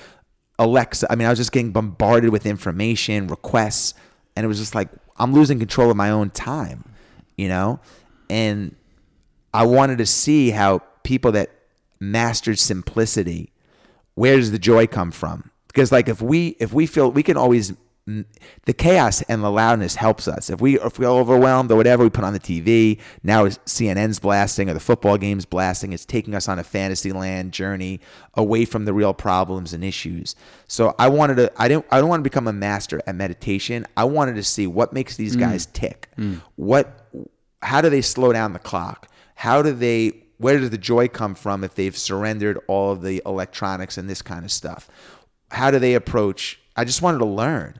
Alexa. 0.58 1.10
I 1.10 1.16
mean, 1.16 1.26
I 1.26 1.30
was 1.30 1.38
just 1.38 1.52
getting 1.52 1.72
bombarded 1.72 2.30
with 2.30 2.46
information, 2.46 3.26
requests, 3.26 3.94
and 4.36 4.44
it 4.44 4.46
was 4.46 4.58
just 4.58 4.74
like 4.74 4.88
I'm 5.18 5.34
losing 5.34 5.58
control 5.58 5.90
of 5.90 5.96
my 5.96 6.10
own 6.10 6.30
time, 6.30 6.84
you 7.36 7.48
know? 7.48 7.80
And 8.30 8.76
I 9.52 9.66
wanted 9.66 9.98
to 9.98 10.06
see 10.06 10.50
how 10.50 10.82
people 11.02 11.32
that 11.32 11.50
mastered 12.00 12.58
simplicity, 12.58 13.52
where 14.14 14.36
does 14.36 14.50
the 14.50 14.58
joy 14.58 14.86
come 14.86 15.10
from? 15.10 15.50
Because 15.68 15.92
like 15.92 16.08
if 16.08 16.20
we 16.20 16.56
if 16.58 16.72
we 16.72 16.86
feel 16.86 17.10
we 17.10 17.22
can 17.22 17.36
always 17.36 17.72
the 18.64 18.72
chaos 18.72 19.22
and 19.22 19.42
the 19.42 19.50
loudness 19.50 19.94
helps 19.94 20.26
us. 20.26 20.50
If 20.50 20.60
we 20.60 20.80
if 20.80 20.98
we're 20.98 21.06
overwhelmed 21.06 21.70
or 21.70 21.76
whatever, 21.76 22.02
we 22.02 22.10
put 22.10 22.24
on 22.24 22.32
the 22.32 22.40
TV. 22.40 22.98
Now 23.22 23.46
CNN's 23.46 24.18
blasting 24.18 24.68
or 24.68 24.74
the 24.74 24.80
football 24.80 25.16
game's 25.16 25.44
blasting. 25.44 25.92
It's 25.92 26.04
taking 26.04 26.34
us 26.34 26.48
on 26.48 26.58
a 26.58 26.64
fantasy 26.64 27.12
land 27.12 27.52
journey 27.52 28.00
away 28.34 28.64
from 28.64 28.84
the 28.84 28.92
real 28.92 29.14
problems 29.14 29.72
and 29.72 29.84
issues. 29.84 30.34
So 30.66 30.94
I 30.98 31.08
wanted 31.08 31.36
to. 31.36 31.52
I 31.56 31.68
didn't. 31.68 31.86
I 31.90 32.00
don't 32.00 32.08
want 32.08 32.20
to 32.20 32.24
become 32.24 32.48
a 32.48 32.52
master 32.52 33.00
at 33.06 33.14
meditation. 33.14 33.86
I 33.96 34.04
wanted 34.04 34.34
to 34.36 34.42
see 34.42 34.66
what 34.66 34.92
makes 34.92 35.16
these 35.16 35.36
mm. 35.36 35.40
guys 35.40 35.66
tick. 35.66 36.08
Mm. 36.16 36.40
What? 36.56 37.06
How 37.62 37.80
do 37.80 37.90
they 37.90 38.02
slow 38.02 38.32
down 38.32 38.52
the 38.54 38.58
clock? 38.58 39.08
How 39.34 39.62
do 39.62 39.72
they? 39.72 40.24
Where 40.40 40.58
does 40.58 40.70
the 40.70 40.78
joy 40.78 41.06
come 41.08 41.34
from 41.34 41.62
if 41.64 41.74
they've 41.74 41.94
surrendered 41.94 42.58
all 42.66 42.92
of 42.92 43.02
the 43.02 43.20
electronics 43.26 43.98
and 43.98 44.08
this 44.08 44.22
kind 44.22 44.42
of 44.42 44.50
stuff? 44.50 44.88
How 45.50 45.70
do 45.70 45.78
they 45.78 45.94
approach? 45.94 46.58
I 46.74 46.84
just 46.84 47.02
wanted 47.02 47.18
to 47.18 47.26
learn. 47.26 47.78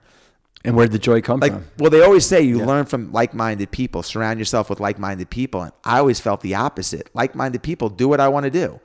And 0.62 0.76
where 0.76 0.84
did 0.84 0.92
the 0.92 0.98
joy 0.98 1.22
come 1.22 1.40
like, 1.40 1.52
from? 1.52 1.64
Well, 1.78 1.88
they 1.88 2.02
always 2.02 2.26
say 2.26 2.42
you 2.42 2.58
yeah. 2.58 2.66
learn 2.66 2.84
from 2.84 3.12
like-minded 3.12 3.70
people. 3.70 4.02
Surround 4.02 4.38
yourself 4.38 4.68
with 4.68 4.78
like-minded 4.78 5.30
people. 5.30 5.62
And 5.62 5.72
I 5.84 6.00
always 6.00 6.20
felt 6.20 6.42
the 6.42 6.54
opposite. 6.54 7.08
Like-minded 7.14 7.62
people 7.62 7.88
do 7.88 8.08
what 8.08 8.20
I 8.20 8.28
want 8.28 8.44
to 8.44 8.50
do. 8.50 8.78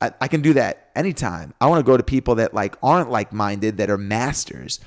I, 0.00 0.12
I 0.20 0.28
can 0.28 0.40
do 0.40 0.52
that 0.52 0.90
anytime. 0.94 1.52
I 1.60 1.66
want 1.66 1.84
to 1.84 1.90
go 1.90 1.96
to 1.96 2.04
people 2.04 2.36
that 2.36 2.54
like 2.54 2.76
aren't 2.80 3.10
like-minded, 3.10 3.78
that 3.78 3.90
are 3.90 3.98
masters. 3.98 4.78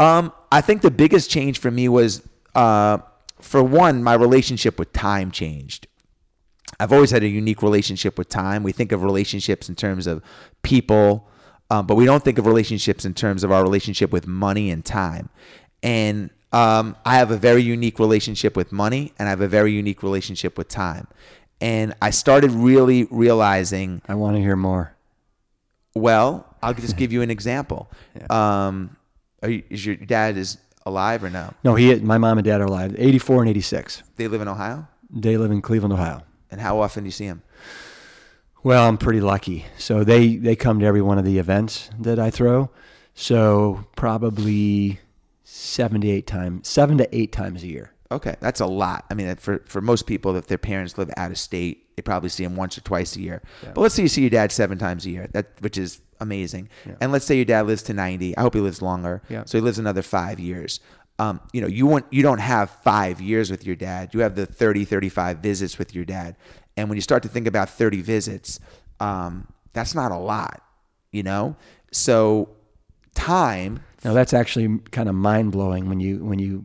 Um, 0.00 0.32
I 0.50 0.60
think 0.60 0.82
the 0.82 0.90
biggest 0.90 1.30
change 1.30 1.60
for 1.60 1.70
me 1.70 1.88
was, 1.88 2.20
uh, 2.56 2.98
for 3.40 3.62
one, 3.62 4.02
my 4.02 4.14
relationship 4.14 4.76
with 4.76 4.92
time 4.92 5.30
changed. 5.30 5.86
I've 6.80 6.92
always 6.92 7.10
had 7.10 7.22
a 7.22 7.28
unique 7.28 7.62
relationship 7.62 8.16
with 8.16 8.30
time. 8.30 8.62
We 8.62 8.72
think 8.72 8.90
of 8.90 9.02
relationships 9.02 9.68
in 9.68 9.74
terms 9.76 10.06
of 10.06 10.22
people, 10.62 11.28
um, 11.70 11.86
but 11.86 11.94
we 11.94 12.06
don't 12.06 12.24
think 12.24 12.38
of 12.38 12.46
relationships 12.46 13.04
in 13.04 13.12
terms 13.12 13.44
of 13.44 13.52
our 13.52 13.62
relationship 13.62 14.10
with 14.10 14.26
money 14.26 14.70
and 14.70 14.82
time. 14.82 15.28
And 15.82 16.30
um, 16.52 16.96
I 17.04 17.16
have 17.16 17.30
a 17.30 17.36
very 17.36 17.62
unique 17.62 17.98
relationship 17.98 18.56
with 18.56 18.72
money, 18.72 19.12
and 19.18 19.28
I 19.28 19.30
have 19.30 19.42
a 19.42 19.48
very 19.48 19.72
unique 19.72 20.02
relationship 20.02 20.56
with 20.56 20.68
time. 20.68 21.06
And 21.60 21.94
I 22.00 22.10
started 22.10 22.50
really 22.50 23.04
realizing. 23.10 24.00
I 24.08 24.14
want 24.14 24.36
to 24.36 24.40
hear 24.40 24.56
more. 24.56 24.96
Well, 25.94 26.46
I'll 26.62 26.72
just 26.72 26.96
give 26.96 27.12
you 27.12 27.20
an 27.20 27.30
example. 27.30 27.90
yeah. 28.16 28.66
um, 28.68 28.96
you, 29.42 29.62
is 29.68 29.84
your 29.84 29.96
dad 29.96 30.38
is 30.38 30.56
alive 30.86 31.22
or 31.22 31.28
no? 31.28 31.52
No, 31.62 31.74
he. 31.74 31.94
My 31.96 32.16
mom 32.16 32.38
and 32.38 32.44
dad 32.44 32.62
are 32.62 32.64
alive. 32.64 32.94
Eighty-four 32.96 33.42
and 33.42 33.50
eighty-six. 33.50 34.02
They 34.16 34.28
live 34.28 34.40
in 34.40 34.48
Ohio. 34.48 34.88
They 35.10 35.36
live 35.36 35.50
in 35.50 35.60
Cleveland, 35.60 35.92
Ohio. 35.92 36.22
And 36.50 36.60
how 36.60 36.80
often 36.80 37.04
do 37.04 37.08
you 37.08 37.12
see 37.12 37.26
them? 37.26 37.42
Well, 38.62 38.86
I'm 38.88 38.98
pretty 38.98 39.20
lucky. 39.20 39.66
So 39.78 40.04
they 40.04 40.36
they 40.36 40.56
come 40.56 40.80
to 40.80 40.86
every 40.86 41.02
one 41.02 41.18
of 41.18 41.24
the 41.24 41.38
events 41.38 41.90
that 41.98 42.18
I 42.18 42.30
throw. 42.30 42.70
So 43.14 43.86
probably 43.96 45.00
seven 45.44 46.00
to 46.02 46.08
eight 46.08 46.26
times, 46.26 46.68
seven 46.68 46.98
to 46.98 47.16
eight 47.16 47.32
times 47.32 47.62
a 47.62 47.68
year. 47.68 47.92
Okay, 48.12 48.34
that's 48.40 48.60
a 48.60 48.66
lot. 48.66 49.04
I 49.10 49.14
mean, 49.14 49.34
for 49.36 49.62
for 49.66 49.80
most 49.80 50.06
people, 50.06 50.36
if 50.36 50.46
their 50.46 50.58
parents 50.58 50.98
live 50.98 51.10
out 51.16 51.30
of 51.30 51.38
state, 51.38 51.96
they 51.96 52.02
probably 52.02 52.28
see 52.28 52.44
them 52.44 52.56
once 52.56 52.76
or 52.76 52.80
twice 52.80 53.14
a 53.16 53.20
year. 53.20 53.40
Yeah. 53.62 53.72
But 53.72 53.82
let's 53.82 53.94
say 53.94 54.02
you 54.02 54.08
see 54.08 54.22
your 54.22 54.30
dad 54.30 54.52
seven 54.52 54.78
times 54.78 55.06
a 55.06 55.10
year, 55.10 55.28
that 55.32 55.52
which 55.60 55.78
is 55.78 56.00
amazing. 56.20 56.68
Yeah. 56.84 56.94
And 57.00 57.12
let's 57.12 57.24
say 57.24 57.36
your 57.36 57.44
dad 57.44 57.66
lives 57.66 57.82
to 57.84 57.94
ninety. 57.94 58.36
I 58.36 58.42
hope 58.42 58.54
he 58.54 58.60
lives 58.60 58.82
longer. 58.82 59.22
Yeah. 59.28 59.44
So 59.44 59.58
he 59.58 59.62
lives 59.62 59.78
another 59.78 60.02
five 60.02 60.40
years. 60.40 60.80
Um, 61.20 61.40
you 61.52 61.60
know, 61.60 61.66
you 61.66 61.86
want 61.86 62.06
you 62.10 62.22
don't 62.22 62.38
have 62.38 62.70
five 62.70 63.20
years 63.20 63.50
with 63.50 63.66
your 63.66 63.76
dad. 63.76 64.14
You 64.14 64.20
have 64.20 64.34
the 64.34 64.46
30, 64.46 64.86
35 64.86 65.38
visits 65.38 65.78
with 65.78 65.94
your 65.94 66.06
dad. 66.06 66.36
And 66.76 66.88
when 66.88 66.96
you 66.96 67.02
start 67.02 67.22
to 67.24 67.28
think 67.28 67.46
about 67.46 67.68
30 67.68 68.00
visits, 68.00 68.58
um, 69.00 69.46
that's 69.74 69.94
not 69.94 70.12
a 70.12 70.16
lot, 70.16 70.62
you 71.12 71.22
know? 71.22 71.56
So 71.92 72.48
time 73.14 73.80
now 74.04 74.14
that's 74.14 74.32
actually 74.32 74.78
kind 74.90 75.08
of 75.08 75.14
mind 75.14 75.52
blowing 75.52 75.88
when 75.88 76.00
you 76.00 76.24
when 76.24 76.38
you 76.38 76.64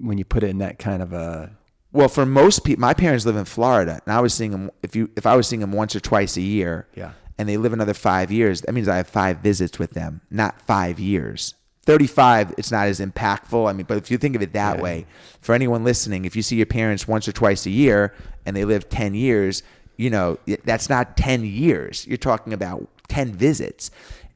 when 0.00 0.18
you 0.18 0.24
put 0.24 0.42
it 0.42 0.50
in 0.50 0.58
that 0.58 0.78
kind 0.78 1.02
of 1.02 1.12
a. 1.12 1.50
Well, 1.92 2.08
for 2.08 2.26
most 2.26 2.64
people, 2.64 2.80
my 2.80 2.92
parents 2.94 3.24
live 3.24 3.36
in 3.36 3.46
Florida, 3.46 4.00
and 4.04 4.14
I 4.14 4.20
was 4.20 4.34
seeing 4.34 4.50
them. 4.50 4.70
If 4.82 4.94
you 4.94 5.10
if 5.16 5.26
I 5.26 5.34
was 5.34 5.48
seeing 5.48 5.60
them 5.60 5.72
once 5.72 5.96
or 5.96 6.00
twice 6.00 6.36
a 6.36 6.42
year, 6.42 6.86
yeah, 6.94 7.12
and 7.38 7.48
they 7.48 7.56
live 7.56 7.72
another 7.72 7.94
five 7.94 8.30
years, 8.30 8.60
that 8.62 8.72
means 8.72 8.88
I 8.88 8.98
have 8.98 9.08
five 9.08 9.38
visits 9.38 9.78
with 9.78 9.92
them, 9.92 10.20
not 10.30 10.60
five 10.62 11.00
years. 11.00 11.54
35 11.86 12.54
it's 12.58 12.70
not 12.70 12.86
as 12.86 13.00
impactful 13.00 13.68
i 13.68 13.72
mean 13.72 13.86
but 13.86 13.96
if 13.96 14.10
you 14.10 14.18
think 14.18 14.36
of 14.36 14.42
it 14.42 14.52
that 14.52 14.76
yeah. 14.76 14.82
way 14.82 15.06
for 15.40 15.54
anyone 15.54 15.84
listening 15.84 16.24
if 16.24 16.36
you 16.36 16.42
see 16.42 16.56
your 16.56 16.66
parents 16.66 17.08
once 17.08 17.26
or 17.26 17.32
twice 17.32 17.64
a 17.66 17.70
year 17.70 18.12
and 18.44 18.56
they 18.56 18.64
live 18.64 18.88
10 18.88 19.14
years 19.14 19.62
you 19.96 20.10
know 20.10 20.38
that's 20.64 20.88
not 20.88 21.16
10 21.16 21.44
years 21.44 22.06
you're 22.06 22.16
talking 22.16 22.52
about 22.52 22.88
10 23.08 23.32
visits 23.32 23.90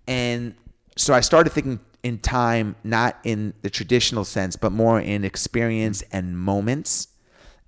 and 0.06 0.54
so 0.96 1.12
i 1.12 1.20
started 1.20 1.50
thinking 1.50 1.80
in 2.02 2.18
time, 2.18 2.76
not 2.82 3.18
in 3.24 3.54
the 3.62 3.70
traditional 3.70 4.24
sense, 4.24 4.56
but 4.56 4.72
more 4.72 5.00
in 5.00 5.24
experience 5.24 6.02
and 6.12 6.38
moments. 6.38 7.08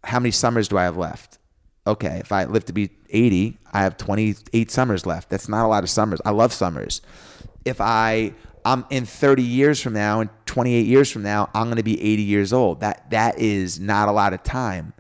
How 0.05 0.19
many 0.19 0.31
summers 0.31 0.69
do 0.69 0.79
I 0.79 0.85
have 0.85 0.97
left? 0.97 1.39
Okay, 1.87 2.19
if 2.19 2.33
I 2.33 2.45
live 2.45 2.65
to 2.67 2.73
be 2.73 2.91
80, 3.11 3.59
I 3.73 3.83
have 3.83 3.97
28 3.97 4.71
summers 4.71 5.05
left. 5.05 5.31
That's 5.31 5.49
not 5.49 5.65
a 5.65 5.69
lot 5.69 5.83
of 5.83 5.91
summers. 5.91 6.21
I 6.25 6.31
love 6.31 6.53
summers. 6.53 7.03
If 7.65 7.81
I 7.81 8.35
I'm 8.65 8.85
in 8.91 9.07
30 9.07 9.43
years 9.43 9.81
from 9.81 9.95
now 9.95 10.21
and 10.21 10.31
28 10.47 10.87
years 10.87 11.11
from 11.11 11.23
now, 11.23 11.51
I'm 11.55 11.65
going 11.65 11.77
to 11.77 11.83
be 11.83 12.01
80 12.01 12.23
years 12.23 12.53
old. 12.53 12.81
That 12.81 13.11
that 13.11 13.39
is 13.39 13.81
not 13.81 14.09
a 14.09 14.13
lot 14.13 14.33
of 14.33 14.43
time. 14.43 14.93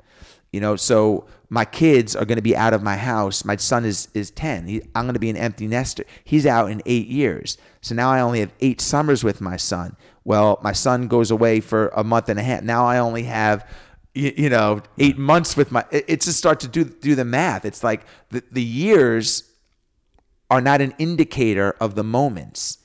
You 0.52 0.60
know, 0.60 0.76
so 0.76 1.26
my 1.48 1.64
kids 1.64 2.16
are 2.16 2.24
going 2.24 2.36
to 2.36 2.42
be 2.42 2.56
out 2.56 2.72
of 2.72 2.82
my 2.82 2.96
house. 2.96 3.44
My 3.44 3.56
son 3.56 3.84
is 3.84 4.08
is 4.14 4.30
10. 4.30 4.66
He, 4.66 4.82
I'm 4.94 5.04
going 5.04 5.14
to 5.14 5.20
be 5.20 5.30
an 5.30 5.36
empty 5.36 5.66
nester. 5.66 6.04
He's 6.24 6.46
out 6.46 6.70
in 6.70 6.82
8 6.86 7.06
years. 7.06 7.58
So 7.80 7.94
now 7.94 8.10
I 8.10 8.20
only 8.20 8.40
have 8.40 8.52
8 8.60 8.80
summers 8.80 9.22
with 9.22 9.40
my 9.40 9.56
son. 9.56 9.96
Well, 10.24 10.58
my 10.62 10.72
son 10.72 11.08
goes 11.08 11.30
away 11.30 11.60
for 11.60 11.88
a 11.88 12.04
month 12.04 12.28
and 12.28 12.38
a 12.38 12.42
half. 12.42 12.62
Now 12.62 12.86
I 12.86 12.98
only 12.98 13.24
have 13.24 13.68
you, 14.14 14.50
know, 14.50 14.82
8 14.98 15.16
months 15.16 15.56
with 15.56 15.72
my 15.72 15.84
it, 15.90 16.04
it's 16.08 16.26
just 16.26 16.38
start 16.38 16.60
to 16.60 16.68
do 16.68 16.84
do 16.84 17.14
the 17.14 17.24
math. 17.24 17.64
It's 17.64 17.84
like 17.84 18.04
the 18.30 18.42
the 18.50 18.62
years 18.62 19.44
are 20.50 20.60
not 20.60 20.80
an 20.80 20.94
indicator 20.98 21.76
of 21.80 21.94
the 21.94 22.04
moments. 22.04 22.78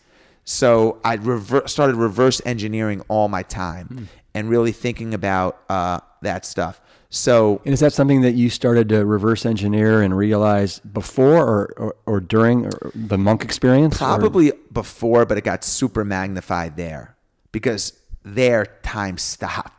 So 0.49 0.97
I 1.03 1.15
rever- 1.15 1.67
started 1.67 1.97
reverse 1.97 2.41
engineering 2.45 3.03
all 3.09 3.27
my 3.27 3.43
time 3.43 3.89
mm. 3.91 4.07
and 4.33 4.49
really 4.49 4.71
thinking 4.71 5.13
about 5.13 5.59
uh, 5.67 5.99
that 6.21 6.45
stuff. 6.45 6.79
So, 7.09 7.61
and 7.65 7.73
is 7.73 7.81
that 7.81 7.91
something 7.91 8.21
that 8.21 8.31
you 8.31 8.49
started 8.49 8.87
to 8.89 9.05
reverse 9.05 9.45
engineer 9.45 10.01
and 10.01 10.15
realize 10.17 10.79
before 10.79 11.45
or, 11.45 11.73
or, 11.75 11.95
or 12.05 12.19
during 12.21 12.65
or 12.65 12.91
the 12.95 13.17
monk 13.17 13.43
experience? 13.43 13.97
Probably 13.97 14.51
or? 14.51 14.57
before, 14.71 15.25
but 15.25 15.37
it 15.37 15.43
got 15.43 15.65
super 15.65 16.05
magnified 16.05 16.77
there 16.77 17.17
because 17.51 17.91
their 18.23 18.67
time 18.83 19.17
stopped. 19.17 19.76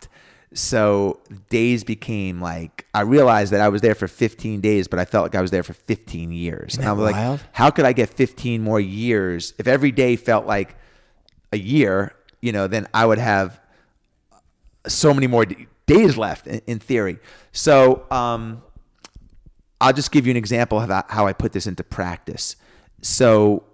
So 0.55 1.21
days 1.51 1.85
became 1.85 2.41
like 2.41 2.87
I 2.95 3.03
realized 3.03 3.53
that 3.53 3.61
I 3.61 3.69
was 3.69 3.83
there 3.83 3.95
for 3.95 4.09
15 4.09 4.61
days, 4.61 4.89
but 4.89 4.99
I 4.99 5.05
felt 5.05 5.25
like 5.25 5.35
I 5.35 5.43
was 5.43 5.51
there 5.51 5.63
for 5.63 5.75
15 5.75 6.33
years. 6.33 6.75
Isn't 6.75 6.83
and 6.83 6.89
I 6.89 6.93
was 6.93 7.13
wild? 7.13 7.41
like, 7.41 7.49
how 7.53 7.71
could 7.71 7.85
I 7.85 7.93
get 7.93 8.09
15 8.09 8.63
more 8.63 8.81
years 8.81 9.53
if 9.59 9.67
every 9.67 9.93
day 9.93 10.17
felt 10.17 10.47
like 10.47 10.77
a 11.53 11.59
year? 11.59 12.15
You 12.41 12.53
know, 12.53 12.67
then 12.67 12.87
I 12.95 13.05
would 13.05 13.19
have 13.19 13.61
so 14.87 15.13
many 15.13 15.27
more 15.27 15.45
days 15.87 16.17
left 16.17 16.47
in, 16.47 16.61
in 16.67 16.79
theory. 16.79 17.19
So 17.53 18.07
um, 18.11 18.63
I'll 19.81 19.93
just 19.93 20.13
give 20.13 20.27
you 20.27 20.31
an 20.31 20.37
example 20.37 20.81
of 20.81 20.89
how 21.09 21.27
I 21.27 21.33
put 21.33 21.53
this 21.53 21.67
into 21.67 21.85
practice. 21.85 22.57
So 23.03 23.65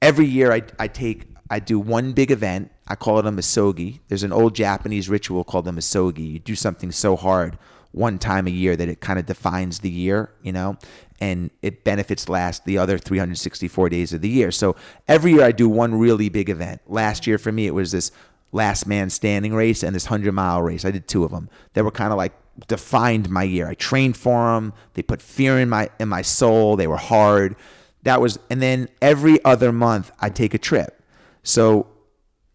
every 0.00 0.26
year 0.26 0.52
I, 0.52 0.62
I 0.78 0.88
take 0.88 1.28
I 1.50 1.58
do 1.60 1.78
one 1.78 2.12
big 2.12 2.30
event. 2.30 2.71
I 2.86 2.94
call 2.94 3.18
it 3.18 3.26
a 3.26 3.30
misogi. 3.30 4.00
There's 4.08 4.22
an 4.22 4.32
old 4.32 4.54
Japanese 4.54 5.08
ritual 5.08 5.44
called 5.44 5.64
the 5.64 5.72
misogi. 5.72 6.32
You 6.32 6.38
do 6.38 6.54
something 6.54 6.90
so 6.90 7.16
hard 7.16 7.58
one 7.92 8.18
time 8.18 8.46
a 8.46 8.50
year 8.50 8.74
that 8.74 8.88
it 8.88 9.00
kind 9.00 9.18
of 9.18 9.26
defines 9.26 9.80
the 9.80 9.90
year, 9.90 10.32
you 10.42 10.52
know, 10.52 10.76
and 11.20 11.50
it 11.60 11.84
benefits 11.84 12.28
last 12.28 12.64
the 12.64 12.78
other 12.78 12.98
364 12.98 13.88
days 13.90 14.12
of 14.12 14.22
the 14.22 14.28
year. 14.28 14.50
So 14.50 14.74
every 15.06 15.32
year 15.32 15.44
I 15.44 15.52
do 15.52 15.68
one 15.68 15.94
really 15.94 16.28
big 16.28 16.48
event. 16.50 16.80
Last 16.88 17.26
year 17.26 17.38
for 17.38 17.52
me 17.52 17.66
it 17.66 17.74
was 17.74 17.92
this 17.92 18.10
last 18.50 18.86
man 18.86 19.08
standing 19.08 19.54
race 19.54 19.82
and 19.82 19.94
this 19.94 20.06
100 20.06 20.32
mile 20.32 20.62
race. 20.62 20.84
I 20.84 20.90
did 20.90 21.06
two 21.06 21.24
of 21.24 21.30
them. 21.30 21.48
They 21.74 21.82
were 21.82 21.90
kind 21.90 22.12
of 22.12 22.16
like 22.16 22.32
defined 22.66 23.30
my 23.30 23.44
year. 23.44 23.68
I 23.68 23.74
trained 23.74 24.16
for 24.16 24.54
them. 24.54 24.72
They 24.94 25.02
put 25.02 25.22
fear 25.22 25.58
in 25.58 25.68
my 25.68 25.90
in 26.00 26.08
my 26.08 26.22
soul. 26.22 26.76
They 26.76 26.86
were 26.86 26.96
hard. 26.96 27.56
That 28.02 28.20
was 28.20 28.38
and 28.50 28.60
then 28.60 28.88
every 29.00 29.42
other 29.44 29.70
month 29.70 30.10
I 30.20 30.28
take 30.28 30.54
a 30.54 30.58
trip. 30.58 31.00
So 31.42 31.86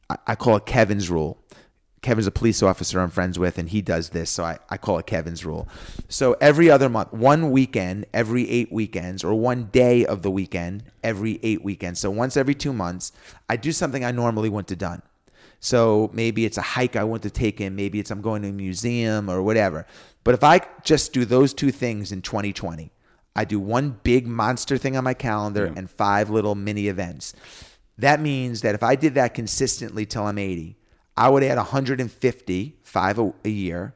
I, 0.10 0.36
call 0.36 0.56
it 0.58 0.66
Kevin's 0.66 1.10
rule. 1.10 1.38
Kevin's 2.02 2.28
a 2.28 2.32
police 2.32 2.64
officer 2.64 3.00
I'm 3.00 3.10
friends 3.10 3.38
with, 3.38 3.58
and 3.58 3.68
he 3.68 3.82
does 3.82 4.10
this, 4.10 4.30
so 4.30 4.44
I, 4.44 4.60
I 4.70 4.78
call 4.78 4.98
it 5.00 5.06
Kevin's 5.06 5.44
rule. 5.44 5.68
So 6.08 6.38
every 6.40 6.70
other 6.70 6.88
month, 6.88 7.12
one 7.12 7.52
weekend, 7.52 8.06
every 8.14 8.50
eight 8.50 8.72
weekends, 8.72 9.24
or 9.24 9.34
one 9.34 9.66
day 9.66 10.06
of 10.06 10.22
the 10.22 10.32
weekend, 10.32 10.84
every 11.04 11.40
eight 11.44 11.64
weekends. 11.64 12.00
So 12.00 12.10
once 12.10 12.38
every 12.38 12.56
two 12.56 12.72
months, 12.72 13.12
I 13.50 13.58
do 13.58 13.72
something 13.72 14.06
I 14.06 14.12
normally 14.12 14.48
wouldn't 14.48 14.70
have 14.70 14.80
done. 14.80 15.02
So 15.60 16.10
maybe 16.14 16.46
it's 16.46 16.58
a 16.58 16.62
hike 16.62 16.96
I 16.96 17.04
want 17.04 17.24
to 17.24 17.30
take 17.30 17.60
in, 17.60 17.76
maybe 17.76 18.00
it's 18.00 18.12
I'm 18.12 18.22
going 18.22 18.44
to 18.44 18.50
a 18.50 18.54
museum 18.54 19.30
or 19.30 19.42
whatever. 19.42 19.86
But 20.24 20.36
if 20.36 20.44
I 20.44 20.62
just 20.84 21.14
do 21.14 21.26
those 21.26 21.54
two 21.54 21.72
things 21.72 22.12
in 22.12 22.22
2020, 22.22 22.92
I 23.36 23.46
do 23.46 23.60
one 23.60 24.00
big 24.04 24.28
monster 24.28 24.78
thing 24.78 24.98
on 24.98 25.04
my 25.04 25.14
calendar 25.14 25.66
yeah. 25.66 25.74
and 25.76 25.90
five 25.90 26.30
little 26.30 26.56
mini 26.56 26.88
events. 26.88 27.34
That 27.98 28.20
means 28.20 28.62
that 28.62 28.76
if 28.76 28.84
I 28.84 28.96
did 28.96 29.16
that 29.16 29.34
consistently 29.34 30.06
till 30.06 30.26
I'm 30.26 30.38
80, 30.38 30.78
I 31.16 31.30
would 31.30 31.44
add 31.44 31.58
150, 31.58 32.76
five 32.84 33.20
a, 33.20 33.34
a 33.44 33.50
year, 33.50 33.96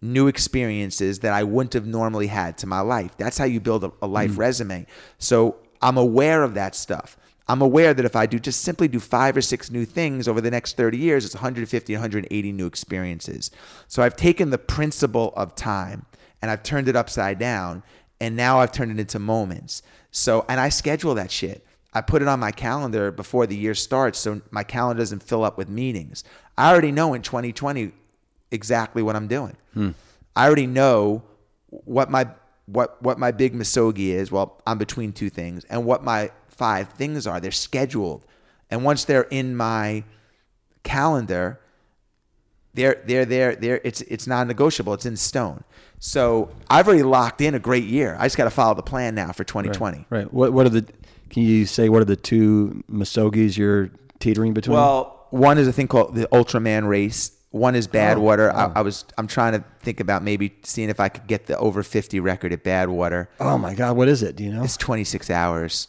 new 0.00 0.26
experiences 0.26 1.20
that 1.20 1.32
I 1.32 1.44
wouldn't 1.44 1.74
have 1.74 1.86
normally 1.86 2.26
had 2.26 2.58
to 2.58 2.66
my 2.66 2.80
life. 2.80 3.16
That's 3.18 3.38
how 3.38 3.44
you 3.44 3.60
build 3.60 3.84
a, 3.84 3.92
a 4.00 4.06
life 4.06 4.32
mm. 4.32 4.38
resume. 4.38 4.86
So 5.18 5.56
I'm 5.80 5.98
aware 5.98 6.42
of 6.42 6.54
that 6.54 6.74
stuff. 6.74 7.16
I'm 7.48 7.60
aware 7.60 7.92
that 7.92 8.04
if 8.04 8.16
I 8.16 8.26
do 8.26 8.38
just 8.38 8.62
simply 8.62 8.88
do 8.88 9.00
five 9.00 9.36
or 9.36 9.42
six 9.42 9.70
new 9.70 9.84
things 9.84 10.28
over 10.28 10.40
the 10.40 10.50
next 10.50 10.76
30 10.76 10.96
years, 10.96 11.24
it's 11.24 11.34
150, 11.34 11.92
180 11.92 12.52
new 12.52 12.66
experiences. 12.66 13.50
So 13.88 14.02
I've 14.02 14.16
taken 14.16 14.50
the 14.50 14.58
principle 14.58 15.32
of 15.36 15.54
time 15.54 16.06
and 16.40 16.50
I've 16.50 16.62
turned 16.62 16.88
it 16.88 16.96
upside 16.96 17.38
down 17.38 17.82
and 18.20 18.36
now 18.36 18.60
I've 18.60 18.72
turned 18.72 18.92
it 18.92 19.00
into 19.00 19.18
moments. 19.18 19.82
So, 20.12 20.44
and 20.48 20.60
I 20.60 20.68
schedule 20.68 21.14
that 21.16 21.30
shit. 21.30 21.66
I 21.94 22.00
put 22.00 22.22
it 22.22 22.28
on 22.28 22.40
my 22.40 22.52
calendar 22.52 23.10
before 23.10 23.46
the 23.46 23.56
year 23.56 23.74
starts 23.74 24.18
so 24.18 24.40
my 24.50 24.64
calendar 24.64 25.00
doesn't 25.00 25.22
fill 25.22 25.44
up 25.44 25.58
with 25.58 25.68
meetings. 25.68 26.24
I 26.56 26.70
already 26.70 26.92
know 26.92 27.14
in 27.14 27.22
2020 27.22 27.92
exactly 28.50 29.02
what 29.02 29.16
I'm 29.16 29.28
doing. 29.28 29.56
Hmm. 29.74 29.90
I 30.34 30.46
already 30.46 30.66
know 30.66 31.22
what 31.68 32.10
my 32.10 32.28
what 32.66 33.02
what 33.02 33.18
my 33.18 33.30
big 33.30 33.54
misogi 33.54 34.12
is. 34.12 34.30
Well, 34.30 34.60
I'm 34.66 34.78
between 34.78 35.12
two 35.12 35.30
things, 35.30 35.64
and 35.64 35.84
what 35.84 36.04
my 36.04 36.30
five 36.48 36.90
things 36.90 37.26
are. 37.26 37.40
They're 37.40 37.50
scheduled, 37.50 38.24
and 38.70 38.84
once 38.84 39.04
they're 39.04 39.22
in 39.22 39.56
my 39.56 40.04
calendar, 40.82 41.60
they're 42.74 43.02
they're 43.04 43.24
there. 43.24 43.56
They're 43.56 43.80
it's 43.84 44.00
it's 44.02 44.26
non-negotiable. 44.26 44.94
It's 44.94 45.06
in 45.06 45.16
stone. 45.16 45.64
So 45.98 46.50
I've 46.68 46.88
already 46.88 47.02
locked 47.02 47.40
in 47.40 47.54
a 47.54 47.58
great 47.58 47.84
year. 47.84 48.16
I 48.18 48.26
just 48.26 48.36
got 48.36 48.44
to 48.44 48.50
follow 48.50 48.74
the 48.74 48.82
plan 48.82 49.14
now 49.14 49.32
for 49.32 49.44
2020. 49.44 50.06
Right. 50.10 50.32
What 50.32 50.52
What 50.52 50.66
are 50.66 50.70
the? 50.70 50.86
Can 51.32 51.42
you 51.42 51.64
say 51.64 51.88
what 51.88 52.02
are 52.02 52.06
the 52.06 52.14
two 52.14 52.84
Misogis 52.90 53.56
you're 53.56 53.90
teetering 54.20 54.52
between? 54.52 54.76
Well, 54.76 55.26
one 55.30 55.56
is 55.56 55.66
a 55.66 55.72
thing 55.72 55.88
called 55.88 56.14
the 56.14 56.26
Ultraman 56.26 56.86
race. 56.86 57.32
One 57.50 57.74
is 57.74 57.88
Badwater. 57.88 58.52
I, 58.52 58.70
I 58.76 58.82
was 58.82 59.06
I'm 59.16 59.26
trying 59.26 59.52
to 59.54 59.64
think 59.80 60.00
about 60.00 60.22
maybe 60.22 60.54
seeing 60.62 60.90
if 60.90 61.00
I 61.00 61.08
could 61.08 61.26
get 61.26 61.46
the 61.46 61.56
over 61.58 61.82
50 61.82 62.20
record 62.20 62.52
at 62.52 62.62
Badwater. 62.62 63.28
oh 63.40 63.58
my 63.58 63.74
God, 63.74 63.96
what 63.96 64.08
is 64.08 64.22
it? 64.22 64.36
Do 64.36 64.44
you 64.44 64.52
know? 64.52 64.62
It's 64.62 64.76
26 64.76 65.30
hours. 65.30 65.88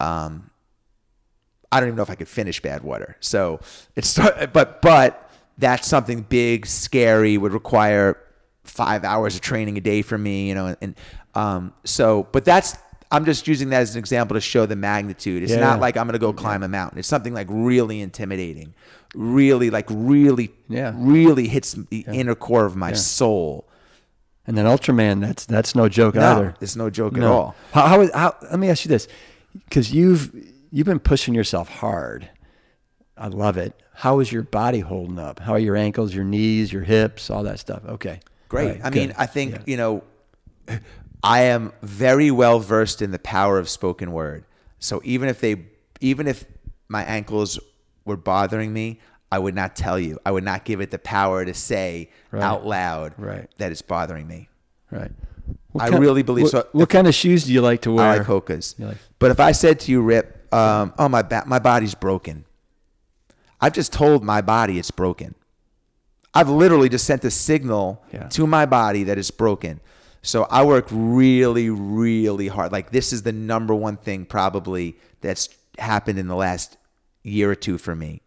Um, 0.00 0.50
I 1.72 1.80
don't 1.80 1.88
even 1.88 1.96
know 1.96 2.02
if 2.02 2.10
I 2.10 2.14
could 2.14 2.28
finish 2.28 2.60
Badwater. 2.60 3.14
So 3.20 3.60
it's 3.96 4.18
but 4.52 4.82
but 4.82 5.30
that's 5.56 5.88
something 5.88 6.22
big, 6.22 6.66
scary, 6.66 7.38
would 7.38 7.52
require 7.52 8.18
five 8.64 9.04
hours 9.04 9.34
of 9.34 9.40
training 9.40 9.78
a 9.78 9.80
day 9.80 10.02
for 10.02 10.18
me. 10.18 10.48
You 10.48 10.54
know, 10.54 10.76
and 10.80 10.94
um, 11.34 11.72
so 11.84 12.28
but 12.32 12.44
that's 12.44 12.76
I'm 13.14 13.24
just 13.24 13.46
using 13.48 13.70
that 13.70 13.82
as 13.82 13.94
an 13.94 13.98
example 13.98 14.34
to 14.34 14.40
show 14.40 14.66
the 14.66 14.76
magnitude. 14.76 15.42
It's 15.42 15.52
Yeah, 15.52 15.60
not 15.60 15.76
yeah. 15.76 15.80
like 15.80 15.96
I'm 15.96 16.06
going 16.06 16.14
to 16.14 16.18
go 16.18 16.32
climb 16.32 16.62
a 16.62 16.68
mountain. 16.68 16.98
It's 16.98 17.08
something 17.08 17.32
like 17.34 17.46
really 17.50 18.00
intimidating, 18.00 18.74
really 19.14 19.70
like 19.70 19.86
really, 19.90 20.52
Yeah. 20.68 20.92
really 20.96 21.48
hits 21.48 21.72
the 21.72 22.04
inner 22.12 22.34
core 22.34 22.64
of 22.64 22.76
my 22.76 22.92
soul. 22.92 23.68
And 24.46 24.58
then 24.58 24.66
Ultraman, 24.66 25.20
that's 25.20 25.46
that's 25.46 25.74
no 25.74 25.88
joke 25.88 26.14
No, 26.16 26.20
either. 26.32 26.54
it's 26.60 26.76
no 26.76 26.90
joke 26.90 27.16
at 27.16 27.22
all. 27.24 27.54
How, 27.72 27.86
how, 27.86 28.08
how? 28.12 28.36
Let 28.42 28.58
me 28.58 28.68
ask 28.68 28.84
you 28.84 28.90
this, 28.90 29.08
because 29.68 29.90
you've 29.92 30.30
you've 30.70 30.86
been 30.86 30.98
pushing 31.00 31.32
yourself 31.34 31.68
hard. 31.68 32.28
I 33.16 33.28
love 33.28 33.56
it. 33.56 33.72
How 33.94 34.18
is 34.20 34.30
your 34.32 34.42
body 34.42 34.80
holding 34.80 35.18
up? 35.18 35.38
How 35.38 35.52
are 35.52 35.58
your 35.58 35.76
ankles, 35.76 36.12
your 36.14 36.24
knees, 36.24 36.72
your 36.72 36.82
hips, 36.82 37.30
all 37.30 37.44
that 37.44 37.58
stuff? 37.60 37.84
Okay, 37.86 38.20
Great. 38.48 38.66
Right, 38.72 38.80
I 38.84 38.90
good. 38.90 38.98
mean, 39.08 39.14
I 39.16 39.26
think, 39.26 39.60
you 39.66 39.76
know, 39.78 40.02
I 41.24 41.40
am 41.42 41.72
very 41.82 42.30
well 42.30 42.60
versed 42.60 43.00
in 43.02 43.10
the 43.10 43.18
power 43.18 43.58
of 43.58 43.68
spoken 43.68 44.12
word. 44.12 44.44
So 44.78 45.00
even 45.04 45.28
if 45.28 45.40
they 45.40 45.64
even 46.00 46.26
if 46.26 46.44
my 46.88 47.02
ankles 47.04 47.58
were 48.04 48.16
bothering 48.18 48.72
me, 48.72 49.00
I 49.32 49.38
would 49.38 49.54
not 49.54 49.74
tell 49.74 49.98
you. 49.98 50.18
I 50.26 50.30
would 50.30 50.44
not 50.44 50.64
give 50.64 50.80
it 50.82 50.90
the 50.90 50.98
power 50.98 51.44
to 51.44 51.54
say 51.54 52.10
Right. 52.30 52.42
out 52.42 52.66
loud 52.66 53.14
Right. 53.16 53.48
that 53.58 53.72
it's 53.72 53.82
bothering 53.82 54.26
me. 54.28 54.48
right. 54.90 55.10
I 55.78 55.88
really 55.88 56.22
believe 56.22 56.44
what, 56.44 56.50
so. 56.52 56.66
What 56.72 56.88
kind 56.88 57.06
of 57.08 57.14
shoes 57.14 57.44
do 57.44 57.52
you 57.52 57.60
like 57.60 57.82
to 57.82 57.90
wear? 57.90 58.06
I 58.06 58.18
like 58.18 58.26
Hoka's. 58.26 58.76
Like- 58.78 58.96
But 59.18 59.30
if 59.32 59.40
I 59.40 59.50
said 59.52 59.80
to 59.80 59.90
you, 59.90 60.02
Rip, 60.02 60.52
um, 60.54 60.92
oh 60.98 61.08
my 61.08 61.22
ba- 61.22 61.42
my 61.46 61.58
body's 61.58 61.94
broken. 61.96 62.44
I've 63.60 63.72
just 63.72 63.92
told 63.92 64.22
my 64.22 64.40
body 64.40 64.78
it's 64.78 64.90
broken. 64.92 65.34
I've 66.34 66.48
literally 66.50 66.88
just 66.88 67.06
sent 67.06 67.24
a 67.24 67.30
signal 67.30 68.02
Yeah. 68.12 68.28
to 68.28 68.46
my 68.46 68.66
body 68.66 69.04
that 69.04 69.18
it's 69.18 69.30
broken. 69.32 69.80
So 70.24 70.44
I 70.50 70.64
work 70.64 70.86
really, 70.90 71.70
really 71.70 72.48
hard. 72.48 72.72
Like 72.72 72.90
this 72.90 73.12
is 73.12 73.22
the 73.22 73.32
number 73.32 73.74
one 73.74 73.96
thing 73.96 74.24
probably 74.24 74.96
that's 75.20 75.48
happened 75.78 76.18
in 76.18 76.28
the 76.28 76.34
last 76.34 76.76
year 77.22 77.50
or 77.50 77.54
two 77.54 77.78
for 77.78 77.94
me. 77.94 78.22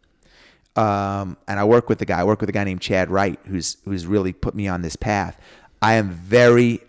Um, 0.75 1.37
and 1.47 1.59
I 1.59 1.63
work 1.63 1.89
with 1.89 2.01
a 2.01 2.05
guy. 2.05 2.19
I 2.19 2.23
work 2.23 2.39
with 2.39 2.49
a 2.49 2.53
guy 2.53 2.63
named 2.63 2.81
Chad 2.81 3.09
Wright, 3.09 3.39
who's 3.47 3.77
who's 3.83 4.05
really 4.05 4.31
put 4.31 4.53
me 4.53 4.67
on 4.67 4.83
this 4.83 4.95
path. 4.95 5.39
I 5.81 5.93
am 5.93 6.11
very 6.11 6.81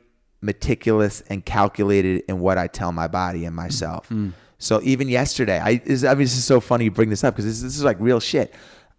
meticulous 0.43 1.23
and 1.23 1.45
calculated 1.45 2.23
in 2.29 2.39
what 2.41 2.59
I 2.59 2.67
tell 2.67 2.93
my 2.93 3.09
body 3.09 3.45
and 3.47 3.57
myself. 3.57 4.11
So 4.59 4.81
even 4.83 5.09
yesterday, 5.09 5.59
I 5.59 5.81
is 5.87 6.05
I 6.05 6.11
mean 6.11 6.25
this 6.25 6.37
is 6.37 6.45
so 6.45 6.61
funny 6.61 6.85
you 6.85 6.91
bring 6.91 7.09
this 7.09 7.25
up 7.25 7.35
because 7.35 7.47
this, 7.47 7.63
this 7.63 7.77
is 7.77 7.85
like 7.85 7.97
real 7.99 8.21
shit. 8.21 8.55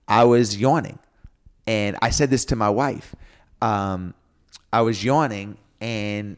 I 0.08 0.24
was 0.24 0.58
yawning, 0.58 0.98
and 1.68 1.96
I 2.02 2.10
said 2.10 2.32
this 2.32 2.46
to 2.46 2.56
my 2.56 2.70
wife. 2.70 3.14
Um, 3.62 4.16
I 4.74 4.82
was 4.82 5.04
yawning, 5.04 5.58
and 5.82 6.38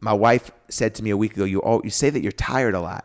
my 0.00 0.12
wife 0.12 0.50
said 0.68 0.94
to 0.96 1.02
me 1.02 1.10
a 1.10 1.16
week 1.16 1.34
ago, 1.34 1.44
"You 1.44 1.62
oh, 1.64 1.80
you 1.84 1.90
say 1.90 2.10
that 2.10 2.22
you're 2.22 2.32
tired 2.32 2.74
a 2.74 2.80
lot," 2.80 3.04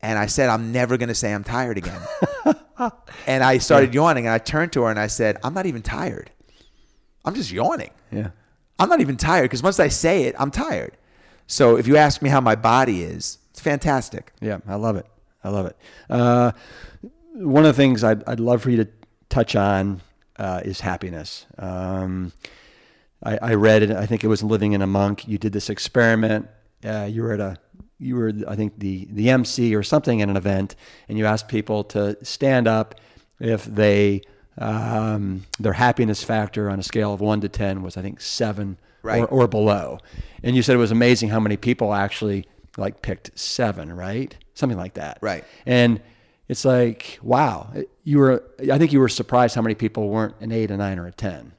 and 0.00 0.18
I 0.18 0.26
said, 0.26 0.48
"I'm 0.48 0.72
never 0.72 0.96
going 0.96 1.08
to 1.08 1.14
say 1.14 1.32
I'm 1.32 1.44
tired 1.44 1.78
again." 1.78 2.00
and 3.26 3.42
I 3.42 3.58
started 3.58 3.94
yawning, 3.94 4.26
and 4.26 4.34
I 4.34 4.38
turned 4.38 4.72
to 4.74 4.82
her 4.82 4.90
and 4.90 4.98
I 4.98 5.06
said, 5.06 5.38
"I'm 5.42 5.54
not 5.54 5.66
even 5.66 5.82
tired. 5.82 6.30
I'm 7.24 7.34
just 7.34 7.50
yawning. 7.50 7.90
Yeah. 8.10 8.30
I'm 8.78 8.88
not 8.88 9.00
even 9.00 9.16
tired 9.16 9.44
because 9.44 9.62
once 9.62 9.80
I 9.80 9.88
say 9.88 10.24
it, 10.24 10.34
I'm 10.38 10.50
tired." 10.50 10.96
So 11.46 11.76
if 11.76 11.86
you 11.88 11.96
ask 11.96 12.20
me 12.20 12.28
how 12.28 12.40
my 12.40 12.54
body 12.54 13.02
is, 13.02 13.38
it's 13.50 13.60
fantastic. 13.60 14.32
Yeah, 14.40 14.58
I 14.68 14.76
love 14.76 14.96
it. 14.96 15.06
I 15.42 15.48
love 15.48 15.66
it. 15.66 15.76
Uh, 16.10 16.52
one 17.32 17.64
of 17.64 17.74
the 17.74 17.80
things 17.82 18.04
I'd, 18.04 18.22
I'd 18.28 18.38
love 18.38 18.62
for 18.62 18.70
you 18.70 18.84
to 18.84 18.88
touch 19.30 19.56
on 19.56 20.02
uh, 20.36 20.60
is 20.64 20.80
happiness. 20.80 21.46
Um, 21.56 22.32
I, 23.22 23.38
I 23.42 23.54
read 23.54 23.82
it. 23.82 23.90
I 23.90 24.06
think 24.06 24.22
it 24.24 24.28
was 24.28 24.42
Living 24.42 24.72
in 24.72 24.82
a 24.82 24.86
Monk. 24.86 25.26
You 25.26 25.38
did 25.38 25.52
this 25.52 25.68
experiment. 25.70 26.48
Uh, 26.84 27.08
you 27.10 27.22
were 27.22 27.32
at 27.32 27.40
a, 27.40 27.56
you 27.98 28.14
were, 28.16 28.32
I 28.46 28.54
think 28.54 28.78
the 28.78 29.08
the 29.10 29.30
MC 29.30 29.74
or 29.74 29.82
something 29.82 30.22
at 30.22 30.28
an 30.28 30.36
event, 30.36 30.76
and 31.08 31.18
you 31.18 31.26
asked 31.26 31.48
people 31.48 31.82
to 31.84 32.16
stand 32.24 32.68
up 32.68 32.94
if 33.40 33.64
they 33.64 34.22
um, 34.58 35.44
their 35.58 35.72
happiness 35.74 36.22
factor 36.22 36.68
on 36.70 36.78
a 36.78 36.82
scale 36.82 37.12
of 37.14 37.20
one 37.20 37.40
to 37.40 37.48
ten 37.48 37.82
was 37.82 37.96
I 37.96 38.02
think 38.02 38.20
seven 38.20 38.78
Right. 39.02 39.20
or, 39.22 39.26
or 39.26 39.46
below. 39.46 40.00
And 40.42 40.56
you 40.56 40.62
said 40.62 40.74
it 40.74 40.78
was 40.78 40.90
amazing 40.90 41.28
how 41.28 41.38
many 41.38 41.56
people 41.56 41.94
actually 41.94 42.46
like 42.76 43.00
picked 43.00 43.38
seven, 43.38 43.92
right? 43.92 44.36
Something 44.54 44.76
like 44.76 44.94
that. 44.94 45.18
Right. 45.20 45.44
And 45.66 46.00
it's 46.48 46.64
like, 46.64 47.18
wow, 47.22 47.72
you 48.02 48.18
were, 48.18 48.42
I 48.70 48.76
think 48.76 48.92
you 48.92 48.98
were 48.98 49.08
surprised 49.08 49.54
how 49.54 49.62
many 49.62 49.76
people 49.76 50.08
weren't 50.08 50.34
an 50.40 50.50
eight, 50.50 50.72
a 50.72 50.76
nine, 50.76 50.98
or 50.98 51.06
a 51.06 51.12
10. 51.12 51.52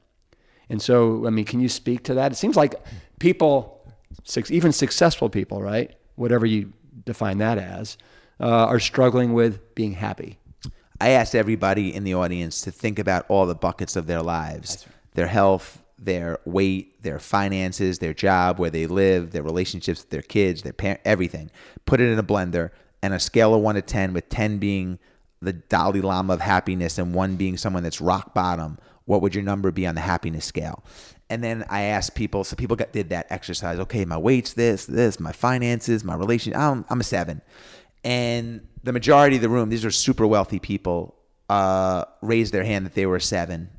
And 0.70 0.80
so, 0.80 1.26
I 1.26 1.30
mean, 1.30 1.44
can 1.44 1.60
you 1.60 1.68
speak 1.68 2.04
to 2.04 2.14
that? 2.14 2.32
It 2.32 2.36
seems 2.36 2.56
like 2.56 2.74
people, 3.18 3.84
even 4.48 4.72
successful 4.72 5.28
people, 5.28 5.60
right? 5.60 5.94
Whatever 6.14 6.46
you 6.46 6.72
define 7.04 7.38
that 7.38 7.58
as, 7.58 7.98
uh, 8.38 8.66
are 8.66 8.80
struggling 8.80 9.34
with 9.34 9.74
being 9.74 9.92
happy. 9.94 10.38
I 11.00 11.10
asked 11.10 11.34
everybody 11.34 11.94
in 11.94 12.04
the 12.04 12.14
audience 12.14 12.62
to 12.62 12.70
think 12.70 12.98
about 12.98 13.26
all 13.28 13.46
the 13.46 13.54
buckets 13.54 13.96
of 13.96 14.06
their 14.06 14.22
lives 14.22 14.86
their 15.14 15.26
health, 15.26 15.82
their 15.98 16.38
weight, 16.44 17.02
their 17.02 17.18
finances, 17.18 17.98
their 17.98 18.14
job, 18.14 18.60
where 18.60 18.70
they 18.70 18.86
live, 18.86 19.32
their 19.32 19.42
relationships 19.42 20.02
with 20.02 20.10
their 20.10 20.22
kids, 20.22 20.62
their 20.62 20.72
parent, 20.72 21.00
everything. 21.04 21.50
Put 21.84 22.00
it 22.00 22.10
in 22.10 22.18
a 22.18 22.22
blender 22.22 22.70
and 23.02 23.12
a 23.12 23.18
scale 23.18 23.54
of 23.54 23.60
one 23.60 23.74
to 23.74 23.82
10, 23.82 24.12
with 24.12 24.28
10 24.28 24.58
being 24.58 25.00
the 25.42 25.52
Dalai 25.52 26.00
Lama 26.00 26.34
of 26.34 26.40
happiness 26.40 26.96
and 26.96 27.12
one 27.12 27.36
being 27.36 27.56
someone 27.56 27.82
that's 27.82 28.00
rock 28.00 28.34
bottom. 28.34 28.78
What 29.10 29.22
would 29.22 29.34
your 29.34 29.42
number 29.42 29.72
be 29.72 29.88
on 29.88 29.96
the 29.96 30.00
happiness 30.00 30.44
scale? 30.44 30.84
And 31.28 31.42
then 31.42 31.64
I 31.68 31.82
asked 31.82 32.14
people, 32.14 32.44
so 32.44 32.54
people 32.54 32.76
got, 32.76 32.92
did 32.92 33.08
that 33.08 33.26
exercise. 33.28 33.80
Okay, 33.80 34.04
my 34.04 34.16
weight's 34.16 34.52
this, 34.52 34.86
this, 34.86 35.18
my 35.18 35.32
finances, 35.32 36.04
my 36.04 36.14
relation. 36.14 36.54
I'm, 36.54 36.84
I'm 36.88 37.00
a 37.00 37.04
seven. 37.04 37.42
And 38.04 38.68
the 38.84 38.92
majority 38.92 39.34
of 39.34 39.42
the 39.42 39.48
room, 39.48 39.68
these 39.68 39.84
are 39.84 39.90
super 39.90 40.28
wealthy 40.28 40.60
people, 40.60 41.16
uh, 41.48 42.04
raised 42.22 42.54
their 42.54 42.62
hand 42.62 42.86
that 42.86 42.94
they 42.94 43.04
were 43.04 43.16
a 43.16 43.20
seven 43.20 43.70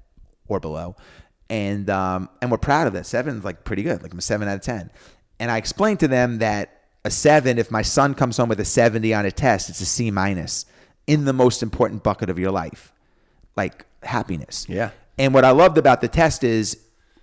or 0.49 0.59
below. 0.59 0.97
And 1.49 1.89
um, 1.89 2.27
and 2.41 2.51
we're 2.51 2.57
proud 2.57 2.87
of 2.87 2.93
that. 2.93 3.05
Seven 3.05 3.37
is 3.37 3.45
like 3.45 3.63
pretty 3.63 3.83
good. 3.83 4.03
Like 4.03 4.11
I'm 4.11 4.19
a 4.19 4.21
seven 4.21 4.49
out 4.49 4.55
of 4.55 4.61
ten. 4.61 4.91
And 5.39 5.49
I 5.49 5.55
explained 5.57 6.01
to 6.01 6.09
them 6.09 6.39
that 6.39 6.81
a 7.05 7.09
seven, 7.09 7.57
if 7.57 7.71
my 7.71 7.83
son 7.83 8.15
comes 8.15 8.35
home 8.35 8.49
with 8.49 8.59
a 8.59 8.65
70 8.65 9.13
on 9.13 9.25
a 9.25 9.31
test, 9.31 9.69
it's 9.69 9.79
a 9.79 9.85
C 9.85 10.11
minus 10.11 10.65
in 11.07 11.23
the 11.23 11.33
most 11.33 11.63
important 11.63 12.03
bucket 12.03 12.29
of 12.29 12.37
your 12.37 12.51
life. 12.51 12.91
Like 13.55 13.85
happiness. 14.03 14.65
Yeah. 14.69 14.91
And 15.17 15.33
what 15.33 15.45
I 15.45 15.51
loved 15.51 15.77
about 15.77 16.01
the 16.01 16.07
test 16.07 16.43
is 16.43 16.77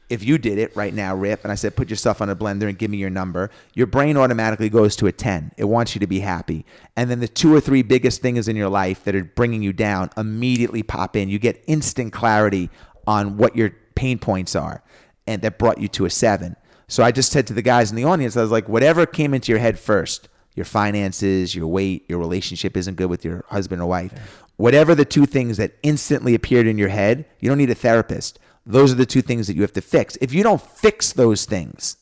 if 0.08 0.24
you 0.24 0.38
did 0.38 0.58
it 0.58 0.74
right 0.74 0.94
now, 0.94 1.14
Rip, 1.14 1.42
and 1.42 1.52
I 1.52 1.54
said, 1.54 1.76
put 1.76 1.90
yourself 1.90 2.22
on 2.22 2.30
a 2.30 2.36
blender 2.36 2.68
and 2.68 2.78
give 2.78 2.90
me 2.90 2.96
your 2.96 3.10
number, 3.10 3.50
your 3.74 3.86
brain 3.86 4.16
automatically 4.16 4.70
goes 4.70 4.96
to 4.96 5.06
a 5.06 5.12
10. 5.12 5.52
It 5.56 5.64
wants 5.64 5.94
you 5.94 5.98
to 6.00 6.06
be 6.06 6.20
happy. 6.20 6.64
And 6.96 7.10
then 7.10 7.20
the 7.20 7.28
two 7.28 7.54
or 7.54 7.60
three 7.60 7.82
biggest 7.82 8.22
things 8.22 8.48
in 8.48 8.56
your 8.56 8.70
life 8.70 9.04
that 9.04 9.14
are 9.14 9.24
bringing 9.24 9.62
you 9.62 9.72
down 9.72 10.10
immediately 10.16 10.82
pop 10.82 11.14
in. 11.14 11.28
You 11.28 11.38
get 11.38 11.62
instant 11.66 12.12
clarity 12.12 12.70
on 13.06 13.36
what 13.36 13.54
your 13.54 13.70
pain 13.94 14.18
points 14.18 14.54
are, 14.56 14.82
and 15.26 15.42
that 15.42 15.58
brought 15.58 15.78
you 15.78 15.88
to 15.88 16.06
a 16.06 16.10
seven. 16.10 16.56
So 16.88 17.02
I 17.02 17.12
just 17.12 17.30
said 17.30 17.46
to 17.48 17.52
the 17.52 17.62
guys 17.62 17.90
in 17.90 17.96
the 17.96 18.04
audience, 18.04 18.36
I 18.36 18.42
was 18.42 18.50
like, 18.50 18.68
whatever 18.68 19.04
came 19.04 19.34
into 19.34 19.52
your 19.52 19.58
head 19.58 19.78
first, 19.78 20.28
your 20.54 20.64
finances, 20.64 21.54
your 21.54 21.66
weight, 21.66 22.06
your 22.08 22.18
relationship 22.18 22.76
isn't 22.76 22.96
good 22.96 23.10
with 23.10 23.24
your 23.24 23.44
husband 23.48 23.82
or 23.82 23.88
wife, 23.88 24.42
whatever 24.58 24.94
the 24.94 25.06
two 25.06 25.24
things 25.24 25.56
that 25.56 25.72
instantly 25.82 26.34
appeared 26.34 26.66
in 26.66 26.76
your 26.76 26.90
head, 26.90 27.24
you 27.40 27.48
don't 27.48 27.58
need 27.58 27.70
a 27.70 27.74
therapist 27.74 28.38
those 28.68 28.92
are 28.92 28.96
the 28.96 29.06
two 29.06 29.22
things 29.22 29.46
that 29.46 29.56
you 29.56 29.62
have 29.62 29.72
to 29.72 29.80
fix. 29.80 30.16
If 30.20 30.34
you 30.34 30.42
don't 30.42 30.60
fix 30.60 31.12
those 31.14 31.46
things, 31.46 31.96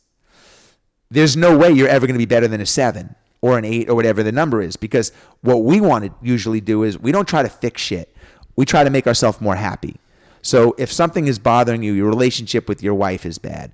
there's 1.08 1.36
no 1.36 1.56
way 1.56 1.70
you're 1.70 1.88
ever 1.88 2.08
going 2.08 2.16
to 2.16 2.18
be 2.18 2.26
better 2.26 2.48
than 2.48 2.60
a 2.60 2.66
seven 2.66 3.14
or 3.40 3.56
an 3.56 3.64
eight 3.64 3.88
or 3.88 3.94
whatever 3.94 4.24
the 4.24 4.32
number 4.32 4.60
is. 4.60 4.76
Because 4.76 5.12
what 5.42 5.62
we 5.62 5.80
want 5.80 6.04
to 6.04 6.12
usually 6.20 6.60
do 6.60 6.82
is 6.82 6.98
we 6.98 7.12
don't 7.12 7.28
try 7.28 7.44
to 7.44 7.48
fix 7.48 7.80
shit, 7.80 8.14
we 8.56 8.64
try 8.64 8.82
to 8.82 8.90
make 8.90 9.06
ourselves 9.06 9.40
more 9.40 9.54
happy. 9.54 9.96
So 10.42 10.74
if 10.76 10.90
something 10.92 11.28
is 11.28 11.38
bothering 11.38 11.84
you, 11.84 11.92
your 11.92 12.08
relationship 12.08 12.68
with 12.68 12.82
your 12.82 12.94
wife 12.94 13.24
is 13.24 13.38
bad. 13.38 13.72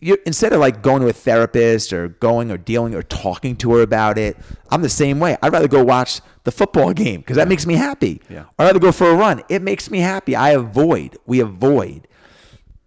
You, 0.00 0.16
instead 0.26 0.52
of 0.52 0.60
like 0.60 0.80
going 0.80 1.02
to 1.02 1.08
a 1.08 1.12
therapist 1.12 1.92
or 1.92 2.08
going 2.08 2.52
or 2.52 2.56
dealing 2.56 2.94
or 2.94 3.02
talking 3.02 3.56
to 3.56 3.72
her 3.72 3.82
about 3.82 4.16
it, 4.16 4.36
I'm 4.70 4.82
the 4.82 4.88
same 4.88 5.18
way. 5.18 5.36
I'd 5.42 5.52
rather 5.52 5.66
go 5.66 5.82
watch 5.82 6.20
the 6.48 6.52
football 6.52 6.94
game 6.94 7.20
because 7.20 7.36
that 7.36 7.46
makes 7.46 7.66
me 7.66 7.74
happy. 7.74 8.22
Yeah. 8.30 8.46
I'd 8.58 8.64
rather 8.64 8.78
go 8.78 8.90
for 8.90 9.10
a 9.10 9.14
run. 9.14 9.42
It 9.50 9.60
makes 9.60 9.90
me 9.90 9.98
happy. 9.98 10.34
I 10.34 10.52
avoid. 10.52 11.18
We 11.26 11.40
avoid. 11.40 12.08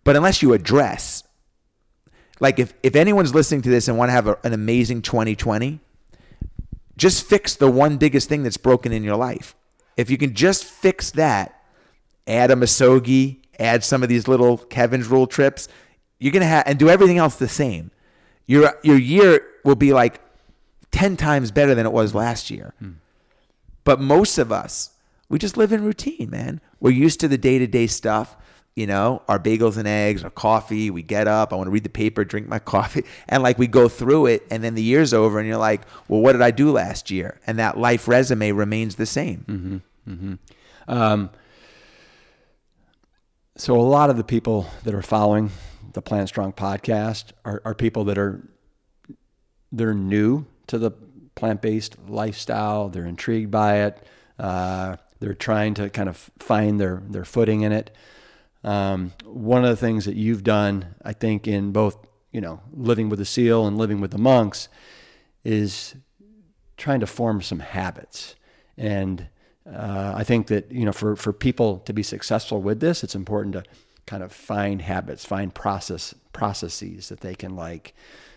But 0.04 0.16
unless 0.16 0.42
you 0.42 0.54
address, 0.54 1.24
like 2.40 2.58
if, 2.58 2.74
if 2.82 2.96
anyone's 2.96 3.36
listening 3.36 3.62
to 3.62 3.70
this 3.70 3.88
and 3.88 4.00
want 4.00 4.10
to 4.10 4.14
have 4.14 4.26
a, 4.26 4.40
an 4.44 4.54
amazing 4.54 5.04
2020, 5.04 5.80
just 6.98 7.24
fix 7.24 7.56
the 7.56 7.70
one 7.70 7.98
biggest 7.98 8.28
thing 8.28 8.42
that's 8.42 8.58
broken 8.58 8.92
in 8.92 9.04
your 9.04 9.16
life. 9.16 9.54
If 9.96 10.10
you 10.10 10.18
can 10.18 10.34
just 10.34 10.64
fix 10.64 11.12
that, 11.12 11.62
add 12.26 12.50
a 12.50 12.56
Misogi, 12.56 13.42
add 13.60 13.84
some 13.84 14.02
of 14.02 14.10
these 14.10 14.28
little 14.28 14.58
Kevin's 14.58 15.08
rule 15.08 15.28
trips, 15.28 15.68
you're 16.18 16.34
gonna 16.34 16.46
have 16.46 16.64
and 16.66 16.80
do 16.80 16.90
everything 16.90 17.20
else 17.20 17.36
the 17.36 17.48
same. 17.48 17.92
Your 18.48 18.74
your 18.82 18.98
year 18.98 19.46
will 19.64 19.76
be 19.76 19.94
like 19.94 20.20
ten 20.90 21.16
times 21.16 21.52
better 21.52 21.76
than 21.76 21.86
it 21.86 21.92
was 21.92 22.16
last 22.16 22.50
year. 22.50 22.74
Hmm. 22.80 22.94
But 23.84 24.00
most 24.00 24.38
of 24.38 24.52
us, 24.52 24.92
we 25.30 25.40
just 25.40 25.58
live 25.58 25.72
in 25.72 25.84
routine, 25.84 26.30
man. 26.30 26.62
We're 26.80 26.92
used 26.92 27.20
to 27.22 27.28
the 27.28 27.38
day 27.38 27.60
to 27.60 27.68
day 27.68 27.88
stuff 27.88 28.36
you 28.76 28.88
know, 28.88 29.22
our 29.28 29.38
bagels 29.38 29.78
and 29.78 29.88
eggs, 29.88 30.24
our 30.24 30.30
coffee. 30.30 30.90
We 30.90 31.04
get 31.04 31.28
up, 31.28 31.52
I 31.52 31.56
want 31.56 31.68
to 31.68 31.72
read 31.72 31.84
the 31.84 31.90
paper, 31.90 32.24
drink 32.24 32.48
my 32.48 32.60
coffee, 32.76 33.04
and 33.28 33.44
like 33.44 33.58
we 33.58 33.68
go 33.68 33.90
through 33.90 34.28
it, 34.28 34.48
and 34.50 34.64
then 34.64 34.76
the 34.76 34.84
year's 34.84 35.14
over, 35.14 35.40
and 35.40 35.48
you're 35.48 35.58
like, 35.58 35.82
well, 36.08 36.22
what 36.22 36.34
did 36.34 36.42
I 36.42 36.52
do 36.52 36.72
last 36.72 37.12
year? 37.12 37.40
And 37.46 37.60
that 37.60 37.78
life 37.78 38.08
resume 38.08 38.52
remains 38.52 38.96
the 38.96 39.06
same. 39.06 39.46
Mm-hmm. 39.48 40.12
Mm-hmm. 40.12 40.34
Um, 40.88 41.30
so 43.58 43.80
a 43.80 43.84
lot 43.84 44.10
of 44.10 44.18
the 44.18 44.24
people 44.24 44.68
that 44.84 44.94
are 44.94 45.02
following 45.02 45.52
the 45.94 46.02
Plant 46.02 46.30
Strong 46.30 46.54
podcast 46.54 47.32
are, 47.44 47.62
are 47.66 47.76
people 47.76 48.06
that 48.06 48.18
are 48.18 48.48
they're 49.74 49.94
new 49.94 50.46
to 50.68 50.78
the 50.78 50.92
plant-based 51.42 51.98
lifestyle. 52.08 52.88
They're 52.90 53.08
intrigued 53.08 53.50
by 53.50 53.78
it. 53.86 54.06
Uh, 54.38 54.98
they're 55.20 55.34
trying 55.34 55.74
to 55.74 55.90
kind 55.90 56.08
of 56.08 56.30
find 56.38 56.80
their 56.80 57.02
their 57.10 57.26
footing 57.26 57.62
in 57.62 57.72
it. 57.72 57.90
Um, 58.64 59.14
one 59.26 59.64
of 59.64 59.72
the 59.72 59.76
things 59.76 60.06
that 60.06 60.16
you've 60.16 60.44
done, 60.44 60.94
I 61.04 61.14
think, 61.14 61.48
in 61.48 61.72
both 61.72 61.98
you 62.32 62.42
know 62.42 62.62
living 62.72 63.10
with 63.10 63.18
the 63.18 63.26
seal 63.26 63.66
and 63.66 63.76
living 63.76 64.00
with 64.00 64.12
the 64.12 64.20
monks, 64.20 64.70
is 65.44 65.96
trying 66.78 67.00
to 67.00 67.08
form 67.08 67.42
some 67.42 67.60
habits. 67.60 68.36
And 68.78 69.28
uh, 69.66 70.14
I 70.16 70.24
think 70.24 70.46
that 70.48 70.72
you 70.72 70.86
know 70.86 70.94
for 70.94 71.16
for 71.16 71.34
people 71.34 71.80
to 71.80 71.94
be 71.94 72.04
successful 72.04 72.62
with 72.62 72.82
this, 72.82 73.04
it's 73.04 73.16
important 73.16 73.54
to 73.54 73.64
kind 74.06 74.22
of 74.22 74.32
find 74.32 74.84
habits, 74.84 75.26
find 75.26 75.56
process 75.56 76.14
processes 76.34 77.10
that 77.10 77.22
they 77.22 77.34
can 77.34 77.56
like 77.56 77.96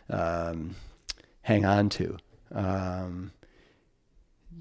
um, 0.08 0.76
hang 1.42 1.66
on 1.66 1.90
to. 1.90 2.16
Um, 2.54 3.32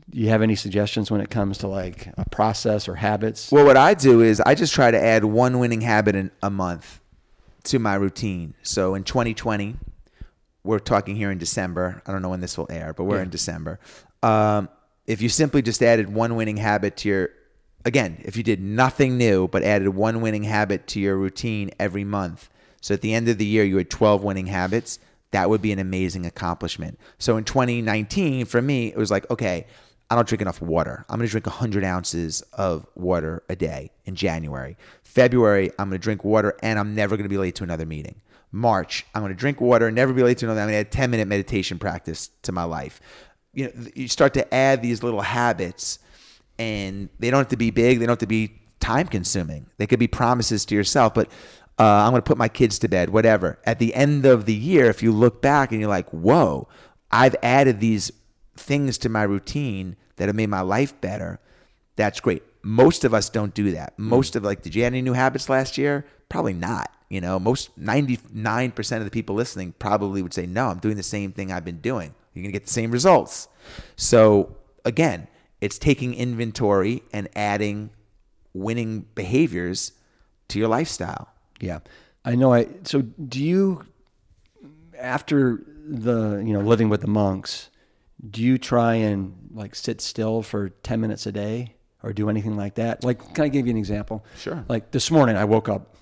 do 0.10 0.20
you 0.20 0.30
have 0.30 0.42
any 0.42 0.56
suggestions 0.56 1.10
when 1.10 1.22
it 1.22 1.30
comes 1.30 1.60
to 1.60 1.68
like 1.68 2.10
a 2.18 2.30
process 2.30 2.88
or 2.88 2.96
habits? 2.96 3.52
Well, 3.52 3.66
what 3.66 3.78
I 3.78 3.94
do 3.94 4.22
is 4.22 4.42
I 4.42 4.56
just 4.56 4.74
try 4.74 4.92
to 4.92 5.02
add 5.02 5.24
one 5.24 5.60
winning 5.60 5.82
habit 5.82 6.16
in 6.16 6.32
a 6.42 6.50
month 6.50 7.00
to 7.66 7.80
my 7.80 7.96
routine. 7.96 8.54
So 8.64 8.96
in 8.96 9.04
2020, 9.04 9.76
we're 10.64 10.80
talking 10.80 11.16
here 11.16 11.32
in 11.32 11.38
December. 11.38 12.02
I 12.06 12.12
don't 12.12 12.22
know 12.22 12.30
when 12.30 12.42
this 12.42 12.58
will 12.58 12.68
air, 12.70 12.94
but 12.94 13.06
we're 13.06 13.18
yeah. 13.18 13.24
in 13.24 13.30
December. 13.30 13.80
Um, 14.22 14.70
if 15.08 15.22
you 15.22 15.30
simply 15.30 15.62
just 15.62 15.82
added 15.82 16.14
one 16.14 16.36
winning 16.36 16.58
habit 16.58 16.98
to 16.98 17.10
your, 17.10 17.30
again, 17.86 18.22
if 18.24 18.38
you 18.38 18.44
did 18.44 18.62
nothing 18.62 19.18
new 19.18 19.48
but 19.48 19.64
added 19.64 19.90
one 19.90 20.22
winning 20.22 20.44
habit 20.44 20.88
to 20.88 21.00
your 21.00 21.18
routine 21.18 21.72
every 21.80 22.04
month, 22.04 22.50
so 22.82 22.94
at 22.94 23.02
the 23.02 23.14
end 23.14 23.30
of 23.30 23.38
the 23.38 23.46
year 23.46 23.64
you 23.64 23.78
had 23.78 23.90
12 23.90 24.24
winning 24.24 24.48
habits, 24.48 25.00
that 25.34 25.50
would 25.50 25.62
be 25.62 25.72
an 25.72 25.80
amazing 25.80 26.26
accomplishment. 26.26 27.00
So 27.18 27.38
in 27.38 27.44
2019, 27.44 28.46
for 28.46 28.62
me, 28.62 28.88
it 28.88 28.98
was 28.98 29.12
like, 29.12 29.30
okay, 29.30 29.66
I 30.10 30.16
don't 30.16 30.28
drink 30.28 30.44
enough 30.44 30.62
water. 30.62 31.06
I'm 31.10 31.18
going 31.18 31.28
to 31.28 31.32
drink 31.32 31.48
100 31.48 31.84
ounces 31.84 32.42
of 32.54 32.86
water 32.94 33.42
a 33.50 33.56
day 33.56 33.92
in 34.06 34.16
January. 34.16 34.78
February, 35.02 35.72
I'm 35.80 35.90
going 35.90 36.00
to 36.00 36.04
drink 36.04 36.24
water 36.24 36.56
and 36.62 36.78
I'm 36.78 36.94
never 36.94 37.18
going 37.18 37.26
to 37.26 37.30
be 37.30 37.40
late 37.40 37.56
to 37.56 37.64
another 37.64 37.86
meeting. 37.86 38.22
March, 38.52 39.08
I'm 39.16 39.24
going 39.24 39.34
to 39.34 39.38
drink 39.38 39.60
water, 39.60 39.90
never 39.90 40.14
be 40.14 40.22
late 40.22 40.38
to 40.40 40.46
another. 40.46 40.62
I'm 40.62 40.68
going 40.68 40.76
to 40.76 40.88
add 40.88 40.92
10 40.92 41.10
minute 41.10 41.28
meditation 41.28 41.80
practice 41.80 42.30
to 42.44 42.52
my 42.52 42.64
life. 42.64 43.02
You 43.54 43.66
know, 43.66 43.88
you 43.96 44.08
start 44.08 44.36
to 44.36 44.54
add 44.54 44.84
these 44.84 45.02
little 45.02 45.22
habits, 45.22 45.98
and 46.60 47.10
they 47.20 47.32
don't 47.32 47.40
have 47.40 47.48
to 47.50 47.58
be 47.58 47.72
big. 47.72 47.98
They 47.98 48.06
don't 48.06 48.14
have 48.14 48.20
to 48.20 48.28
be 48.28 48.62
time 48.80 49.08
consuming. 49.08 49.66
They 49.78 49.88
could 49.88 50.00
be 50.00 50.08
promises 50.08 50.66
to 50.66 50.76
yourself. 50.76 51.16
But 51.16 51.32
uh, 51.80 51.84
I'm 51.84 52.12
going 52.12 52.22
to 52.22 52.28
put 52.28 52.38
my 52.38 52.50
kids 52.50 52.80
to 52.80 52.88
bed, 52.88 53.10
whatever. 53.10 53.60
At 53.66 53.80
the 53.80 53.94
end 53.96 54.26
of 54.26 54.46
the 54.46 54.54
year, 54.54 54.86
if 54.86 55.02
you 55.02 55.12
look 55.12 55.42
back 55.42 55.72
and 55.72 55.80
you're 55.80 55.90
like, 55.90 56.10
whoa, 56.10 56.68
I've 57.12 57.36
added 57.42 57.80
these 57.80 58.12
things 58.56 58.98
to 59.00 59.10
my 59.10 59.24
routine 59.24 59.96
that 60.18 60.28
have 60.28 60.36
made 60.36 60.50
my 60.50 60.62
life 60.62 61.00
better, 61.02 61.40
that's 61.96 62.20
great. 62.20 62.44
Most 62.62 63.04
of 63.04 63.14
us 63.14 63.30
don't 63.30 63.54
do 63.54 63.72
that. 63.72 63.94
Hmm. 63.98 64.10
Most 64.10 64.36
of 64.36 64.44
like, 64.44 64.62
did 64.62 64.76
you 64.76 64.84
add 64.84 64.88
any 64.88 65.02
new 65.02 65.14
habits 65.14 65.50
last 65.50 65.78
year? 65.78 66.06
Probably 66.30 66.54
not. 66.54 66.92
You 67.10 67.22
know, 67.22 67.40
most 67.40 67.78
99% 67.80 68.98
of 68.98 69.06
the 69.06 69.12
people 69.12 69.36
listening 69.36 69.74
probably 69.78 70.22
would 70.22 70.34
say, 70.34 70.46
no, 70.46 70.68
I'm 70.68 70.80
doing 70.80 70.98
the 70.98 71.04
same 71.04 71.32
thing 71.32 71.52
I've 71.52 71.66
been 71.66 71.82
doing. 71.82 72.14
You're 72.34 72.44
going 72.44 72.52
to 72.52 72.60
get 72.60 72.66
the 72.66 72.74
same 72.74 72.92
results. 72.92 73.48
So 73.96 74.58
again, 74.86 75.28
it's 75.62 75.78
taking 75.78 76.14
inventory 76.14 77.04
and 77.12 77.30
adding 77.36 77.92
winning 78.54 79.06
behaviors 79.16 79.92
to 80.50 80.60
your 80.60 80.68
lifestyle. 80.68 81.33
Yeah. 81.60 81.80
I 82.26 82.36
know 82.36 82.54
I 82.54 82.68
so 82.84 83.02
do 83.02 83.44
you 83.44 83.86
after 85.00 85.64
the 85.86 86.42
you 86.46 86.54
know 86.54 86.62
living 86.62 86.90
with 86.90 87.02
the 87.02 87.08
monks 87.08 87.70
do 88.30 88.42
you 88.42 88.58
try 88.58 88.96
and 88.96 89.36
like 89.54 89.76
sit 89.76 90.00
still 90.00 90.42
for 90.42 90.70
10 90.70 91.02
minutes 91.02 91.26
a 91.26 91.32
day 91.32 91.76
or 92.02 92.14
do 92.14 92.30
anything 92.30 92.56
like 92.56 92.76
that 92.76 93.04
like 93.04 93.34
can 93.34 93.44
i 93.44 93.48
give 93.50 93.68
you 93.68 93.72
an 93.72 93.78
example 93.78 94.26
sure 94.38 94.64
like 94.70 94.92
this 94.92 95.12
morning 95.12 95.36
i 95.36 95.44
woke 95.44 95.68
up 95.68 95.96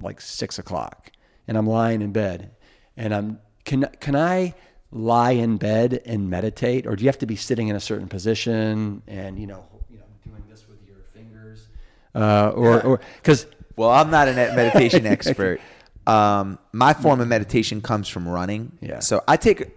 like 0.00 0.20
six 0.20 0.58
o'clock 0.58 1.12
and 1.46 1.58
i'm 1.58 1.66
lying 1.66 2.00
in 2.00 2.10
bed 2.10 2.50
and 2.96 3.14
i'm 3.14 3.38
can 3.64 3.84
can 4.00 4.16
i 4.16 4.54
lie 4.90 5.32
in 5.32 5.58
bed 5.58 6.00
and 6.06 6.30
meditate 6.30 6.86
or 6.86 6.96
do 6.96 7.04
you 7.04 7.08
have 7.08 7.18
to 7.18 7.26
be 7.26 7.36
sitting 7.36 7.68
in 7.68 7.76
a 7.76 7.80
certain 7.80 8.08
position 8.08 9.02
and 9.06 9.38
you 9.38 9.46
know 9.46 9.66
you 9.90 9.98
know 9.98 10.04
doing 10.24 10.42
this 10.48 10.66
with 10.66 10.78
your 10.86 11.02
fingers 11.12 11.68
uh, 12.14 12.50
or 12.54 12.76
yeah. 12.76 12.80
or 12.80 13.00
because 13.16 13.46
well, 13.78 13.90
I'm 13.90 14.10
not 14.10 14.28
a 14.28 14.32
meditation 14.32 15.06
expert. 15.06 15.60
Um, 16.06 16.58
my 16.72 16.92
form 16.94 17.20
of 17.20 17.28
meditation 17.28 17.80
comes 17.80 18.08
from 18.08 18.28
running. 18.28 18.76
Yeah. 18.80 18.98
So 18.98 19.22
I 19.28 19.36
take, 19.36 19.70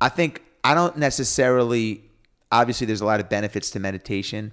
I 0.00 0.08
think 0.08 0.42
I 0.64 0.74
don't 0.74 0.96
necessarily. 0.96 2.04
Obviously, 2.50 2.86
there's 2.86 3.00
a 3.00 3.06
lot 3.06 3.20
of 3.20 3.28
benefits 3.28 3.70
to 3.70 3.80
meditation. 3.80 4.52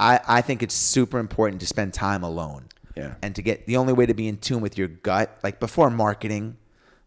I 0.00 0.20
I 0.26 0.40
think 0.40 0.62
it's 0.62 0.74
super 0.74 1.18
important 1.18 1.60
to 1.60 1.66
spend 1.66 1.94
time 1.94 2.22
alone. 2.22 2.68
Yeah. 2.96 3.14
And 3.22 3.34
to 3.36 3.42
get 3.42 3.66
the 3.66 3.76
only 3.76 3.92
way 3.92 4.06
to 4.06 4.14
be 4.14 4.28
in 4.28 4.36
tune 4.36 4.60
with 4.60 4.76
your 4.76 4.88
gut, 4.88 5.38
like 5.42 5.60
before 5.60 5.88
marketing, 5.88 6.58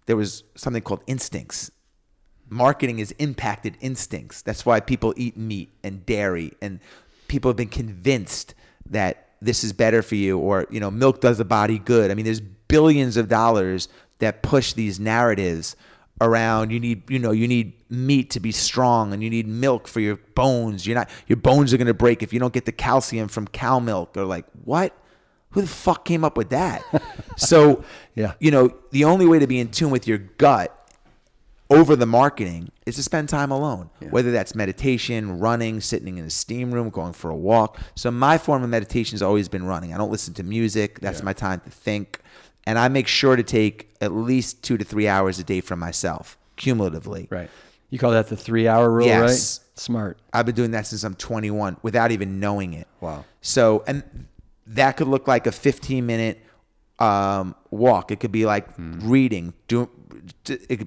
there 0.06 0.16
was 0.16 0.44
something 0.56 0.82
called 0.82 1.04
instincts. 1.06 1.72
Marketing 2.50 3.00
is 3.00 3.12
impacted 3.20 3.78
instincts. 3.82 4.42
That's 4.42 4.66
why 4.66 4.80
people 4.80 5.14
eat 5.18 5.38
meat 5.38 5.72
and 5.84 6.06
dairy, 6.06 6.54
and 6.62 6.80
people 7.28 7.50
have 7.50 7.56
been 7.56 7.70
convinced 7.70 8.54
that 8.88 9.25
this 9.42 9.64
is 9.64 9.74
better 9.74 10.02
for 10.02 10.16
you 10.16 10.38
or 10.40 10.66
you 10.70 10.80
know 10.80 10.90
milk 10.92 11.22
does 11.22 11.38
the 11.38 11.46
body 11.46 11.80
good. 11.80 12.12
I 12.12 12.14
mean 12.14 12.26
there's 12.26 12.42
billions 12.42 13.18
of 13.18 13.30
dollars 13.30 13.88
that 14.20 14.42
push 14.44 14.74
these 14.74 15.00
narratives 15.00 15.76
around. 16.22 16.72
You 16.72 16.80
need 16.80 17.10
you 17.10 17.20
know 17.20 17.32
you 17.32 17.48
need 17.48 17.74
meat 17.90 18.32
to 18.32 18.40
be 18.40 18.52
strong 18.52 19.14
and 19.14 19.22
you 19.24 19.30
need 19.30 19.48
milk 19.48 19.88
for 19.88 20.00
your 20.00 20.16
bones. 20.36 20.88
You're 20.88 20.96
not 20.96 21.10
your 21.28 21.38
bones 21.38 21.74
are 21.74 21.78
going 21.78 21.88
to 21.88 21.94
break 21.94 22.24
if 22.24 22.34
you 22.34 22.40
don't 22.40 22.54
get 22.54 22.66
the 22.66 22.72
calcium 22.72 23.28
from 23.28 23.48
cow 23.48 23.80
milk. 23.80 24.16
Or 24.18 24.26
like 24.26 24.46
what? 24.64 24.96
Who 25.52 25.62
the 25.62 25.68
fuck 25.68 26.04
came 26.04 26.26
up 26.26 26.36
with 26.36 26.50
that? 26.50 26.84
so, 27.38 27.84
Yeah. 28.14 28.34
you 28.42 28.52
know, 28.52 28.76
the 28.92 29.06
only 29.06 29.26
way 29.26 29.40
to 29.40 29.48
be 29.48 29.58
in 29.60 29.70
tune 29.70 29.90
with 29.90 30.06
your 30.06 30.18
gut 30.18 30.72
over 31.70 31.96
the 31.96 32.06
marketing 32.06 32.72
is 32.86 32.96
to 32.96 33.04
spend 33.04 33.28
time 33.30 33.50
alone, 33.52 33.90
whether 34.12 34.32
that's 34.32 34.54
meditation, 34.54 35.40
running, 35.40 35.82
sitting 35.82 36.18
in 36.18 36.26
a 36.26 36.30
steam 36.30 36.72
room, 36.72 36.90
going 36.90 37.14
for 37.14 37.30
a 37.32 37.36
walk. 37.36 37.80
So, 37.96 38.12
my 38.12 38.38
form 38.38 38.64
of 38.64 38.70
meditation 38.70 39.16
has 39.16 39.22
always 39.24 39.50
been 39.50 39.66
running. 39.66 39.94
I 39.94 39.98
don't 39.98 40.12
listen 40.12 40.34
to 40.36 40.44
music, 40.44 41.00
that's 41.00 41.24
my 41.24 41.34
time 41.34 41.62
to 41.62 41.70
think. 41.70 42.20
And 42.68 42.78
I 42.80 42.88
make 42.88 43.08
sure 43.08 43.36
to 43.36 43.44
take 43.44 43.90
at 44.02 44.12
least 44.12 44.64
two 44.64 44.78
to 44.78 44.84
three 44.84 45.08
hours 45.08 45.40
a 45.40 45.44
day 45.44 45.62
for 45.62 45.76
myself, 45.76 46.38
cumulatively. 46.56 47.28
Right. 47.30 47.50
You 47.90 48.00
call 48.00 48.12
that 48.12 48.28
the 48.28 48.38
three 48.38 48.68
hour 48.68 48.90
rule, 48.90 49.06
Yes. 49.08 49.22
right? 49.22 49.80
Smart. 49.80 50.18
I've 50.34 50.46
been 50.46 50.56
doing 50.56 50.72
that 50.72 50.88
since 50.88 51.04
I'm 51.04 51.16
21 51.16 51.78
without 51.84 52.12
even 52.12 52.40
knowing 52.40 52.74
it. 52.74 52.88
Wow. 53.02 53.26
So, 53.42 53.84
and 53.88 54.04
that 54.68 54.98
could 54.98 55.08
look 55.08 55.28
like 55.28 55.46
a 55.48 55.52
15 55.52 56.06
minute 56.06 56.42
um, 57.00 57.56
walk. 57.72 58.10
It 58.12 58.20
could 58.20 58.32
be 58.32 58.46
like 58.46 58.74
Hmm. 58.76 59.00
reading, 59.10 59.54
do, 59.68 59.86
d- 59.86 59.90
it 59.90 59.90
could- 59.90 60.05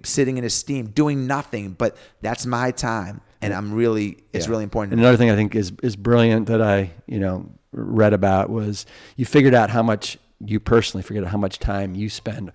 sitting 0.04 0.38
in 0.38 0.44
a 0.44 0.50
steam, 0.50 0.86
doing 0.88 1.26
nothing. 1.26 1.72
But 1.72 1.96
that's 2.22 2.46
my 2.46 2.70
time, 2.70 3.20
and 3.42 3.52
I'm 3.52 3.72
really, 3.72 4.18
it's 4.32 4.46
Yeah. 4.46 4.50
really 4.52 4.64
important. 4.64 4.92
And 4.92 5.00
another 5.00 5.16
thing 5.16 5.30
I 5.30 5.36
think 5.36 5.54
is 5.54 5.72
is 5.82 5.96
brilliant 5.96 6.46
that 6.46 6.62
I 6.62 6.90
you 7.06 7.20
know 7.20 7.46
read 7.72 8.12
about 8.12 8.50
was 8.50 8.86
you 9.16 9.24
figured 9.26 9.54
out 9.54 9.70
how 9.70 9.82
much 9.82 10.18
you 10.44 10.60
personally 10.60 11.02
figured 11.02 11.24
out 11.24 11.30
how 11.30 11.38
much 11.38 11.58
time 11.58 11.94
you 11.94 12.08
spend 12.08 12.52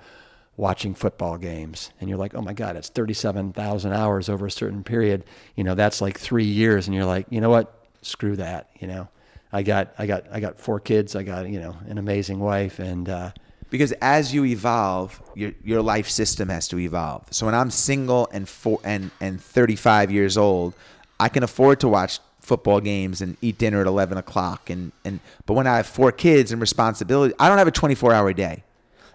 watching 0.56 0.94
football 0.94 1.38
games, 1.38 1.90
and 2.00 2.10
you're 2.10 2.18
like, 2.20 2.36
oh 2.36 2.42
my 2.42 2.54
god, 2.54 2.76
it's 2.76 2.90
thirty 2.90 3.14
seven 3.14 3.52
thousand 3.54 3.94
hours 3.94 4.30
over 4.30 4.46
a 4.46 4.52
certain 4.52 4.84
period. 4.84 5.26
You 5.56 5.64
know, 5.64 5.76
that's 5.76 6.02
like 6.02 6.20
three 6.20 6.46
years, 6.46 6.88
and 6.88 6.96
you're 6.96 7.06
like, 7.06 7.28
you 7.30 7.42
know 7.42 7.50
what? 7.50 7.74
Screw 8.02 8.36
that. 8.36 8.70
You 8.80 8.88
know, 8.88 9.08
I 9.52 9.64
got 9.64 9.94
I 9.98 10.06
got 10.06 10.26
I 10.32 10.40
got 10.40 10.60
four 10.60 10.80
kids. 10.80 11.16
I 11.16 11.24
got 11.24 11.50
you 11.50 11.60
know 11.60 11.76
an 11.88 11.98
amazing 11.98 12.40
wife, 12.40 12.80
and 12.80 13.08
uh, 13.10 13.32
because 13.74 13.92
as 14.04 14.32
you 14.32 14.46
evolve, 14.46 15.20
your 15.34 15.52
your 15.64 15.82
life 15.82 16.08
system 16.08 16.48
has 16.50 16.68
to 16.68 16.78
evolve. 16.78 17.24
So 17.32 17.48
when 17.48 17.56
I'm 17.56 17.72
single 17.72 18.30
and 18.32 18.48
four 18.48 18.80
and 18.84 19.10
and 19.20 19.42
35 19.42 20.12
years 20.12 20.38
old, 20.38 20.76
I 21.20 21.28
can 21.28 21.42
afford 21.42 21.80
to 21.80 21.88
watch 21.88 22.20
football 22.40 22.80
games 22.80 23.20
and 23.20 23.36
eat 23.42 23.58
dinner 23.58 23.82
at 23.82 23.88
11 23.88 24.20
o'clock. 24.20 24.70
And 24.70 24.92
and 25.04 25.20
but 25.48 25.56
when 25.56 25.66
I 25.66 25.78
have 25.78 25.88
four 25.88 26.12
kids 26.12 26.52
and 26.52 26.62
responsibility, 26.62 27.34
I 27.40 27.50
don't 27.50 27.58
have 27.58 27.68
a 27.68 27.72
24 27.72 28.14
hour 28.14 28.32
day. 28.32 28.64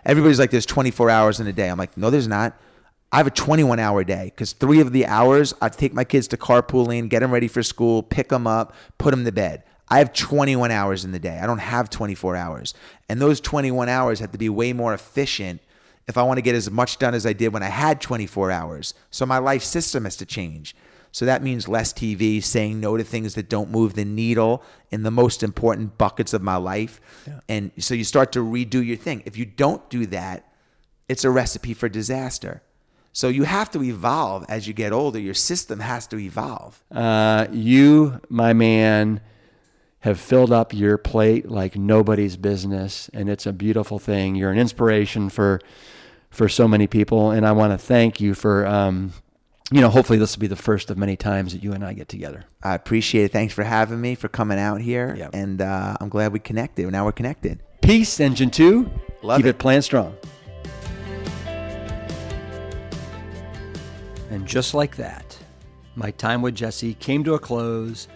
Everybody's 0.05 0.41
like, 0.41 0.51
there's 0.51 0.67
24 0.67 1.09
hours 1.09 1.39
in 1.39 1.47
a 1.47 1.53
day. 1.53 1.69
I'm 1.69 1.79
like, 1.79 1.97
no, 1.97 2.11
there's 2.11 2.27
not. 2.27 2.61
I 3.13 3.19
have 3.19 3.29
a 3.29 3.31
21 3.31 3.79
hour 3.79 4.03
day 4.03 4.25
because 4.25 4.55
three 4.55 4.81
of 4.81 4.91
the 4.91 5.07
hours 5.07 5.55
I 5.63 5.69
take 5.69 5.95
my 5.95 6.03
kids 6.03 6.27
to 6.29 6.37
carpooling, 6.37 7.09
get 7.09 7.21
them 7.21 7.31
ready 7.31 7.47
for 7.47 7.63
school, 7.63 8.03
pick 8.03 8.29
them 8.31 8.49
up, 8.49 8.75
put 8.99 9.13
them 9.13 9.25
to 9.25 9.31
bed. 9.31 9.63
I 9.91 9.99
have 9.99 10.13
21 10.13 10.71
hours 10.71 11.05
in 11.05 11.13
the 11.13 11.19
day. 11.19 11.39
I 11.39 11.47
don't 11.47 11.59
have 11.59 11.91
24 11.91 12.37
hours. 12.37 12.75
And 13.09 13.21
those 13.21 13.41
21 13.41 13.89
hours 13.89 14.21
have 14.21 14.33
to 14.33 14.39
be 14.39 14.49
way 14.49 14.73
more 14.73 14.95
efficient 14.95 15.61
if 16.07 16.17
I 16.17 16.23
want 16.23 16.39
to 16.39 16.43
get 16.43 16.55
as 16.55 16.71
much 16.71 16.99
done 16.99 17.15
as 17.15 17.27
I 17.27 17.33
did 17.33 17.53
when 17.53 17.63
I 17.63 17.69
had 17.69 18.01
24 18.01 18.51
hours. 18.51 18.95
So 19.11 19.27
my 19.27 19.39
life 19.39 19.63
system 19.63 20.05
has 20.05 20.17
to 20.17 20.27
change. 20.27 20.75
So 21.13 21.25
that 21.25 21.43
means 21.43 21.69
less 21.69 21.93
TV, 21.93 22.43
saying 22.43 22.81
no 22.81 22.97
to 22.97 23.05
things 23.05 23.35
that 23.35 23.49
don't 23.49 23.71
move 23.71 23.95
the 23.95 24.05
needle 24.05 24.63
in 24.91 25.03
the 25.03 25.11
most 25.11 25.43
important 25.43 25.97
buckets 25.97 26.33
of 26.33 26.43
my 26.43 26.57
life. 26.57 27.01
And 27.49 27.73
so 27.79 27.95
you 27.95 28.05
start 28.05 28.33
to 28.33 28.41
redo 28.41 28.85
your 28.85 28.97
thing. 28.97 29.23
If 29.25 29.37
you 29.37 29.47
don't 29.47 29.89
do 29.91 30.07
that, 30.07 30.45
it's 31.09 31.25
a 31.25 31.31
recipe 31.31 31.75
for 31.75 31.89
disaster. 31.89 32.63
So 33.13 33.29
you 33.29 33.45
have 33.45 33.71
to 33.73 33.83
evolve 33.83 34.45
as 34.49 34.69
you 34.69 34.75
get 34.75 34.93
older. 34.93 35.19
Your 35.19 35.35
system 35.35 35.81
has 35.81 36.07
to 36.09 36.19
evolve. 36.19 36.83
Uh, 36.93 37.47
you, 37.51 38.21
my 38.29 38.53
man, 38.53 39.21
have 40.09 40.19
filled 40.19 40.53
up 40.53 40.75
your 40.75 40.99
plate 40.99 41.49
like 41.51 41.77
nobody's 41.77 42.37
business, 42.37 43.09
and 43.15 43.29
it's 43.29 43.47
a 43.47 43.53
beautiful 43.53 43.99
thing. 43.99 44.35
You're 44.35 44.51
an 44.51 44.59
inspiration 44.59 45.29
for 45.31 45.61
for 46.31 46.49
so 46.49 46.67
many 46.67 46.87
people, 46.87 47.31
and 47.31 47.47
I 47.47 47.53
want 47.53 47.73
to 47.73 47.79
thank 47.79 48.21
you 48.21 48.35
for. 48.35 48.67
Um, 48.67 49.13
you 49.71 49.83
know, 49.83 49.91
hopefully 49.91 50.19
this 50.19 50.35
will 50.35 50.41
be 50.41 50.47
the 50.47 50.57
first 50.57 50.91
of 50.91 50.97
many 50.97 51.15
times 51.15 51.53
that 51.53 51.63
you 51.63 51.75
and 51.75 51.85
I 51.85 51.93
get 51.93 52.09
together. 52.09 52.47
I 52.63 52.75
appreciate 52.75 53.25
it. 53.25 53.33
Thanks 53.33 53.53
for 53.53 53.65
having 53.65 54.01
me, 54.01 54.15
for 54.15 54.27
coming 54.27 54.59
out 54.59 54.81
here. 54.81 55.15
Yep. 55.15 55.31
And 55.35 55.61
uh, 55.61 55.95
I'm 56.01 56.09
glad 56.09 56.33
we 56.33 56.39
connected. 56.39 56.91
Now 56.91 57.05
we're 57.05 57.13
connected. 57.13 57.61
Peace, 57.83 58.19
Engine 58.19 58.51
Two. 58.51 58.91
Love 59.23 59.37
Keep 59.37 59.47
it. 59.47 59.51
it 59.51 59.59
playing 59.59 59.83
strong. 59.83 60.17
And 64.31 64.47
just 64.47 64.73
like 64.73 64.97
that, 64.97 65.37
my 65.97 66.13
time 66.13 66.41
with 66.41 66.55
Jesse 66.55 66.95
came 66.95 67.23
to 67.25 67.35
a 67.35 67.39
close, 67.39 68.09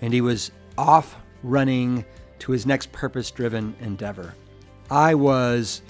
and 0.00 0.12
he 0.12 0.20
was 0.20 0.50
off 0.76 1.16
running 1.46 2.04
to 2.40 2.52
his 2.52 2.66
next 2.66 2.92
purpose 2.92 3.30
driven 3.30 3.74
endeavor. 3.80 4.34
I 4.90 5.14
was 5.14 5.82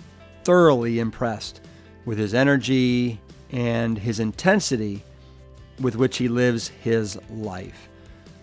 thoroughly 0.45 0.99
impressed 0.99 1.61
with 2.05 2.19
his 2.19 2.35
energy 2.35 3.21
and 3.51 3.99
his 3.99 4.21
intensity 4.21 5.03
with 5.81 5.97
which 5.97 6.19
he 6.19 6.29
lives 6.29 6.69
his 6.69 7.19
life. 7.31 7.89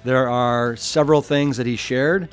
There 0.03 0.30
are 0.30 0.76
several 0.76 1.22
things 1.22 1.57
that 1.57 1.66
he 1.66 1.76
shared 1.76 2.30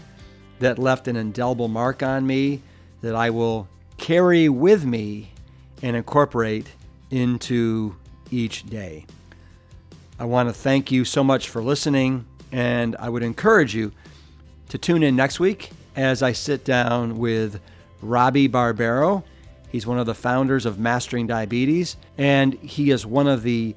that 0.59 0.79
left 0.79 1.09
an 1.09 1.17
indelible 1.17 1.69
mark 1.69 2.03
on 2.03 2.27
me 2.27 2.63
that 3.01 3.15
I 3.15 3.31
will 3.31 3.69
carry 3.97 4.49
with 4.49 4.85
me 4.85 5.33
and 5.83 5.97
incorporate 5.97 6.67
into 7.11 7.97
each 8.31 8.67
day. 8.67 9.07
I 10.19 10.25
want 10.25 10.49
to 10.49 10.53
thank 10.53 10.93
you 10.93 11.05
so 11.05 11.25
much 11.25 11.49
for 11.49 11.63
listening, 11.63 12.27
and 12.53 12.95
I 12.97 13.09
would 13.09 13.23
encourage 13.23 13.75
you 13.75 13.93
to 14.71 14.79
tune 14.79 15.03
in 15.03 15.17
next 15.17 15.41
week 15.41 15.71
as 15.97 16.23
I 16.23 16.33
sit 16.33 16.65
down 16.65 17.19
with 17.19 17.61
Robby 18.01 18.47
Barbaro. 18.47 19.25
He's 19.69 19.87
one 19.87 19.99
of 19.99 20.07
the 20.07 20.15
founders 20.15 20.65
of 20.65 20.79
Mastering 20.79 21.27
Diabetes, 21.27 21.97
and 22.17 22.55
he 22.55 22.91
is 22.91 23.05
one 23.05 23.27
of 23.27 23.43
the 23.43 23.75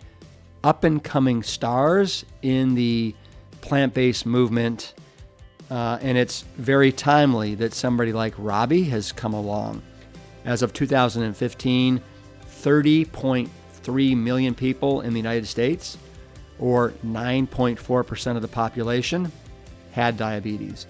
up 0.64 0.84
and 0.84 1.04
coming 1.04 1.44
stars 1.44 2.26
in 2.42 2.76
the 2.76 3.14
plant 3.62 3.94
based 3.94 4.26
movement. 4.26 4.94
Uh, 5.70 5.98
and 6.02 6.18
it's 6.18 6.44
very 6.58 6.92
timely 6.92 7.56
that 7.56 7.74
somebody 7.74 8.14
like 8.14 8.36
Robby 8.38 8.84
has 8.84 9.12
come 9.12 9.34
along. 9.34 9.82
As 10.46 10.62
of 10.62 10.74
2015, 10.74 12.02
30.3 12.48 14.18
million 14.18 14.54
people 14.54 15.02
in 15.02 15.14
the 15.14 15.20
United 15.20 15.48
States, 15.48 15.98
or 16.60 16.92
9.4% 17.04 18.36
of 18.36 18.42
the 18.44 18.48
population, 18.48 19.32
had 19.94 20.18
diabetes. 20.18 20.86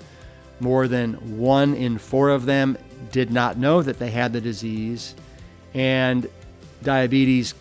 More 0.59 0.87
than 0.87 1.37
one 1.37 1.75
in 1.75 1.97
four 1.97 2.29
of 2.29 2.45
them 2.45 2.77
did 3.11 3.31
not 3.31 3.57
know 3.57 3.81
that 3.81 3.99
they 3.99 4.09
had 4.09 4.33
the 4.33 4.41
disease, 4.41 5.13
and 5.73 6.27
diabetes 6.81 7.53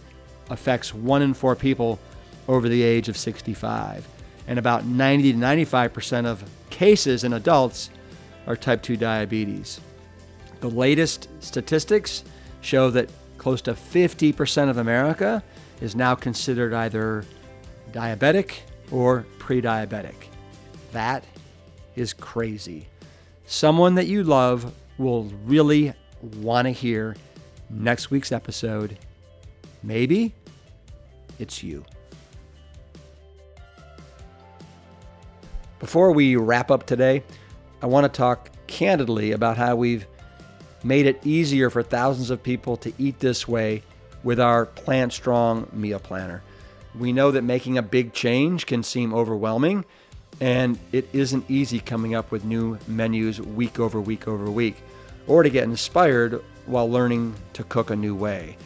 affects 0.50 0.94
one 0.94 1.20
in 1.22 1.34
four 1.34 1.56
people 1.56 1.98
over 2.48 2.68
the 2.68 2.82
age 2.82 3.08
of 3.08 3.16
65. 3.16 4.06
And 4.46 4.58
about 4.58 4.84
90 4.84 5.32
to 5.32 5.38
95% 5.38 6.26
of 6.26 6.44
cases 6.70 7.24
in 7.24 7.32
adults 7.32 7.90
are 8.46 8.56
type 8.56 8.82
2 8.82 8.96
diabetes. 8.96 9.80
The 10.60 10.70
latest 10.70 11.28
statistics 11.40 12.24
show 12.60 12.90
that 12.90 13.10
close 13.38 13.62
to 13.62 13.72
50% 13.72 14.68
of 14.68 14.78
America 14.78 15.42
is 15.80 15.96
now 15.96 16.14
considered 16.14 16.72
either 16.72 17.24
diabetic 17.90 18.58
or 18.90 19.26
pre 19.38 19.60
diabetic. 19.60 20.14
That 20.92 21.24
is 21.96 22.12
crazy. 22.12 22.88
Someone 23.46 23.94
that 23.96 24.06
you 24.06 24.24
love 24.24 24.72
will 24.98 25.24
really 25.44 25.92
want 26.40 26.66
to 26.66 26.70
hear 26.70 27.16
next 27.68 28.10
week's 28.10 28.32
episode. 28.32 28.98
Maybe 29.82 30.34
it's 31.38 31.62
you. 31.62 31.84
Before 35.80 36.12
we 36.12 36.36
wrap 36.36 36.70
up 36.70 36.86
today, 36.86 37.24
I 37.82 37.86
want 37.86 38.04
to 38.04 38.16
talk 38.16 38.50
candidly 38.68 39.32
about 39.32 39.56
how 39.56 39.74
we've 39.74 40.06
made 40.84 41.06
it 41.06 41.20
easier 41.26 41.70
for 41.70 41.82
thousands 41.82 42.30
of 42.30 42.42
people 42.42 42.76
to 42.78 42.92
eat 42.98 43.18
this 43.18 43.48
way 43.48 43.82
with 44.22 44.38
our 44.38 44.66
Plant 44.66 45.12
Strong 45.12 45.68
meal 45.72 45.98
planner. 45.98 46.42
We 46.94 47.12
know 47.12 47.32
that 47.32 47.42
making 47.42 47.78
a 47.78 47.82
big 47.82 48.12
change 48.12 48.66
can 48.66 48.82
seem 48.82 49.12
overwhelming, 49.12 49.84
and 50.42 50.76
it 50.90 51.08
isn't 51.12 51.48
easy 51.48 51.78
coming 51.78 52.16
up 52.16 52.32
with 52.32 52.44
new 52.44 52.76
menus 52.88 53.40
week 53.40 53.78
over 53.78 54.00
week 54.00 54.26
over 54.26 54.50
week, 54.50 54.74
or 55.28 55.44
to 55.44 55.48
get 55.48 55.62
inspired 55.62 56.42
while 56.66 56.90
learning 56.90 57.32
to 57.52 57.62
cook 57.62 57.90
a 57.90 57.96
new 57.96 58.12
way. 58.12 58.56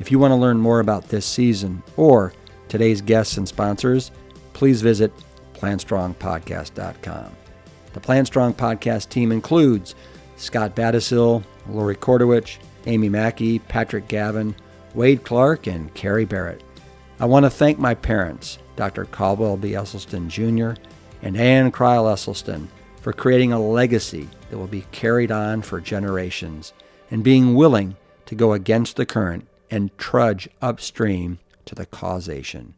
If 0.00 0.10
you 0.10 0.18
want 0.18 0.32
to 0.32 0.36
learn 0.36 0.58
more 0.58 0.80
about 0.80 1.08
this 1.08 1.26
season 1.26 1.82
or 1.96 2.32
today's 2.68 3.00
guests 3.00 3.36
and 3.36 3.48
sponsors, 3.48 4.10
please 4.52 4.82
visit 4.82 5.12
plantstrongpodcast.com. 5.54 7.36
The 7.92 8.00
Plant 8.00 8.26
Strong 8.26 8.54
podcast 8.54 9.10
team 9.10 9.30
includes 9.30 9.94
Scott 10.36 10.74
Badasil, 10.74 11.44
Lori 11.68 11.94
Kordowich, 11.94 12.58
Amy 12.86 13.08
Mackey, 13.08 13.58
Patrick 13.60 14.08
Gavin, 14.08 14.54
Wade 14.94 15.22
Clark, 15.24 15.66
and 15.66 15.92
Carrie 15.94 16.24
Barrett. 16.24 16.62
I 17.20 17.26
want 17.26 17.44
to 17.44 17.50
thank 17.50 17.78
my 17.78 17.94
parents, 17.94 18.58
Dr. 18.76 19.04
Caldwell 19.04 19.56
B. 19.56 19.72
Esselstyn 19.72 20.28
Jr. 20.28 20.80
and 21.22 21.36
Ann 21.36 21.70
Crile 21.70 22.06
Esselstyn, 22.06 22.66
for 23.00 23.12
creating 23.12 23.52
a 23.52 23.60
legacy 23.60 24.28
that 24.50 24.58
will 24.58 24.66
be 24.66 24.84
carried 24.90 25.30
on 25.30 25.62
for 25.62 25.80
generations 25.80 26.72
and 27.12 27.22
being 27.22 27.54
willing 27.54 27.94
to 28.24 28.34
go 28.34 28.54
against 28.54 28.96
the 28.96 29.04
current 29.04 29.46
and 29.70 29.96
trudge 29.98 30.48
upstream 30.62 31.38
to 31.66 31.74
the 31.74 31.84
causation. 31.84 32.72